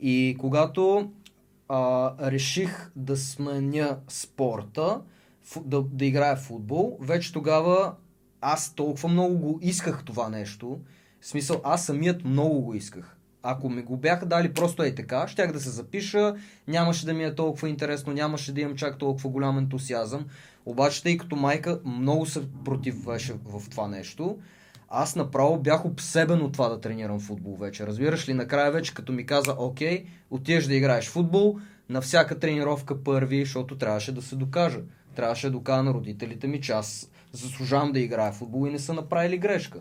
[0.00, 1.10] И когато
[1.68, 5.00] а, реших да сменя спорта,
[5.64, 7.94] да, да играя футбол, вече тогава
[8.40, 10.80] аз толкова много го исках това нещо.
[11.20, 13.16] В смисъл, аз самият много го исках.
[13.42, 16.34] Ако ми го бяха дали просто е така, щях да се запиша,
[16.68, 20.26] нямаше да ми е толкова интересно, нямаше да имам чак толкова голям ентусиазъм.
[20.66, 24.38] Обаче, тъй като майка много се противеше в това нещо,
[24.88, 27.86] аз направо бях обсебен от това да тренирам футбол вече.
[27.86, 31.58] Разбираш ли, накрая вече като ми каза, окей, отиваш да играеш футбол,
[31.88, 34.80] на всяка тренировка първи, защото трябваше да се докажа.
[35.16, 38.94] Трябваше да докажа на родителите ми, че аз заслужавам да играя футбол и не са
[38.94, 39.80] направили грешка.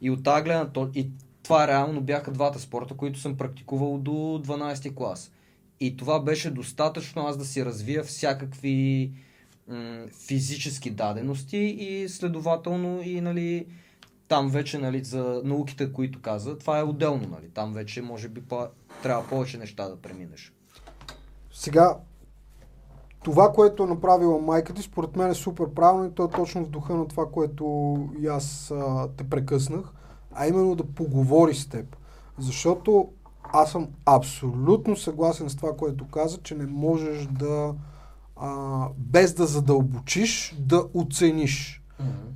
[0.00, 1.10] И от тази гледна и
[1.42, 5.32] това реално бяха двата спорта, които съм практикувал до 12 клас.
[5.80, 9.12] И това беше достатъчно аз да си развия всякакви
[9.68, 13.66] м- физически дадености и следователно и нали,
[14.28, 17.28] там вече нали, за науките, които каза, това е отделно.
[17.28, 17.50] Нали.
[17.54, 18.68] Там вече може би по-
[19.02, 20.52] трябва повече неща да преминеш.
[21.52, 21.96] Сега,
[23.24, 26.64] това, което е направила майка ти, според мен е супер правилно и то е точно
[26.64, 29.92] в духа на това, което и аз а, те прекъснах,
[30.32, 31.96] а именно да поговори с теб.
[32.38, 33.08] Защото
[33.52, 37.74] аз съм абсолютно съгласен с това, което каза, че не можеш да
[38.36, 41.82] а, без да задълбочиш, да оцениш.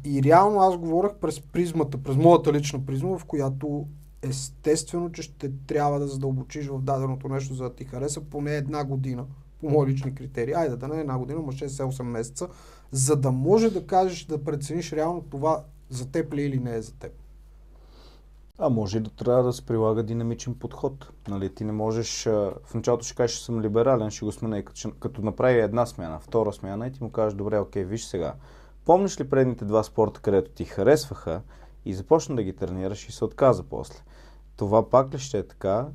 [0.04, 3.86] И реално аз говорех през призмата, през моята лична призма, в която
[4.22, 8.84] естествено, че ще трябва да задълбочиш в даденото нещо, за да ти хареса поне една
[8.84, 9.24] година,
[9.60, 10.54] по мои лични критерии.
[10.54, 12.48] Айде да не една година, но 6-8 месеца,
[12.90, 16.74] за да може да кажеш, да прецениш реално това за теб ли е или не
[16.74, 17.12] е за теб.
[18.58, 21.12] А може и да трябва да се прилага динамичен подход.
[21.28, 22.24] Нали, ти не можеш,
[22.64, 25.86] в началото ще кажеш, че съм либерален, ще го смена и като, като направи една
[25.86, 28.34] смяна, втора смяна и ти му кажеш, добре, окей, виж сега.
[28.84, 31.42] Помниш ли предните два спорта, където ти харесваха
[31.84, 34.00] и започна да ги тренираш и се отказа после?
[34.56, 35.88] Това пак ли ще е така,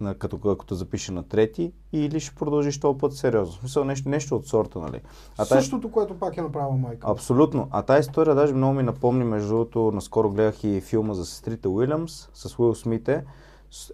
[0.00, 3.56] на, като, като те запише на трети, или ще продължиш този път сериозно?
[3.56, 5.00] В смисъл нещо, нещо от сорта, нали?
[5.38, 7.10] А Същото, което пак е направила майка.
[7.10, 7.68] Абсолютно.
[7.70, 11.68] А тази история даже много ми напомни, между другото, наскоро гледах и филма за сестрите
[11.68, 13.24] Уилямс с Уил Смите.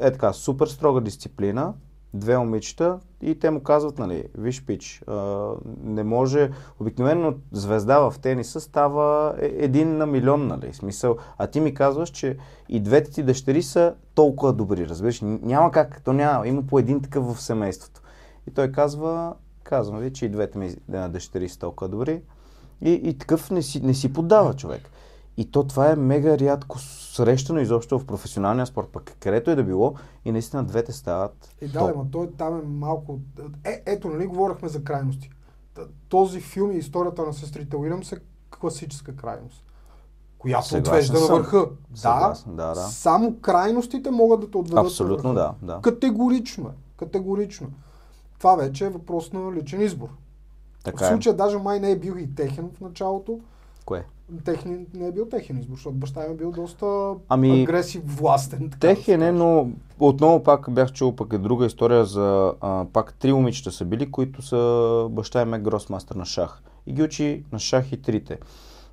[0.01, 1.75] Е така, супер строга дисциплина,
[2.19, 5.03] две момичета и те му казват, нали, виж пич,
[5.83, 11.61] не може, обикновено звезда в тениса става е- един на милион, нали, смисъл, а ти
[11.61, 12.37] ми казваш, че
[12.69, 17.03] и двете ти дъщери са толкова добри, разбираш, няма как, то няма, има по един
[17.03, 18.01] такъв в семейството.
[18.49, 22.23] И той казва, казвам ви, че и двете ми дъщери са толкова добри,
[22.81, 24.91] и, и такъв не си, не си поддава човек.
[25.37, 29.65] И то това е мега рядко срещано изобщо в професионалния спорт, пък където и да
[29.65, 29.95] било,
[30.25, 31.57] и наистина двете стават.
[31.61, 33.19] Е, да, ама той там е малко...
[33.65, 35.31] Е, ето, нали, говорихме за крайности.
[36.09, 38.19] Този филм и историята на сестрите Уилямс е
[38.61, 39.65] класическа крайност.
[40.39, 41.67] която Съгласен отвежда на върха.
[41.91, 42.75] Да, Съгласен, да, да.
[42.75, 45.55] само крайностите могат да те отведат Абсолютно на върха.
[45.63, 45.81] да, да.
[45.83, 46.73] Категорично е.
[46.97, 47.69] Категорично.
[48.39, 50.09] Това вече е въпрос на личен избор.
[50.81, 51.09] в Така е.
[51.09, 53.41] случая даже май не е бил и техен в началото.
[53.85, 54.07] Кое?
[54.45, 58.71] Техни, не е бил техен избор, защото баща ми е бил доста Ами, агресив, властен.
[58.71, 59.71] така Техен е, но
[60.01, 64.11] отново пак бях чул пък е друга история за а, пак три момичета са били,
[64.11, 66.63] които са баща им е гросмастър на шах.
[66.87, 68.39] И ги учи на шах и трите.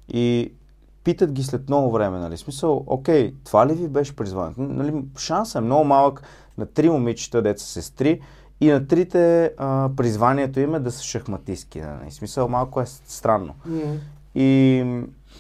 [0.10, 0.54] И
[1.04, 2.38] питат ги след много време, нали?
[2.38, 4.62] Смисъл, окей, това ли ви беше призванието?
[4.62, 6.24] Нали, шансът е много малък
[6.58, 8.22] на три момичета, деца сестри,
[8.62, 11.82] и на трите а, призванието им е да са шахматистки.
[11.82, 12.12] Нали?
[12.12, 13.54] Смисъл, малко е странно.
[13.66, 13.82] М.
[14.36, 14.84] И,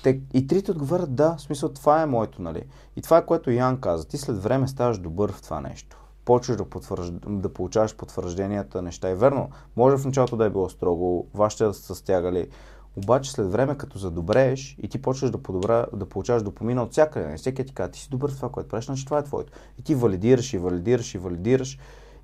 [0.03, 2.63] те, и трите отговарят да, в смисъл това е моето, нали.
[2.95, 4.07] И това е което Ян каза.
[4.07, 5.97] Ти след време ставаш добър в това нещо.
[6.25, 7.13] Почваш да, потвържд...
[7.27, 9.09] да получаваш потвържденията, неща.
[9.09, 12.47] И верно, може в началото да е било строго, вашите да са стягали,
[12.95, 17.25] обаче след време, като задобрееш и ти почваш да, подобра, да получаваш допомина от всякъде,
[17.25, 17.37] нали?
[17.37, 19.53] всеки ти казва, ти си добър в това, което правиш, значи това е твоето.
[19.79, 21.79] И ти валидираш и валидираш и валидираш.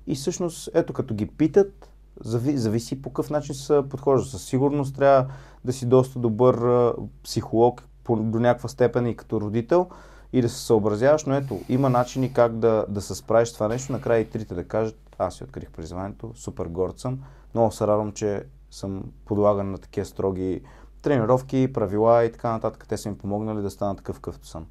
[0.06, 1.90] И всъщност, ето като ги питат,
[2.24, 4.30] зави, зависи по какъв начин се подхожда.
[4.30, 5.26] Със сигурност трябва
[5.64, 9.88] да си доста добър а, психолог по, до някаква степен и като родител
[10.32, 13.68] и да се съобразяваш, но ето, има начини как да, да се справиш с това
[13.68, 13.92] нещо.
[13.92, 17.20] Накрая и трите да кажат, аз си открих призванието, супер горд съм.
[17.54, 20.62] Много се радвам, че съм подлаган на такива строги
[21.02, 22.86] тренировки, правила и така нататък.
[22.88, 24.66] Те са ми помогнали да стана такъв какъвто съм.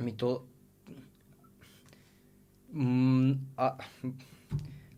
[0.00, 0.40] Ми то...
[2.72, 3.74] М, а...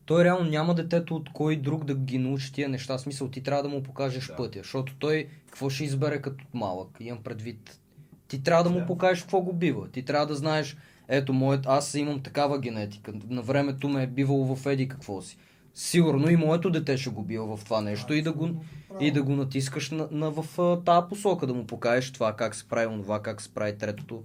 [0.06, 2.98] Той реално няма детето от кой друг да ги научи тия неща.
[2.98, 4.36] Смисъл, ти трябва да му покажеш Да.
[4.36, 4.58] пътя.
[4.58, 6.88] Защото той какво ще избере като малък?
[7.00, 7.80] Имам предвид.
[8.28, 8.86] Ти трябва да му Да.
[8.86, 9.88] покажеш какво го бива.
[9.88, 10.76] Ти трябва да знаеш,
[11.08, 13.12] ето, моят, аз имам такава генетика.
[13.30, 15.38] На времето ме е бивало в еди какво си.
[15.74, 18.64] Сигурно и моето дете ще го бива в това нещо и да го,
[19.00, 22.54] и да го натискаш на, на, в а, тази посока, да му покажеш това, как
[22.54, 24.22] се прави онова, как се прави третото,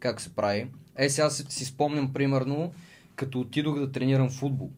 [0.00, 0.66] как се прави.
[0.96, 2.72] Е, сега си, си спомням, примерно,
[3.16, 4.70] като отидох да тренирам футбол.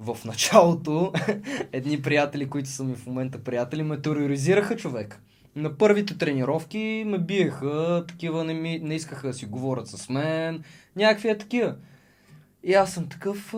[0.00, 1.12] В началото,
[1.72, 5.20] едни приятели, които са ми в момента приятели, ме тероризираха човек.
[5.56, 10.62] На първите тренировки ме биеха, такива не, ми, не искаха да си говорят с мен,
[10.96, 11.74] някакви е такива.
[12.62, 13.54] И аз съм такъв,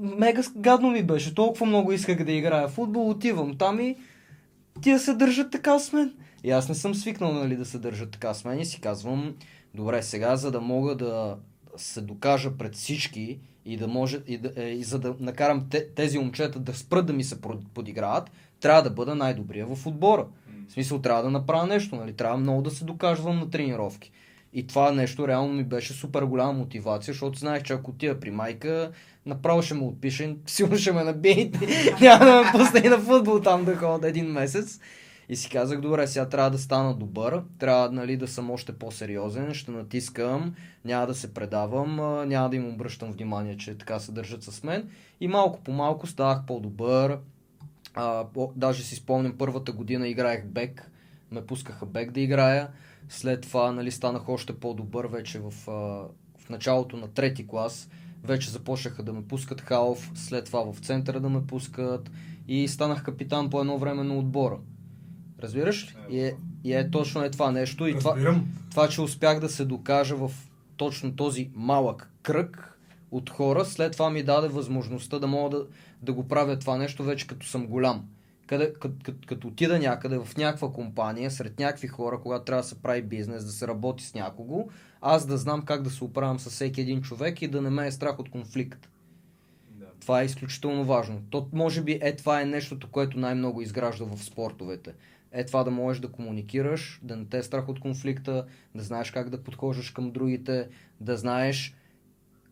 [0.00, 3.96] мега гадно ми беше, толкова много исках да играя футбол, отивам там и
[4.80, 6.14] тия се държат така с мен.
[6.44, 9.34] И аз не съм свикнал нали, да се държат така с мен и си казвам,
[9.74, 11.36] добре, сега за да мога да
[11.76, 15.88] се докажа пред всички и да може и, да, е, и за да накарам те,
[15.88, 17.40] тези момчета да спрат да ми се
[17.74, 18.30] подиграват,
[18.60, 20.26] трябва да бъда най-добрия в отбора.
[20.68, 22.12] В смисъл трябва да направя нещо, нали?
[22.12, 24.12] Трябва много да се доказвам на тренировки.
[24.52, 28.30] И това нещо реално ми беше супер голяма мотивация, защото знаех, че ако отида при
[28.30, 28.90] майка,
[29.26, 31.50] направо ще ме отпише, сигурно ще ме набие
[32.00, 34.80] няма да ме пусне на футбол там да ходя един месец.
[35.28, 39.54] И си казах, добре, сега трябва да стана добър, трябва нали, да съм още по-сериозен,
[39.54, 41.96] ще натискам, няма да се предавам,
[42.28, 44.90] няма да им обръщам внимание, че така се държат с мен.
[45.20, 47.18] И малко по малко ставах по-добър.
[47.94, 50.90] А, по- даже си спомням първата година играех бек,
[51.30, 52.68] ме пускаха бек да играя.
[53.08, 55.50] След това нали, станах още по-добър вече в,
[56.38, 57.88] в началото на трети клас.
[58.24, 62.10] Вече започнаха да ме пускат халф, след това в центъра да ме пускат
[62.48, 64.58] и станах капитан по едно време на отбора.
[65.42, 66.16] Разбираш ли?
[66.16, 67.86] И е, и е точно е това нещо.
[67.86, 68.40] И това,
[68.70, 70.30] това, че успях да се докажа в
[70.76, 72.78] точно този малък кръг
[73.10, 75.66] от хора, след това ми даде възможността да мога да,
[76.02, 78.08] да го правя това нещо вече като съм голям.
[78.46, 82.68] Къде, като, като, като отида някъде в някаква компания, сред някакви хора, когато трябва да
[82.68, 84.68] се прави бизнес, да се работи с някого,
[85.00, 87.86] аз да знам как да се оправям с всеки един човек и да не ме
[87.86, 88.90] е страх от конфликт.
[89.70, 89.86] Да.
[90.00, 91.22] Това е изключително важно.
[91.30, 94.94] То, може би е това е нещото, което най-много изгражда в спортовете.
[95.32, 99.10] Е това да можеш да комуникираш, да не те е страх от конфликта, да знаеш
[99.10, 100.68] как да подхождаш към другите,
[101.00, 101.74] да знаеш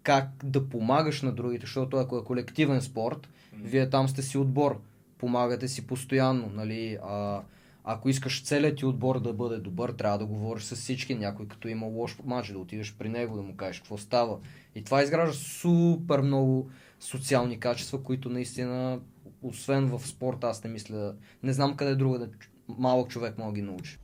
[0.03, 4.81] как да помагаш на другите, защото ако е колективен спорт, вие там сте си отбор,
[5.19, 7.43] помагате си постоянно, нали, а,
[7.85, 11.69] ако искаш целият ти отбор да бъде добър, трябва да говориш с всички, някой като
[11.69, 14.39] има лош матч, да отидеш при него, да му кажеш какво става.
[14.75, 16.71] И това изгражда супер много
[17.01, 19.01] социални качества, които наистина,
[19.43, 22.29] освен в спорта, аз не мисля, не знам къде друга да
[22.69, 23.99] малък човек мога да ги научи.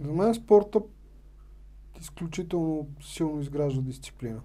[0.00, 0.80] За мен спорта
[2.00, 4.40] изключително силно изгражда дисциплина.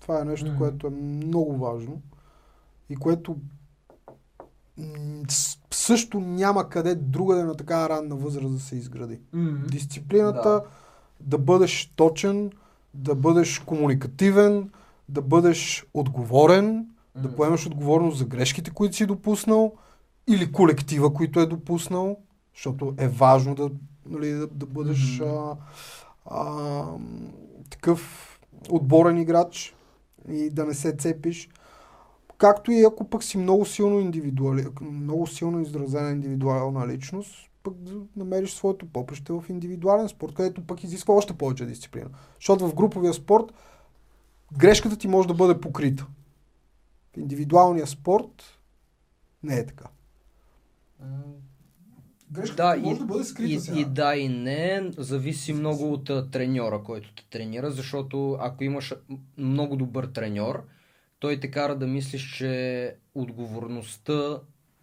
[0.00, 0.58] Това е нещо, Мгм.
[0.58, 2.02] което е много важно
[2.90, 3.36] и което
[5.70, 9.20] също няма къде другаде на такава ранна възраст да се изгради.
[9.70, 10.62] Дисциплината, да.
[11.20, 12.50] да бъдеш точен,
[12.94, 14.70] да бъдеш комуникативен,
[15.08, 17.36] да бъдеш отговорен, да Мгм.
[17.36, 19.72] поемеш отговорност за грешките, които си допуснал
[20.28, 22.16] или колектива, които е допуснал,
[22.56, 23.70] защото е важно да,
[24.06, 25.30] нали, да, да бъдеш Мгм.
[25.30, 25.56] а,
[26.24, 26.84] а,
[27.70, 28.32] такъв
[28.70, 29.74] отборен играч
[30.28, 31.48] и да не се цепиш.
[32.38, 37.92] Както и ако пък си много силно индивидуали, много силно изразена индивидуална личност, пък да
[38.16, 42.10] намериш своето попреще в индивидуален спорт, където пък изисква още повече дисциплина.
[42.34, 43.52] Защото в груповия спорт
[44.58, 46.06] грешката ти може да бъде покрита.
[47.14, 48.58] В индивидуалния спорт
[49.42, 49.84] не е така.
[52.36, 53.80] Грешката Да, може и, да бъде скрита и, сега.
[53.80, 58.94] и да и не, зависи много от а, треньора, който те тренира, защото ако имаш
[59.38, 60.64] много добър треньор,
[61.18, 64.38] той те кара да мислиш, че отговорността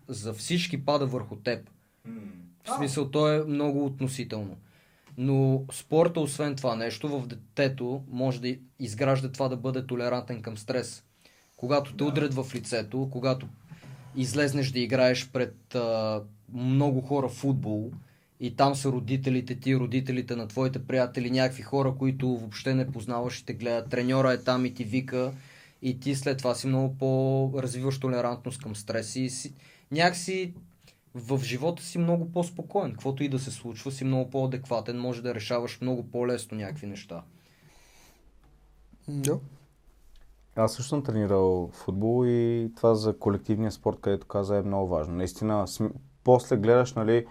[0.08, 1.70] за всички пада върху теб.
[2.64, 4.58] В смисъл, то е много относително.
[5.18, 10.58] Но спорта, освен това нещо, в детето може да изгражда това да бъде толерантен към
[10.58, 11.04] стрес.
[11.58, 13.48] Когато те удрят в лицето, когато
[14.16, 16.22] излезнеш да играеш пред а,
[16.54, 17.92] много хора в футбол
[18.40, 23.40] и там са родителите ти, родителите на твоите приятели, някакви хора, които въобще не познаваш
[23.40, 23.90] и те гледат.
[23.90, 25.34] Треньора е там и ти вика
[25.82, 29.54] и ти след това си много по-развиваш толерантност към стрес и си,
[29.92, 30.54] някакси
[31.16, 32.92] в живота си много по-спокоен.
[32.92, 37.24] Каквото и да се случва, си много по-адекватен, може да решаваш много по-лесно някакви неща.
[39.08, 39.40] Да.
[40.56, 45.16] Аз също съм тренирал футбол и това за колективния спорт, където каза, е много важно.
[45.16, 45.66] Наистина.
[46.24, 47.26] После гледаш, нали,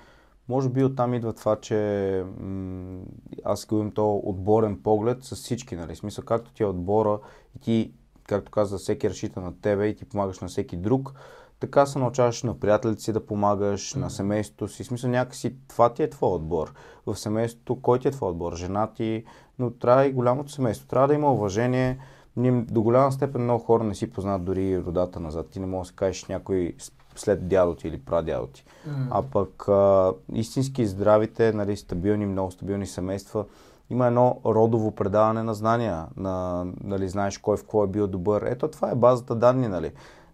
[0.48, 3.00] може би оттам идва това, че м-
[3.44, 7.18] аз го имам то отборен поглед с всички, нали, смисъл, както ти е отбора
[7.56, 7.92] и ти,
[8.28, 11.14] както каза, всеки разчита на тебе и ти помагаш на всеки друг,
[11.60, 14.84] така се научаваш на приятелите си да помагаш, на семейството си.
[14.84, 16.74] Смисъл някакси това ти е твой отбор.
[17.06, 18.56] В семейството, кой ти е твой отбор?
[18.56, 19.24] Жена ти,
[19.58, 20.88] но трябва и голямото семейство.
[20.88, 21.98] Трябва да има уважение.
[22.36, 25.50] Ние до голяма степен много хора не си познават дори родата назад.
[25.50, 26.74] Ти не можеш да кажеш някой
[27.16, 28.64] след дядо ти или прадядо ти.
[29.10, 33.44] А пък а, истински здравите, нали, стабилни, много стабилни семейства,
[33.90, 38.42] има едно родово предаване на знания, на, нали, знаеш кой в какво е бил добър.
[38.42, 39.92] Ето това е базата данни, нали.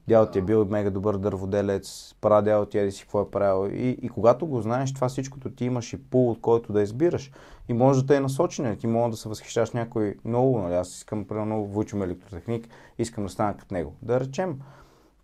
[0.09, 3.71] Дядо ти е бил мега добър дърводелец, прадядо ти еди си какво е правил.
[3.73, 7.31] И, и когато го знаеш, това всичкото ти имаш и пул, от който да избираш.
[7.69, 10.97] И може да те е насочен, ти може да се възхищаш някой много, нали, аз
[10.97, 12.69] искам, примерно, вучим електротехник,
[12.99, 13.95] искам да стана като него.
[14.03, 14.61] Да речем.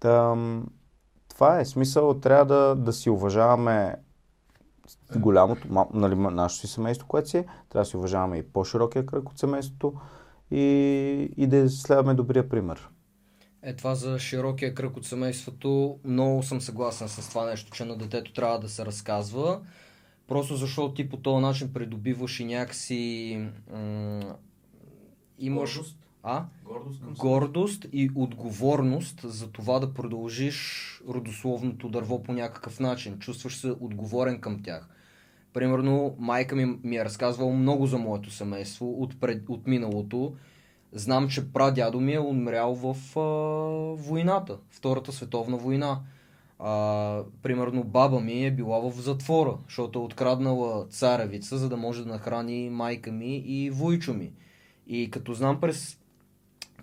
[0.00, 0.66] Там,
[1.34, 3.96] това е смисъл, трябва да, да си уважаваме
[5.16, 9.30] голямото, нали, нашето си семейство, което си е, трябва да си уважаваме и по-широкия кръг
[9.30, 9.94] от семейството
[10.50, 10.62] и,
[11.36, 12.88] и да следваме добрия пример.
[13.62, 17.96] Е, това за широкия кръг от семейството, много съм съгласен с това нещо, че на
[17.96, 19.60] детето трябва да се разказва.
[20.28, 23.40] Просто защото ти по този начин придобиваш и някакси...
[23.72, 24.36] М-
[25.38, 25.76] имаш...
[25.76, 26.03] Гордост.
[26.24, 26.44] А?
[26.64, 33.18] Гордост към гордост и отговорност за това да продължиш родословното дърво по някакъв начин.
[33.18, 34.88] Чувстваш се отговорен към тях.
[35.52, 40.34] Примерно, майка ми ми е разказвала много за моето семейство от, пред, от миналото.
[40.92, 43.22] Знам, че прадядо ми е умрял в а,
[44.02, 46.00] войната, Втората световна война.
[46.58, 52.04] А, примерно, баба ми е била в затвора, защото е откраднала царевица, за да може
[52.04, 54.32] да нахрани майка ми и войчо ми.
[54.86, 55.98] И като знам през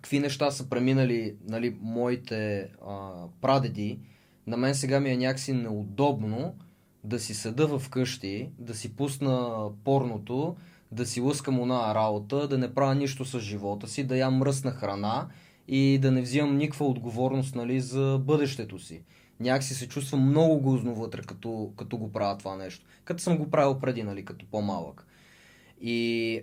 [0.02, 3.12] какви неща са преминали нали, моите а,
[3.42, 4.00] прадеди,
[4.48, 6.56] на мен сега ми е някакси неудобно
[7.04, 10.56] да си седа вкъщи, да си пусна порното,
[10.92, 14.72] да си лъскам она работа, да не правя нищо с живота си, да ям мръсна
[14.72, 15.28] храна
[15.68, 19.04] и да не взимам никаква отговорност нали, за бъдещето си.
[19.40, 22.86] Някакси се чувствам много гузно вътре, като, като го правя това нещо.
[23.04, 25.08] Като съм го правил преди, нали, като по-малък.
[25.82, 26.42] И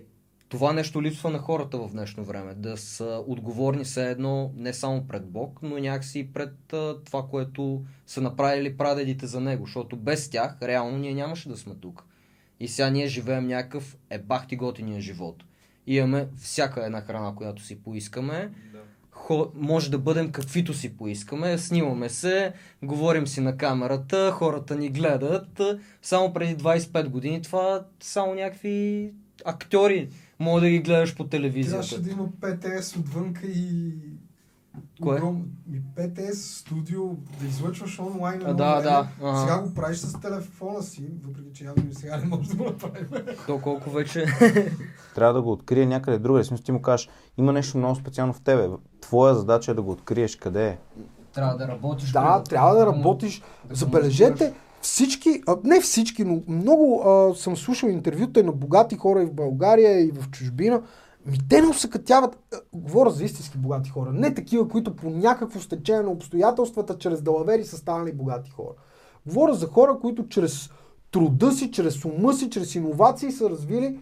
[0.49, 2.53] това нещо липсва на хората в днешно време.
[2.53, 7.27] Да са отговорни все едно не само пред Бог, но някакси и пред а, това,
[7.27, 9.65] което са направили прадедите за него.
[9.65, 12.05] Защото без тях, реално, ние нямаше да сме тук.
[12.59, 15.43] И сега ние живеем някакъв ебахти готиния живот.
[15.87, 18.51] И имаме всяка една храна, която си поискаме.
[18.73, 18.79] Да.
[19.11, 22.53] Хо, може да бъдем каквито си поискаме, снимаме се,
[22.83, 25.61] говорим си на камерата, хората ни гледат.
[26.01, 29.11] Само преди 25 години това само някакви
[29.45, 30.09] актьори
[30.39, 31.87] мога да ги гледаш по телевизията.
[31.87, 33.93] Трябваше да има ПТС отвънка и...
[35.01, 35.17] Кое?
[35.17, 35.45] Огром...
[35.95, 37.07] ПТС студио,
[37.41, 38.41] да излъчваш онлайн.
[38.45, 39.37] А, да, да, ага.
[39.39, 42.63] Сега го правиш с телефона си, въпреки че явно и сега не може да го
[42.63, 43.07] направим.
[43.47, 44.25] Доколко вече...
[45.15, 46.43] Трябва да го открие някъде другаде.
[46.43, 48.69] В смисъл ти му кажеш, има нещо много специално в тебе.
[49.01, 50.77] Твоя задача е да го откриеш къде е.
[51.33, 52.11] Трябва да работиш.
[52.11, 53.41] Да, трябва да работиш.
[53.69, 59.33] Забележете, всички, не всички, но много а, съм слушал интервюта на богати хора и в
[59.33, 60.81] България, и в чужбина.
[61.25, 65.59] Ми те не усъкътяват, а, говоря за истински богати хора, не такива, които по някакво
[65.59, 68.73] стечение на обстоятелствата, чрез далавери са станали богати хора.
[69.25, 70.69] Говоря за хора, които чрез
[71.11, 73.99] труда си, чрез ума си, чрез иновации са развили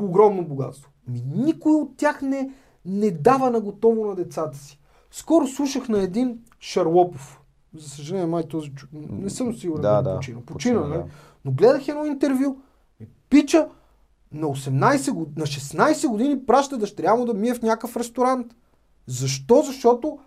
[0.00, 0.90] огромно богатство.
[1.08, 2.50] Ми, никой от тях не,
[2.84, 4.80] не дава на готово на децата си.
[5.10, 7.40] Скоро слушах на един Шарлопов.
[7.78, 8.72] За съжаление, май този.
[8.92, 10.40] Не съм сигурен Да, да, почина.
[10.40, 10.98] почина, Почина, нали?
[10.98, 11.04] да.
[11.44, 12.56] Но гледах едно интервю.
[13.00, 13.68] и Пича
[14.32, 18.56] на 18 години, на 16 години праща дъщеря му да мие в някакъв ресторант.
[19.06, 19.62] Защо?
[19.62, 20.18] Защото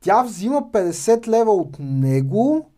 [0.00, 2.70] тя взима 50 лева от него,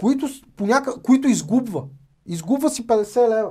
[0.00, 0.26] които,
[0.56, 1.02] по няка...
[1.02, 1.84] които изгубва.
[2.26, 3.50] Изгубва си 50 лева.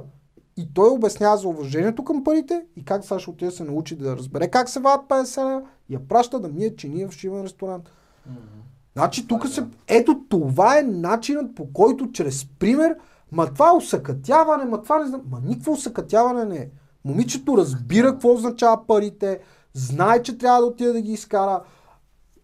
[0.57, 4.17] И той обяснява за уважението към парите и как сега ще отиде се научи да
[4.17, 7.89] разбере как се вадат 50 лева и я праща да мие чиния в шивен ресторант.
[8.93, 9.65] Значи тук се...
[9.87, 12.95] Ето това е начинът по който чрез пример,
[13.31, 15.21] ма това е усъкътяване, ма това не знам...
[15.29, 16.69] Ма никакво усъкътяване не е.
[17.05, 19.39] Момичето разбира какво означава парите,
[19.73, 21.61] знае, че трябва да отиде да ги изкара,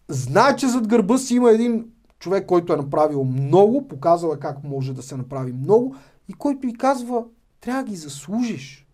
[0.08, 1.86] знае, че зад гърба си има един
[2.18, 5.94] човек, който е направил много, показал е как може да се направи много
[6.28, 7.24] и който и казва,
[7.60, 8.86] трябва да ги заслужиш.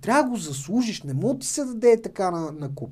[0.00, 2.90] Трябва да го заслужиш, не може да ти се даде така на, на куп.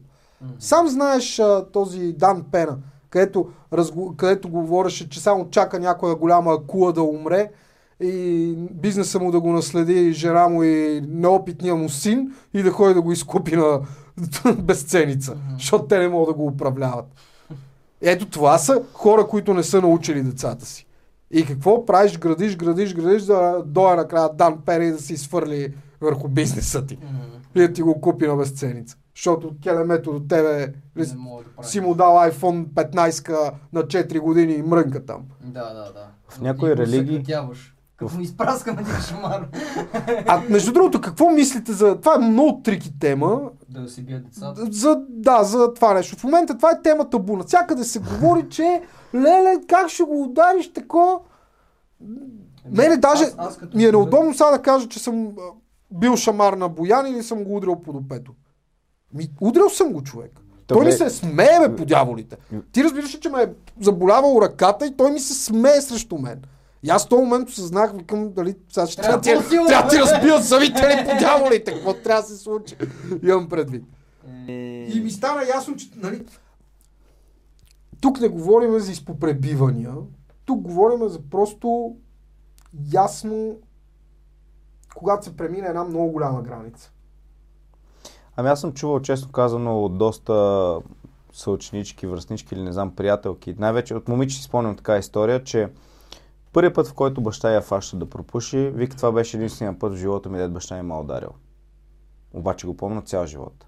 [0.58, 2.78] Сам знаеш а, този Дан Пена,
[3.12, 4.16] където, разго...
[4.16, 7.50] където говореше, че само чака някоя голяма акула да умре
[8.00, 12.94] и бизнеса му да го наследи жена му и неопитния му син и да ходи
[12.94, 13.80] да го изкупи на
[14.58, 17.06] безценица, защото те не могат да го управляват.
[18.00, 20.86] Ето това са хора, които не са научили децата си.
[21.30, 22.18] И какво правиш?
[22.18, 26.98] Градиш, градиш, градиш, да дойде накрая Дан Пера и да си свърли върху бизнеса ти.
[27.54, 28.96] И да ти го купи на безценица.
[29.16, 34.52] Защото келемето до тебе Не мога да си му дал iPhone 15 на 4 години
[34.52, 35.22] и мрънка там.
[35.44, 36.06] Да, да, да.
[36.28, 37.22] В някои религии-.
[37.96, 39.48] Като му изпраскам един шамар.
[40.26, 42.00] А между другото, какво мислите за...
[42.00, 43.40] Това е много трики тема.
[43.68, 44.66] да си бият децата.
[44.70, 46.16] За, да, за това нещо.
[46.16, 47.36] В момента това е тема табу.
[47.36, 48.82] Навсякъде се говори, че
[49.14, 51.20] леле, как ще го удариш тако?
[52.70, 55.32] Мене даже аз- аз ми е неудобно сега да кажа, че съм
[55.90, 58.32] бил шамар на Боян или съм го удрил по допето.
[59.14, 60.40] Ми, удрил съм го човек.
[60.66, 60.86] Той Добре.
[60.86, 62.36] ми се смее, бе, по дяволите.
[62.72, 63.48] Ти разбираш, че ме е
[63.80, 66.42] заболявал ръката и той ми се смее срещу мен.
[66.82, 69.98] И аз в този момент осъзнах, викам, дали сега ще трябва, Трябва трябва да ти
[69.98, 71.72] разбият зъбите ли по дяволите.
[71.72, 72.76] Какво трябва да се случи?
[73.22, 73.84] Имам предвид.
[74.48, 76.24] И ми стана ясно, че нали,
[78.00, 79.94] тук не говорим за изпопребивания,
[80.44, 81.96] тук говорим за просто
[82.92, 83.56] ясно,
[84.94, 86.92] когато се премине една много голяма граница.
[88.36, 90.78] Ами аз съм чувал, честно казано, от доста
[91.32, 93.54] съученички, връзнички или не знам, приятелки.
[93.58, 95.68] Най-вече от момиче си спомням така история, че
[96.52, 99.96] първият път, в който баща я фаща да пропуши, вика това беше единствения път в
[99.96, 101.30] живота ми, дед баща ми ме е ударил.
[102.34, 103.66] Обаче го помня цял живот.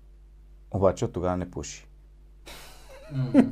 [0.71, 1.87] Обаче от тогава не пуши.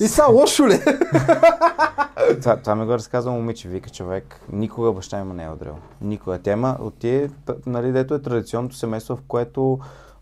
[0.00, 0.80] И сега лошо ли?
[2.40, 4.40] Това, това ми го разказва момиче, вика човек.
[4.52, 5.76] Никога баща ми не е ударил.
[6.00, 6.38] Никога.
[6.38, 9.78] Тема от тия, т- нали, дето е традиционното семейство, в което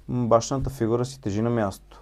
[0.09, 2.01] м, бащаната фигура си тежи на мястото.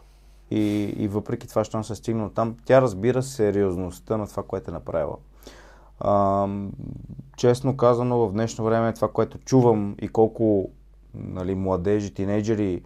[0.51, 4.75] И, и въпреки това, щом се стигнал там, тя разбира сериозността на това, което е
[4.75, 5.17] направила.
[6.01, 6.73] Ам,
[7.37, 10.71] честно казано, в днешно време това, което чувам и колко
[11.15, 12.83] нали, младежи, тинейджери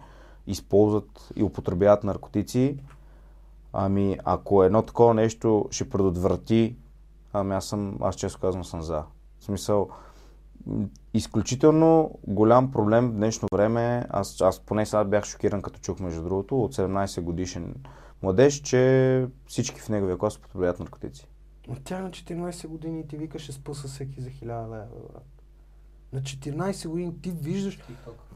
[0.47, 2.77] използват и употребяват наркотици,
[3.73, 6.75] ами ако едно такова нещо ще предотврати,
[7.33, 9.03] ами аз съм, аз често казвам съм за.
[9.39, 9.89] В смисъл,
[11.13, 16.23] изключително голям проблем в днешно време, аз, аз поне сега бях шокиран като чух между
[16.23, 17.75] другото, от 17 годишен
[18.23, 21.27] младеж, че всички в неговия клас употребяват наркотици.
[21.67, 25.25] Но тя на 14 години и ти викаше ще спъса всеки за 1000 лева, брат.
[26.13, 27.79] На 14 години ти виждаш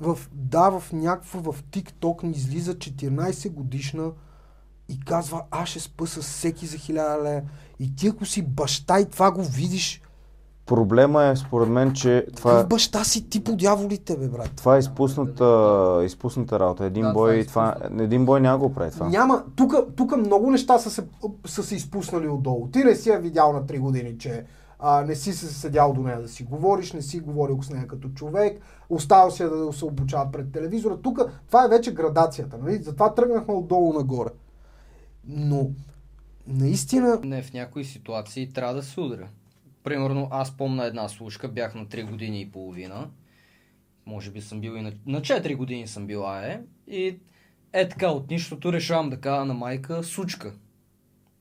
[0.01, 4.11] в, да, в някаква в TikTok ни излиза 14 годишна
[4.89, 7.41] и казва, аз ще спъса всеки за 1000 лева.
[7.79, 10.01] И ти ако си баща и това го видиш,
[10.65, 14.51] Проблема е, според мен, че това, какъв баща си ти по дяволите, бе, брат.
[14.55, 16.85] това е изпусната, изпусната работа.
[16.85, 19.09] Един Да, това е бой, това, един бой няма го прави това.
[19.09, 21.03] Няма, тук, тук много неща са се,
[21.45, 22.67] са се изпуснали отдолу.
[22.67, 24.45] Ти не си я видял на 3 години, че
[24.79, 27.87] а, не си се седял до нея да си говориш, не си говорил с нея
[27.87, 30.97] като човек, оставал си да се обучава пред телевизора.
[30.97, 32.83] Тук това е вече градацията, нали?
[32.83, 34.29] Затова тръгнахме отдолу нагоре.
[35.27, 35.69] Но,
[36.47, 39.27] наистина, Не, в някои ситуации трябва да се удря.
[39.83, 43.09] Примерно, аз помня една слушка, бях на 3 години и половина.
[44.05, 46.61] Може би съм бил и на, на 4 години съм била, е.
[46.87, 47.19] И
[47.73, 50.53] е така, от нищото решавам да кажа на майка сучка.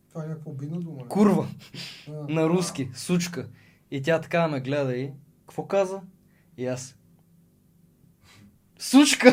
[0.09, 1.09] това е някаква обидна дума.
[1.09, 1.49] Курва.
[2.29, 2.89] на руски.
[2.95, 3.49] Сучка.
[3.91, 5.11] И тя така ме гледа и...
[5.41, 6.01] Какво каза?
[6.57, 6.97] И аз...
[8.79, 9.33] Сучка!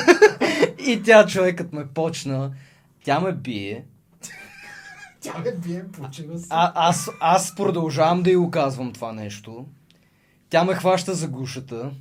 [0.87, 2.55] и тя човекът ме почна.
[3.03, 3.85] Тя ме бие.
[5.21, 6.47] Тя ме бие, почина се.
[6.49, 9.65] А, аз, аз продължавам да й го казвам това нещо.
[10.49, 11.91] Тя ме хваща за гушата.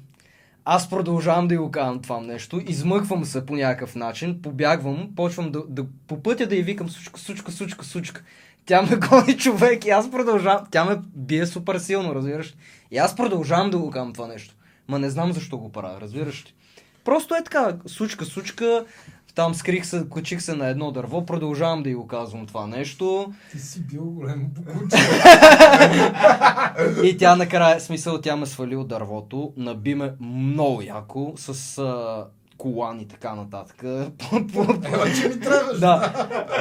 [0.64, 5.52] Аз продължавам да й го казвам това нещо, измъквам се по някакъв начин, побягвам, почвам
[5.52, 8.22] да, да по пътя да й викам сучка, сучка, сучка, сучка.
[8.66, 10.66] Тя ме гони човек и аз продължавам.
[10.70, 12.54] Тя ме бие супер силно, разбираш.
[12.90, 14.54] И аз продължавам да го казвам това нещо.
[14.88, 16.54] Ма не знам защо го правя, разбираш ли.
[17.04, 18.84] Просто е така, сучка, сучка,
[19.36, 23.32] там скрих се, качих се на едно дърво, продължавам да й го казвам това нещо.
[23.50, 24.96] Ти си бил големо букуче.
[27.04, 32.24] И тя накрая, смисъл, тя ме свали от дървото, наби ме много яко, с а,
[32.58, 33.82] колан и така нататък.
[33.82, 35.80] Ела, че ми трябваш.
[35.80, 36.12] да.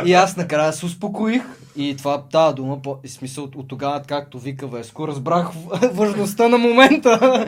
[0.06, 1.44] И аз накрая се успокоих
[1.76, 5.50] и това, тази дума, по, и смисъл от тогава, както вика Веско, разбрах
[5.94, 7.46] важността на момента.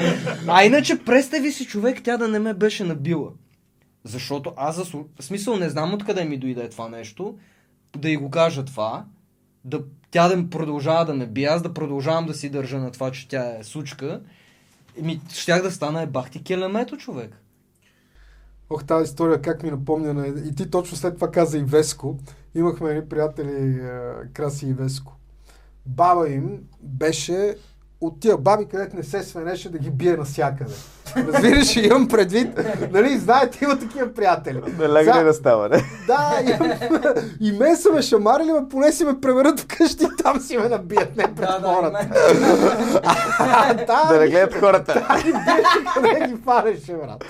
[0.48, 3.30] А иначе, представи си човек, тя да не ме беше набила.
[4.08, 7.38] Защото аз, за в смисъл, не знам откъде ми дойде това нещо,
[7.98, 9.06] да й го кажа това,
[9.66, 13.12] да, тя да продължава да ме бие, аз да продължавам да си държа на това,
[13.12, 14.22] че тя е сучка.
[15.02, 17.42] Ми, щях да стана е бахти келемето, човек.
[18.70, 20.14] Ох, тази история как ми напомня.
[20.14, 20.28] На...
[20.28, 22.20] И ти точно след това каза и Веско.
[22.56, 23.90] Имахме едни приятели, е,
[24.34, 25.18] Краси и Веско.
[25.86, 27.56] Баба им беше
[28.02, 30.74] от тия баби, където не се свенеше да ги бие навсякъде.
[31.18, 32.60] Разбираш, имам предвид,
[32.92, 34.62] нали, знаете, има такива приятели.
[34.78, 35.84] Да Сега- да става, не?
[36.08, 40.40] Да, и, и мен са ме шамарили, ме поне си ме преверят вкъщи и там
[40.40, 42.08] си ме набият, не пред хората.
[44.10, 45.06] Да не гледат хората.
[45.10, 47.26] Ами беше къде ги фареше, брат.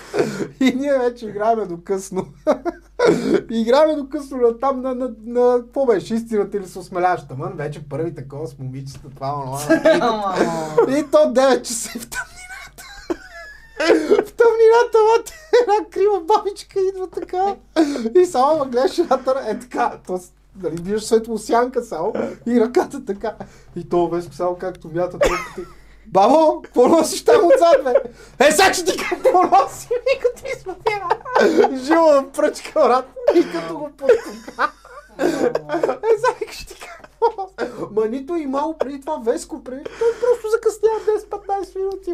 [0.60, 2.26] И ние вече играеме до късно.
[3.50, 7.54] играеме до късно на там на, на, на, какво беше, истината или се осмеляваш тъмън,
[7.56, 9.58] вече първи такова с момичета, това, онова.
[10.88, 12.84] И то 9 часа в тъмнината.
[14.24, 17.56] В тъмнината, мате, една крива бабичка идва така.
[18.22, 20.20] И само гледаш ръ- е така, то,
[20.64, 22.14] нали, виждаш светлосянка само
[22.48, 23.36] и ръката така.
[23.76, 25.66] И то Веско само както мята толкова.
[26.06, 27.94] Бабо, какво носиш там отзад, бе?
[28.48, 31.10] Е, сега ще ти какво носи, и като ти смъпира.
[31.84, 33.06] Живо пръчка, брат,
[33.36, 34.72] и като го пусна.
[35.20, 37.07] Е, сега ще ти кажа.
[37.92, 39.84] Ма нито и малко преди това Веско преди.
[39.84, 42.14] Той просто закъснява 10-15 минути.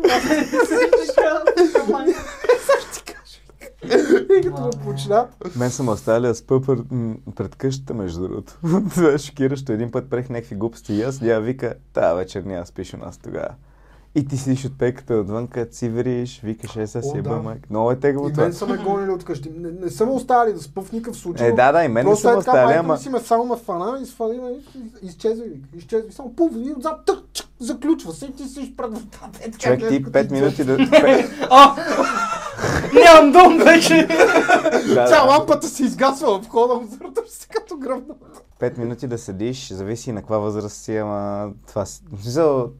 [4.39, 5.27] И като ме почна.
[5.55, 6.61] Мен съм оставили да спа
[7.35, 8.53] пред, къщата, между другото.
[8.93, 9.71] Това е шокиращо.
[9.71, 13.17] Един път прех някакви глупости и аз, тя вика, тази вечер няма спиш у нас
[13.17, 13.49] тогава.
[14.15, 17.29] И ти седиш от пеката отвън, сивериш, викаш, е, сега си е да.
[17.29, 17.61] майка.
[17.69, 18.43] Много е тегаво И това.
[18.43, 19.51] мен са ме гонили от къщи.
[19.57, 21.47] Не, не са ме оставили да спа в никакъв случай.
[21.47, 22.93] Е, да, да, и мен не Просто ме е така, оставили, майка ама...
[22.93, 24.41] ми си ме само ме фана и свали,
[25.01, 26.09] и изчезва, и изчезва.
[26.09, 29.39] И само пуф, и отзад, тък, чък, заключва се и ти си пред вратата.
[29.41, 30.77] Е, така, Човек ти като 5 ти минути да...
[32.63, 32.93] пет-!
[32.93, 34.07] Нямам дом вече!
[34.95, 35.23] да.
[35.23, 38.13] лампата се изгасва в хода, озърташ се като гръбна.
[38.59, 41.85] 5 минути да седиш, зависи на каква възраст си, ама това...
[41.85, 42.03] си-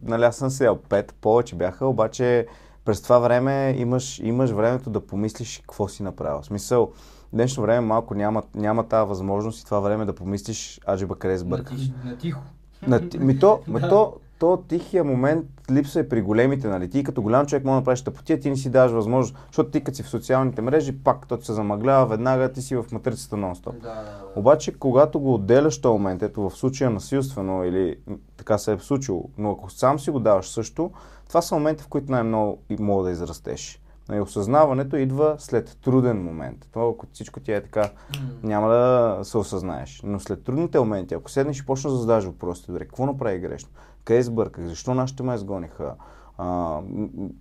[0.04, 2.48] нали аз съм седял 5, повече бяха, обаче
[2.86, 6.42] през това време имаш, имаш времето да помислиш какво си направил.
[6.42, 6.92] В смисъл,
[7.34, 11.82] днешно време малко няма, няма тази възможност и това време да помислиш, аджиба къде сбъркаш.
[12.06, 12.40] На тихо.
[12.88, 16.90] На, ти- ми то, ми то, то тихия момент липсва и при големите, нали?
[16.90, 19.84] Ти като голям човек може да направиш тъпотия, ти не си даваш възможност, защото ти
[19.84, 23.74] като си в социалните мрежи, пак то се замъглява, веднага ти си в матрицата нон-стоп.
[23.82, 24.24] Да, да, да.
[24.36, 27.98] Обаче, когато го отделяш този момент, ето в случая насилствено или
[28.38, 30.92] така се е случило, но ако сам си го даваш също,
[31.28, 33.80] това са моменти, в които най-много и мога да израстеш.
[34.10, 36.68] Нали, осъзнаването идва след труден момент.
[36.72, 37.90] Това, ако всичко ти е така,
[38.44, 40.02] няма да се осъзнаеш.
[40.04, 43.70] Но след трудните моменти, ако седнеш и почнеш да задаваш въпросите, добре, какво направи грешно?
[44.04, 44.66] Къде сбърках?
[44.66, 45.96] Защо нашите ме изгониха?
[46.38, 46.80] А,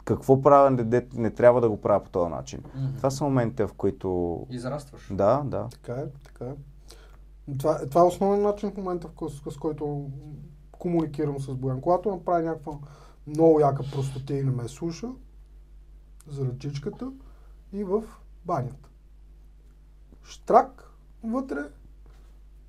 [0.05, 2.63] какво правя, не, не, трябва да го правя по този начин?
[2.97, 4.39] Това са моментите, в които...
[4.51, 5.09] Израстваш.
[5.11, 5.69] Да, да.
[5.71, 6.55] Така е, така е.
[7.59, 10.11] Това, това е основен начин в момента, в който, с който
[10.73, 11.81] комуникирам с Боян.
[11.81, 12.73] Когато направи някаква
[13.27, 15.09] много яка простота и не ме слуша,
[16.29, 17.13] за ръчичката
[17.73, 18.03] и в
[18.45, 18.89] банята.
[20.25, 20.93] Штрак
[21.25, 21.59] вътре,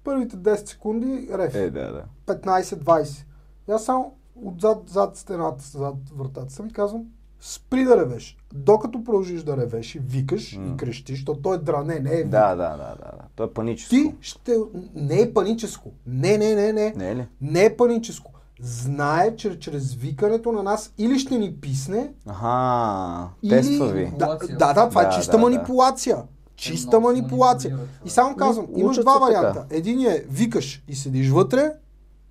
[0.04, 1.56] първите 10 секунди реф.
[1.56, 2.36] Е, да, да.
[2.36, 3.26] 15-20.
[3.70, 4.14] И аз само
[4.46, 7.04] отзад, зад стената, зад вратата съм и казвам,
[7.42, 8.38] спри да ревеш.
[8.54, 10.74] Докато продължиш да ревеш и викаш М.
[10.74, 13.24] и крещиш, защото той е дране, не е Да, да, да, да, да.
[13.36, 13.90] То е паническо.
[13.90, 14.58] ти ще...
[14.96, 15.92] Не е паническо.
[16.08, 16.94] Не, не, не, не.
[16.96, 17.28] Не е ли?
[17.42, 18.32] Не е паническо.
[18.62, 23.50] Знае, че чрез викането на нас или ще ни писне, Аха, или...
[23.50, 24.12] тества ви.
[24.18, 25.44] Да, да, да, това е Да, чиста да, да.
[25.44, 26.18] манипулация.
[26.56, 27.78] Чиста много се манипулация.
[28.06, 29.66] И само казвам, имаш два варианта.
[29.70, 31.72] Един е викаш и седиш вътре,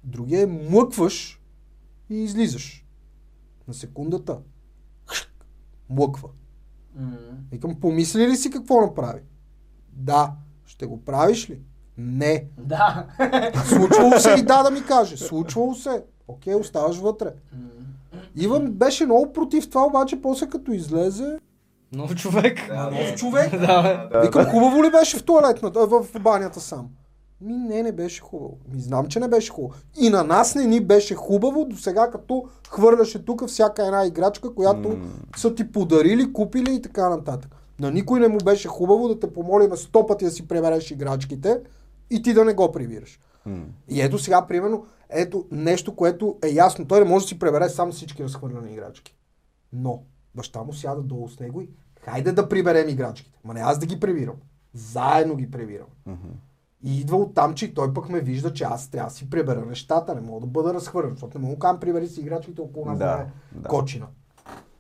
[0.05, 1.41] другия е млъкваш
[2.11, 2.87] и излизаш.
[3.69, 4.39] На секундата.
[5.91, 6.29] Млъква.
[6.97, 7.17] М.
[7.51, 9.21] Викам, помисли ли си какво направи?
[9.93, 10.33] Да.
[10.67, 11.61] Ще го правиш ли?
[11.99, 12.45] Не.
[12.59, 13.07] Да.
[13.67, 15.17] Случвало се и да да ми каже.
[15.17, 16.05] Случвало се.
[16.29, 17.35] Окей, оставаш вътре.
[18.37, 21.39] Иван беше много против това, обаче после като излезе,
[21.93, 22.69] Нов човек.
[22.69, 23.51] Да, Нов човек.
[23.51, 24.21] Да, бе.
[24.21, 26.89] Викам, хубаво ли беше в туалетната, в банята сам?
[27.43, 28.59] Ми не, не беше хубаво.
[28.75, 29.75] Ми знам, че не беше хубаво.
[30.01, 34.55] И на нас не ни беше хубаво до сега, като хвърляше тук всяка една играчка,
[34.55, 34.97] която М.
[35.37, 37.57] са ти подарили, купили и така нататък.
[37.81, 41.61] На никой не му беше хубаво да те помолиме сто пъти да си пребереш играчките
[42.11, 43.21] и ти да не го прибираш.
[43.47, 43.65] М.
[43.89, 46.87] И ето сега, примерно, ето нещо, което е ясно.
[46.89, 49.17] Той не може да си пребере сам всички разхвърляни играчки.
[49.73, 50.03] Но
[50.35, 51.69] баща му сяда долу с него и
[52.01, 53.39] хайде да приберем играчките.
[53.45, 54.37] Ма не аз да ги прибирам.
[54.75, 55.87] Заедно ги прибирам.
[56.07, 56.29] Мгм.
[56.85, 59.67] И идва от там, че той пък ме вижда, че аз трябва да си прибера
[59.67, 62.87] нещата, не мога да бъда разхвърлен, защото не мога да кажа, прибери си играчките около
[62.87, 64.07] нас Да, да, кочина.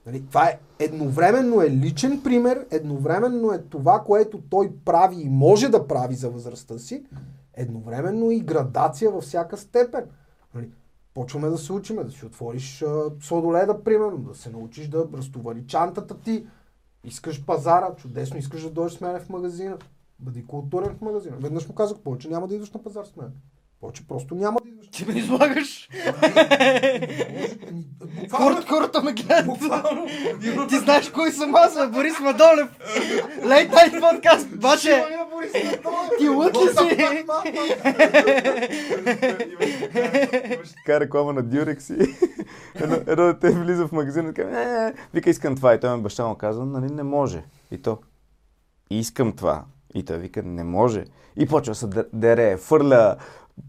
[0.06, 0.26] Нали?
[0.26, 5.86] Това е едновременно е личен пример, едновременно е това, което той прави и може да
[5.86, 7.04] прави за възрастта си,
[7.54, 10.04] едновременно и градация във всяка степен.
[10.54, 10.70] Нали?
[11.14, 15.66] Почваме да се учиме, да си отвориш а, сладоледа, примерно, да се научиш да разтовари
[15.66, 16.46] чантата ти,
[17.04, 19.78] искаш пазара, чудесно, искаш да дойдеш с мен в магазина.
[20.22, 21.36] Бъди културен в магазина.
[21.40, 23.32] Веднъж му казах, повече няма да идваш на пазар с мен.
[23.80, 24.88] Повече просто няма да идваш.
[24.88, 25.88] Ти ме излагаш.
[28.30, 29.58] Хората, хората ме гледат.
[30.68, 31.86] Ти знаеш кой съм аз, бе?
[31.86, 32.68] Борис Мадолев.
[33.46, 35.04] Лейт Найт подкаст, баче.
[36.18, 36.96] Ти лък ли си?
[40.76, 42.14] Така реклама на Durex и
[42.74, 45.74] едно, дете влиза в магазина и казва, «Е, вика искам това.
[45.74, 47.44] И той ми баща му казва, нали не може.
[47.70, 47.98] И то,
[48.90, 49.64] искам това.
[49.94, 51.04] И той вика, не може.
[51.36, 53.16] И почва се дере, фърля,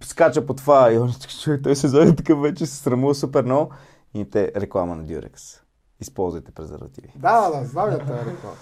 [0.03, 0.91] скача по това.
[0.91, 3.71] И он човек, той се зove такъв вече се срамува супер много.
[4.13, 5.59] И те реклама на Durex.
[5.99, 7.13] Използвайте презервативи.
[7.15, 8.55] Да, да, знам я тази реклама.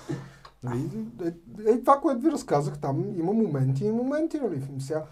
[0.63, 0.89] Нали,
[1.25, 4.61] Е, е, това, което ви разказах, там има моменти и моменти, нали?
[4.79, 5.03] Сега,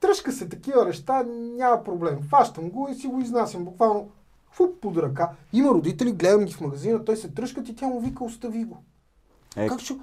[0.00, 2.18] тръжка се такива неща, няма проблем.
[2.22, 3.64] Фащам го и си го изнасям.
[3.64, 4.10] Буквално
[4.50, 5.30] фуп под ръка.
[5.52, 8.76] Има родители, гледам ги в магазина, той се тръжкат и тя му вика, остави го.
[9.56, 9.94] Е, Как ще...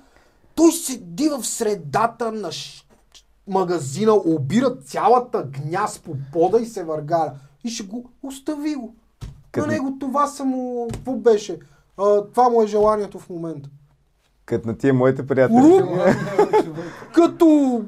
[0.59, 2.49] Той седи в средата на
[3.47, 7.31] магазина, обира цялата гняз по пода и се въргаля.
[7.63, 8.95] И ще го остави го.
[9.51, 10.87] Като- На него това са му...
[10.93, 11.59] Какво беше?
[11.97, 13.69] А, това му е желанието в момента.
[14.45, 15.57] Като на тия моите приятели.
[15.57, 15.87] Уру!
[17.13, 17.81] Като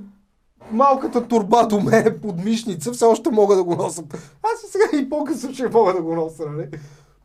[0.72, 4.04] малката турба до мен е под мишница, все още мога да го нося.
[4.44, 6.70] Аз и сега и по-късно ще мога да го нося, нали?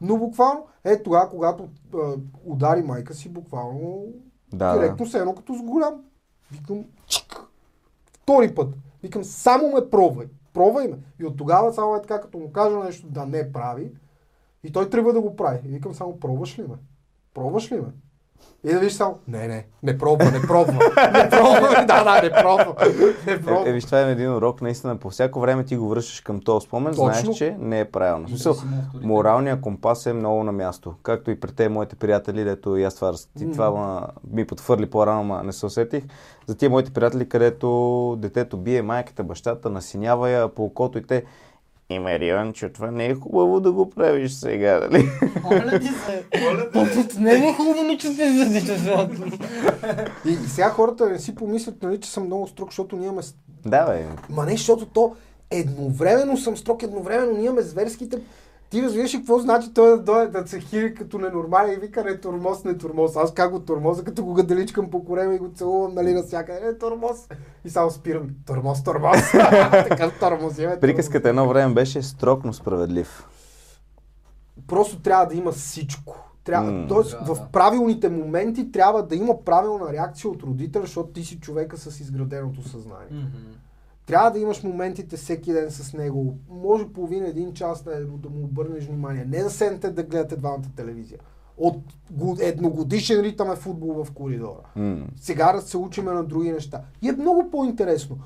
[0.01, 1.99] Но буквално, е тогава, когато а,
[2.45, 4.03] удари майка си, буквално
[4.53, 6.05] Да, директно се едно като с голям.
[6.53, 7.41] Викам, чик,
[8.13, 8.75] втори път.
[9.03, 10.27] Викам, само ме пробвай.
[10.53, 10.99] Пробвай ме.
[11.21, 13.93] И от тогава само е така, като му кажа нещо да не прави,
[14.65, 15.61] и той трябва да го прави.
[15.65, 16.77] И викам само, пробваш ли ме?
[17.35, 17.89] Пробваш ли ме?
[18.65, 20.73] И да виж само, не, не, не пробва, не пробва.
[21.13, 22.75] Не пробва, да, да, не пробва.
[23.27, 23.69] Не Е, пробва.
[23.69, 24.97] е, виж, това е един урок, наистина.
[24.97, 27.05] По всяко време ти го връщаш към този спомен, Точно.
[27.05, 28.29] знаеш, че не е правилно.
[28.29, 28.55] Смисъл,
[28.95, 30.95] моралният компас е много на място.
[31.03, 34.87] Както и при те моите приятели, дето и аз това, ти това ма, ми потвърли
[34.87, 36.05] по-рано, ма не се усетих.
[36.47, 37.69] За тия моите приятели, където
[38.19, 41.25] детето бие майката, бащата, насинява я по окото и те
[41.91, 45.09] Има Риончо, това не е хубаво да го правиш сега, нали?
[45.43, 47.21] Моля ти се.
[47.21, 49.09] Не е хубаво ничего се
[50.27, 53.23] И, и сега хората не си помислят, нали, че съм много строг, защото ние имаме...
[53.67, 54.07] да, бе.
[54.31, 55.15] Ма не, защото то
[55.51, 58.19] едновременно съм строг, едновременно ние имаме зверските...
[58.71, 62.05] Ти разбираш ли какво значи той да дойде да се хири като ненормален и вика
[62.05, 63.17] не тормоз, не тормоз.
[63.17, 66.61] Аз как го тормоза, като го гаделичкам по корема и го целувам, нали, навсякъде.
[66.61, 67.29] Не тормоз.
[67.65, 68.29] И само спирам.
[68.47, 69.17] Тормоз, тормоз.
[69.71, 70.81] така тормозиме.
[70.81, 73.27] Приказката едно време беше строг, но справедлив.
[74.67, 76.23] просто трябва да има всичко.
[76.45, 76.89] Трябва, М.
[76.89, 81.41] тоест, Да, в правилните моменти трябва да има правилна реакция от родителя, защото ти си
[81.41, 83.27] човека с изграденото съзнание.
[84.07, 86.35] Трябва да имаш моментите всеки ден с него.
[86.51, 89.25] Може половина, един час да, да му обърнеш внимание.
[89.25, 91.19] Не да седнете да гледате двамата телевизия.
[91.59, 91.77] От
[92.11, 94.61] го- едногодишен ритъм е футбол в коридора.
[94.77, 95.07] М.
[95.17, 96.81] Сега да се учиме на други неща.
[97.03, 98.19] И е много по-интересно.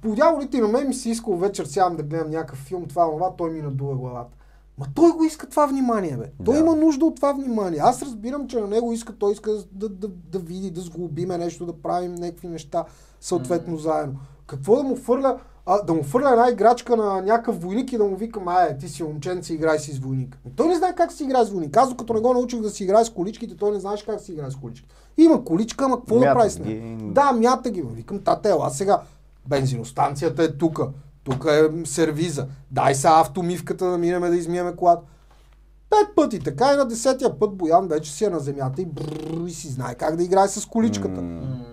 [0.00, 3.30] По дяволите на мен ми се искал вечер сядам да гледам някакъв филм, това, това,
[3.30, 4.36] той ми надува главата.
[4.78, 6.32] Ма той го иска това внимание, бе.
[6.44, 6.60] Той Да.
[6.60, 7.80] има нужда от това внимание.
[7.82, 11.66] Аз разбирам, че на него иска, той иска да, да, да види, да сглобиме нещо,
[11.66, 12.84] да правим някакви неща
[13.20, 14.18] съответно заедно.
[14.46, 15.38] Какво да му фърля?
[15.66, 18.88] А, да му фърля една играчка на някакъв войник и да му викам, ай, ти
[18.88, 20.38] си момченце, играй си с войник.
[20.44, 21.76] Ами той не знае как си играе с войник.
[21.76, 24.32] Аз докато не го научих да си играе с количките, той не знаеш как си
[24.32, 24.94] играе с количките.
[25.16, 26.98] Има количка, ама какво да прави с нея?
[27.02, 27.82] Да, мята ги.
[27.82, 29.00] Викам, тате, ела сега.
[29.48, 30.88] Бензиностанцията е тука.
[31.24, 32.46] Тук е сервиза.
[32.70, 35.02] Дай са автомивката да минеме да измиеме колата.
[35.90, 39.46] Пет пъти така и на десетия път Боян вече си е на земята и, бррр,
[39.46, 41.22] и си знае как да играе с количката.
[41.22, 41.64] М.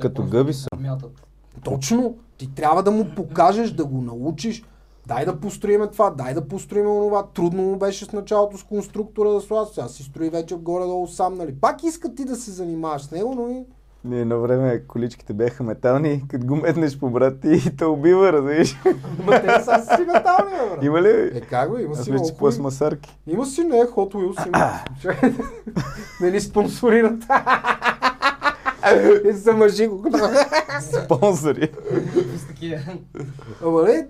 [0.00, 0.68] Като гъби са.
[0.78, 1.26] Мятат.
[1.64, 2.14] Точно.
[2.38, 4.64] Ти трябва да му покажеш, да го научиш.
[5.06, 7.22] дай да построиме това, дай да построиме онова.
[7.24, 11.34] Трудно му беше с началото с конструктора да слага, сега си строи вече горе-долу сам,
[11.34, 11.54] нали.
[11.54, 13.64] Пак иска ти да се занимаваш с него, но и...
[14.04, 18.76] Ние едно време количките бяха метални, като го метнеш по брат и те убива, разбираш.
[19.26, 20.84] Ма те са си метални, брат.
[20.84, 21.30] Има ли?
[21.34, 23.18] Е, как бе, има Аз си много хубави- пластмасарки.
[23.26, 25.34] Има си, не, Hot Wheels има.
[26.20, 27.24] Не ни спонсорират.
[29.24, 30.04] И се мъжи го.
[31.04, 31.72] Спонсори.
[33.62, 34.08] Ама не,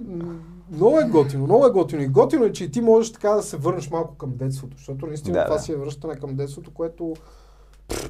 [0.71, 2.03] много е готино, много е готино.
[2.03, 5.07] И готино е, че и ти можеш така да се върнеш малко към детството, защото
[5.07, 5.63] наистина Да, това да.
[5.63, 7.15] си е връщане към детството, което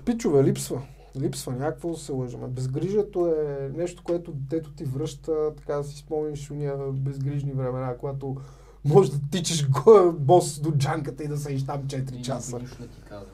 [0.05, 0.83] пичове, липсва.
[1.17, 2.47] Липсва, някакво да се лъжаме.
[2.47, 8.37] Безгрижието е нещо, което детето ти връща, така да си спомниш уния безгрижни времена, когато
[8.85, 12.59] можеш да тичаш го- бос до джанката и да седиш там 4 часа.
[12.59, 13.27] Нищо не ти казва.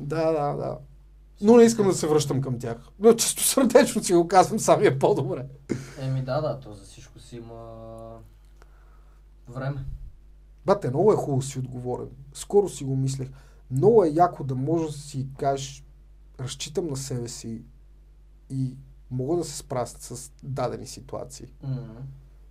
[0.00, 0.76] Да, да, да.
[1.40, 2.76] Но не искам да се връщам към тях.
[2.98, 5.46] Но чисто сърдечно си го казвам, сам е по-добре.
[6.00, 8.18] Еми да, да, то за всичко си има
[9.48, 9.84] време.
[10.66, 12.08] Бате, много е хубаво си отговорен.
[12.34, 13.28] Скоро си го мислех.
[13.70, 15.84] Много е яко да можеш да си кажеш,
[16.40, 17.62] разчитам на себе си
[18.50, 18.76] и
[19.10, 21.46] мога да се справя с дадени ситуации.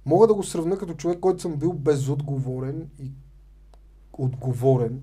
[0.06, 3.12] Мога да го сравня като човек, който съм бил безотговорен и
[4.14, 5.02] отговорен.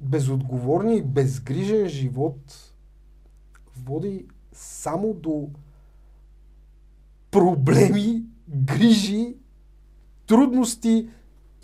[0.00, 2.74] Безотговорен и безгрижен живот
[3.76, 5.50] води само до
[7.30, 9.36] проблеми, грижи,
[10.26, 11.08] трудности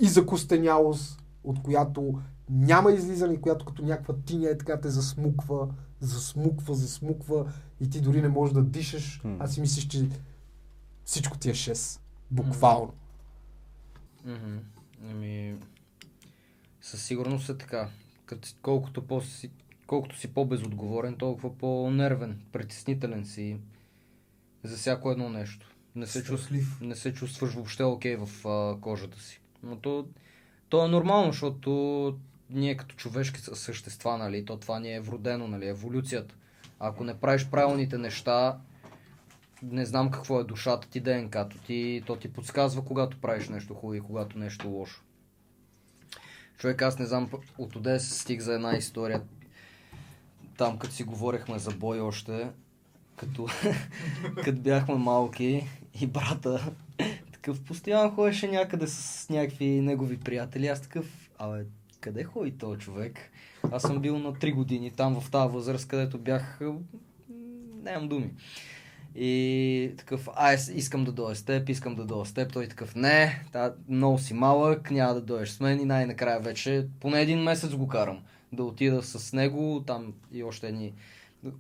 [0.00, 5.68] и закостенялост, от която няма излизане, която като някаква тиня е така те засмуква,
[6.00, 9.36] засмуква, засмуква и ти дори не можеш да дишаш, М.
[9.40, 10.08] а си мислиш, че
[11.04, 12.00] всичко ти е 6.
[12.30, 12.92] Буквално.
[15.10, 15.58] Ами,
[16.80, 17.90] със сигурност е така.
[18.62, 19.50] Колкото, по си,
[19.86, 23.56] колкото си по-безотговорен, толкова по-нервен, притеснителен си
[24.62, 25.66] за всяко едно нещо.
[25.94, 26.80] Не се, чувств, Страхлив.
[26.80, 29.40] не се чувстваш въобще окей в а, кожата си.
[29.62, 30.06] Но то,
[30.68, 32.18] то е нормално, защото
[32.50, 36.34] ние като човешки същества, нали, то това ни е вродено, нали, еволюцията.
[36.80, 38.58] Ако не правиш правилните неща,
[39.62, 43.94] не знам какво е душата ти, ДНК-то ти, то ти подсказва когато правиш нещо хубаво
[43.94, 45.02] и когато нещо лошо.
[46.58, 49.22] Човек, аз не знам от къде се стиг за една история.
[50.56, 52.50] Там, като си говорихме за бой още,
[53.16, 53.46] като,
[54.44, 55.68] като бяхме малки
[56.00, 56.72] и брата
[57.32, 60.66] такъв постоянно ходеше някъде с някакви негови приятели.
[60.66, 61.64] Аз такъв, абе,
[62.00, 63.18] къде ходи този човек?
[63.72, 66.60] Аз съм бил на 3 години там в тази възраст, където бях...
[67.82, 68.30] Нямам думи.
[69.18, 72.52] И такъв, с- искам да дойда с теб, искам да дойда с теб.
[72.52, 76.86] Той такъв, не, та, много си малък, няма да дойдеш с мен и най-накрая вече
[77.00, 78.22] поне един месец го карам
[78.52, 80.92] да отида с него, там и още едни,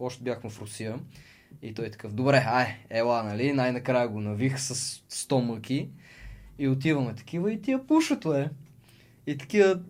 [0.00, 0.98] още бяхме в Русия.
[1.62, 4.74] И той такъв, добре, ай, ела, нали, най-накрая го навих с
[5.10, 5.88] 100 мъки
[6.58, 8.50] и отиваме такива и тия пушат, е.
[9.26, 9.80] И такива,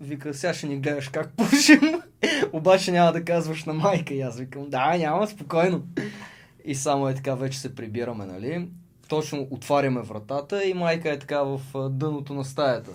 [0.00, 1.80] вика, сега ще ни гледаш как пушим,
[2.52, 4.14] обаче няма да казваш на майка.
[4.14, 5.82] И аз викам, да, няма, спокойно.
[6.64, 8.68] И само е така, вече се прибираме, нали?
[9.08, 11.60] Точно отваряме вратата и майка е така в
[11.90, 12.90] дъното на стаята.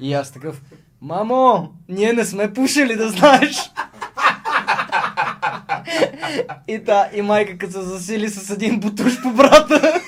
[0.00, 0.62] И аз такъв,
[1.00, 3.70] мамо, ние не сме пушили, да знаеш.
[6.68, 10.00] и та, и майка като се засили с един бутуш по брата,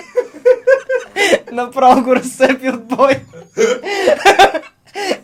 [1.53, 3.21] направо го разцепи от бой.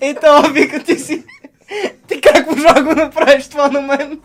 [0.02, 1.24] и това вика ти си,
[2.08, 4.20] ти как можа го направиш това на мен?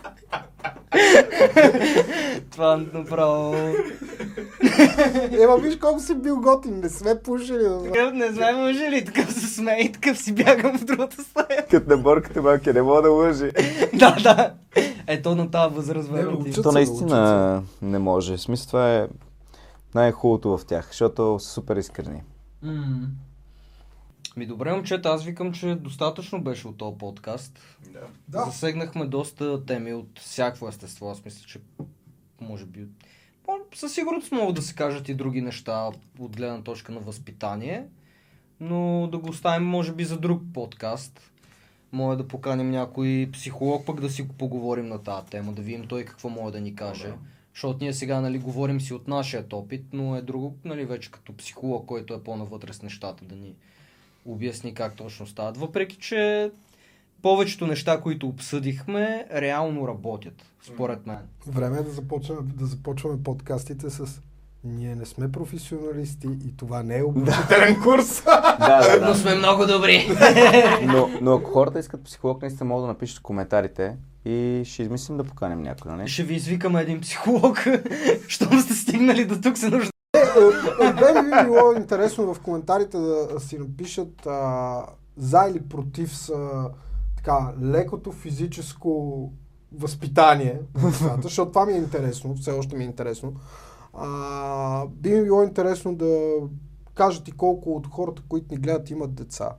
[2.56, 3.54] Това направо...
[5.42, 7.58] Ема виж колко си бил готин, не сме пушили.
[7.58, 7.82] да.
[7.82, 11.66] Такъв не знам може ли, такъв се смее и такъв си бягам в другата стая.
[11.70, 13.50] Като не бъркате малки, не мога да лъжи.
[13.94, 14.54] да, да.
[15.06, 18.36] Ето на тази възраст, учат То наистина не може.
[18.36, 19.08] В смисъл това е
[19.94, 22.22] най-хубавото в тях, защото са супер искрени.
[22.62, 23.08] М.
[24.36, 27.58] Ми добре, момчета, аз викам, че достатъчно беше от този подкаст.
[27.92, 28.00] Да.
[28.28, 28.44] Да.
[28.44, 31.10] Засегнахме доста теми от всяко естество.
[31.10, 31.60] Аз мисля, че
[32.40, 32.86] може би...
[33.74, 37.84] Със сигурност могат да се кажат и други неща от гледна точка на възпитание,
[38.60, 41.32] но да го оставим може би за друг подкаст.
[41.92, 46.04] Може да поканим някой психолог, пък да си поговорим на тази тема, да видим той
[46.04, 47.12] какво може да ни каже.
[47.54, 51.36] Защото ние сега нали, говорим си от нашия опит, но е друго нали, вече като
[51.36, 53.54] психолог, който е по-навътре с нещата, да ни
[54.24, 55.56] обясни как точно стават.
[55.56, 56.50] Въпреки, че
[57.22, 61.18] повечето неща, които обсъдихме, реално работят, според мен.
[61.46, 64.20] Време е да започваме, да започваме подкастите с
[64.64, 68.22] ние не сме професионалисти и това не е обучителен курс.
[68.58, 70.08] Да, да, Но сме много добри.
[70.82, 75.16] Но, но ако хората искат психолог, наистина могат да напишат в коментарите и ще измислим
[75.16, 76.08] да поканим някой, нали?
[76.08, 77.66] Ще ви извикаме един психолог,
[78.28, 79.90] щом сте стигнали до тук се нужда
[80.80, 84.82] Мен би било интересно в коментарите да си напишат а,
[85.16, 86.68] за или против са
[87.26, 89.32] така, лекото физическо
[89.72, 90.60] възпитание,
[91.22, 93.34] защото това ми е интересно, все още ми е интересно.
[93.94, 96.34] А, би ми било интересно да
[96.94, 99.50] кажат и колко от хората, които ни гледат, имат деца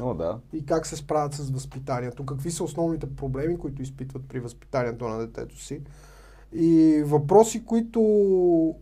[0.00, 0.38] О, да.
[0.52, 5.18] и как се справят с възпитанието, какви са основните проблеми, които изпитват при възпитанието на
[5.18, 5.80] детето си.
[6.54, 8.00] И въпроси, които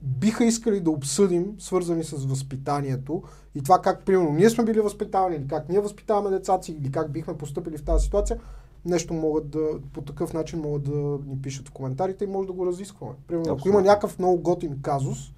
[0.02, 3.22] биха искали да обсъдим, свързани с възпитанието
[3.54, 6.92] и това как, примерно, ние сме били възпитавани, или как ние възпитаваме децата си, или
[6.92, 8.40] как бихме поступили в тази ситуация,
[8.84, 12.52] нещо могат да, по такъв начин могат да ни пишат в коментарите и може да
[12.52, 13.12] го разискваме.
[13.26, 13.80] Примерно, ако Абсолютно.
[13.80, 15.32] има някакъв много готин казус,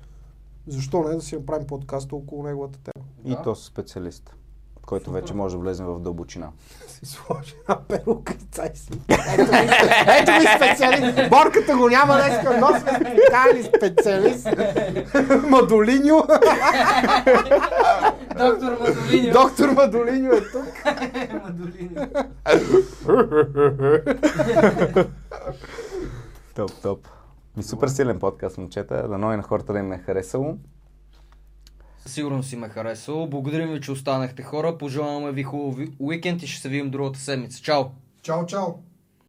[0.66, 3.06] защо не да си направим подкаст около неговата тема.
[3.24, 3.42] И Да.
[3.42, 4.34] то със специалист,
[4.92, 6.48] който вече може да влезе в дълбочина.
[6.88, 8.90] си сложи една перука и цай си.
[10.20, 11.30] Ето ми специалист.
[11.30, 14.48] Борката го няма днеска, но сме специални специалист.
[15.48, 16.22] Мадолиньо.
[18.36, 19.32] Доктор Мадолиньо.
[19.32, 20.84] Доктор Мадолиньо е тук.
[21.44, 22.06] Мадолиньо.
[26.54, 27.08] Топ, топ.
[27.56, 29.08] Ми супер силен подкаст, момчета.
[29.08, 30.56] Дано и на хората да им е харесало.
[32.06, 33.26] Сигурно си ме харесало.
[33.26, 34.78] Благодарим ви, че останахте хора.
[34.78, 37.62] Пожелаваме ви хубав уикенд и ще се видим другата седмица.
[37.62, 37.84] Чао!
[38.22, 38.66] Чао, чао.